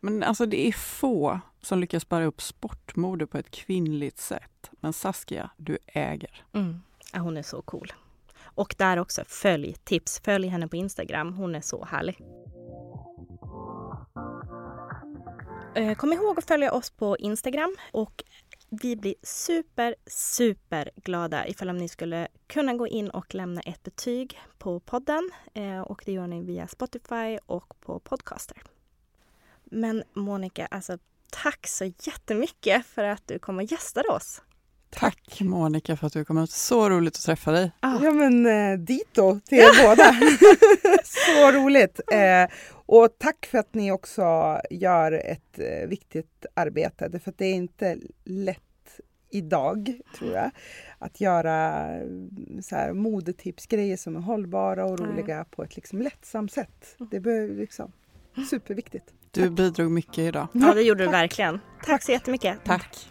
Men 0.00 0.22
alltså 0.22 0.46
det 0.46 0.68
är 0.68 0.72
få 0.72 1.40
som 1.60 1.78
lyckas 1.78 2.08
bära 2.08 2.24
upp 2.24 2.42
sportmode 2.42 3.26
på 3.26 3.38
ett 3.38 3.50
kvinnligt 3.50 4.18
sätt. 4.18 4.70
Men 4.80 4.92
Saskia, 4.92 5.50
du 5.56 5.78
äger. 5.86 6.44
Mm. 6.52 6.80
Ja, 7.12 7.18
hon 7.18 7.36
är 7.36 7.42
så 7.42 7.62
cool. 7.62 7.92
Och 8.40 8.74
där 8.78 8.98
också, 8.98 9.22
följ 9.26 9.76
tips. 9.84 10.20
Följ 10.24 10.48
henne 10.48 10.68
på 10.68 10.76
Instagram. 10.76 11.34
Hon 11.34 11.54
är 11.54 11.60
så 11.60 11.84
härlig. 11.84 12.18
Eh, 15.74 15.94
kom 15.94 16.12
ihåg 16.12 16.38
att 16.38 16.48
följa 16.48 16.72
oss 16.72 16.90
på 16.90 17.16
Instagram 17.16 17.76
och 17.92 18.24
vi 18.70 18.96
blir 18.96 19.14
super, 19.22 19.94
super 20.06 20.90
glada 20.96 21.46
ifall 21.46 21.74
ni 21.74 21.88
skulle 21.88 22.28
kunna 22.46 22.74
gå 22.74 22.86
in 22.86 23.10
och 23.10 23.34
lämna 23.34 23.60
ett 23.60 23.82
betyg 23.82 24.38
på 24.58 24.80
podden. 24.80 25.30
Eh, 25.54 25.80
och 25.80 26.02
det 26.06 26.12
gör 26.12 26.26
ni 26.26 26.42
via 26.42 26.66
Spotify 26.66 27.38
och 27.46 27.80
på 27.80 27.98
Podcaster. 27.98 28.62
Men 29.70 30.02
Monica, 30.14 30.66
alltså 30.66 30.98
tack 31.30 31.66
så 31.66 31.84
jättemycket 31.84 32.86
för 32.86 33.04
att 33.04 33.22
du 33.26 33.38
kom 33.38 33.56
och 33.58 33.64
gästade 33.64 34.08
oss. 34.08 34.42
Tack 34.90 35.40
Monica 35.40 35.96
för 35.96 36.06
att 36.06 36.12
du 36.12 36.24
kom 36.24 36.38
ut. 36.38 36.50
Så 36.50 36.90
roligt 36.90 37.16
att 37.16 37.22
träffa 37.22 37.52
dig. 37.52 37.70
Ah. 37.80 37.98
Ja 38.02 38.10
men 38.12 38.46
eh, 38.46 38.78
dito 38.78 39.40
till 39.40 39.58
er 39.58 39.88
båda. 39.88 40.14
så 41.04 41.52
roligt. 41.52 42.00
Eh, 42.12 42.56
och 42.86 43.08
tack 43.18 43.46
för 43.46 43.58
att 43.58 43.74
ni 43.74 43.92
också 43.92 44.22
gör 44.70 45.12
ett 45.12 45.58
eh, 45.58 45.88
viktigt 45.88 46.46
arbete. 46.54 47.18
För 47.18 47.32
det 47.36 47.44
är 47.44 47.54
inte 47.54 47.98
lätt 48.24 48.62
idag, 49.30 50.00
tror 50.18 50.32
jag, 50.32 50.50
att 50.98 51.20
göra 51.20 51.84
mm, 51.86 52.62
så 52.62 52.76
här, 52.76 52.92
modetipsgrejer 52.92 53.96
som 53.96 54.16
är 54.16 54.20
hållbara 54.20 54.84
och 54.84 55.00
roliga 55.00 55.34
mm. 55.34 55.46
på 55.50 55.62
ett 55.62 55.76
liksom 55.76 56.02
lättsamt 56.02 56.52
sätt. 56.52 56.96
Det 57.10 57.16
är 57.16 57.56
liksom 57.56 57.92
superviktigt. 58.44 59.04
Du 59.30 59.50
bidrog 59.50 59.90
mycket 59.90 60.18
idag. 60.18 60.48
Ja, 60.52 60.74
det 60.74 60.82
gjorde 60.82 61.04
du 61.04 61.10
verkligen. 61.10 61.60
Tack 61.84 62.02
så 62.02 62.12
jättemycket. 62.12 62.64
Tack. 62.64 63.08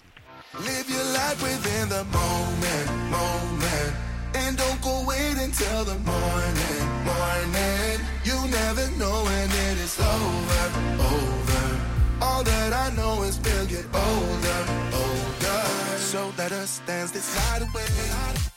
Live 0.53 0.89
your 0.89 1.05
life 1.13 1.39
within 1.43 1.89
the 1.89 2.03
moment, 2.03 2.89
moment. 3.11 3.93
And 4.33 4.57
don't 4.57 4.81
go 4.81 5.05
wait 5.07 5.37
until 5.47 5.85
the 5.85 5.99
morning, 5.99 6.83
morning. 7.05 7.99
You 8.23 8.37
never 8.47 8.87
know 8.97 9.23
when 9.23 9.49
it 9.49 9.77
is 9.85 9.99
over, 9.99 10.65
over. 10.99 11.63
All 12.21 12.43
that 12.43 12.73
I 12.73 12.95
know 12.95 13.23
is 13.23 13.39
we'll 13.39 13.67
get 13.67 13.85
older, 13.93 14.61
older. 14.93 15.63
So 15.99 16.33
let 16.37 16.51
us 16.51 16.81
dance 16.87 17.11
this 17.11 17.35
night 17.35 17.61
away. 17.61 18.56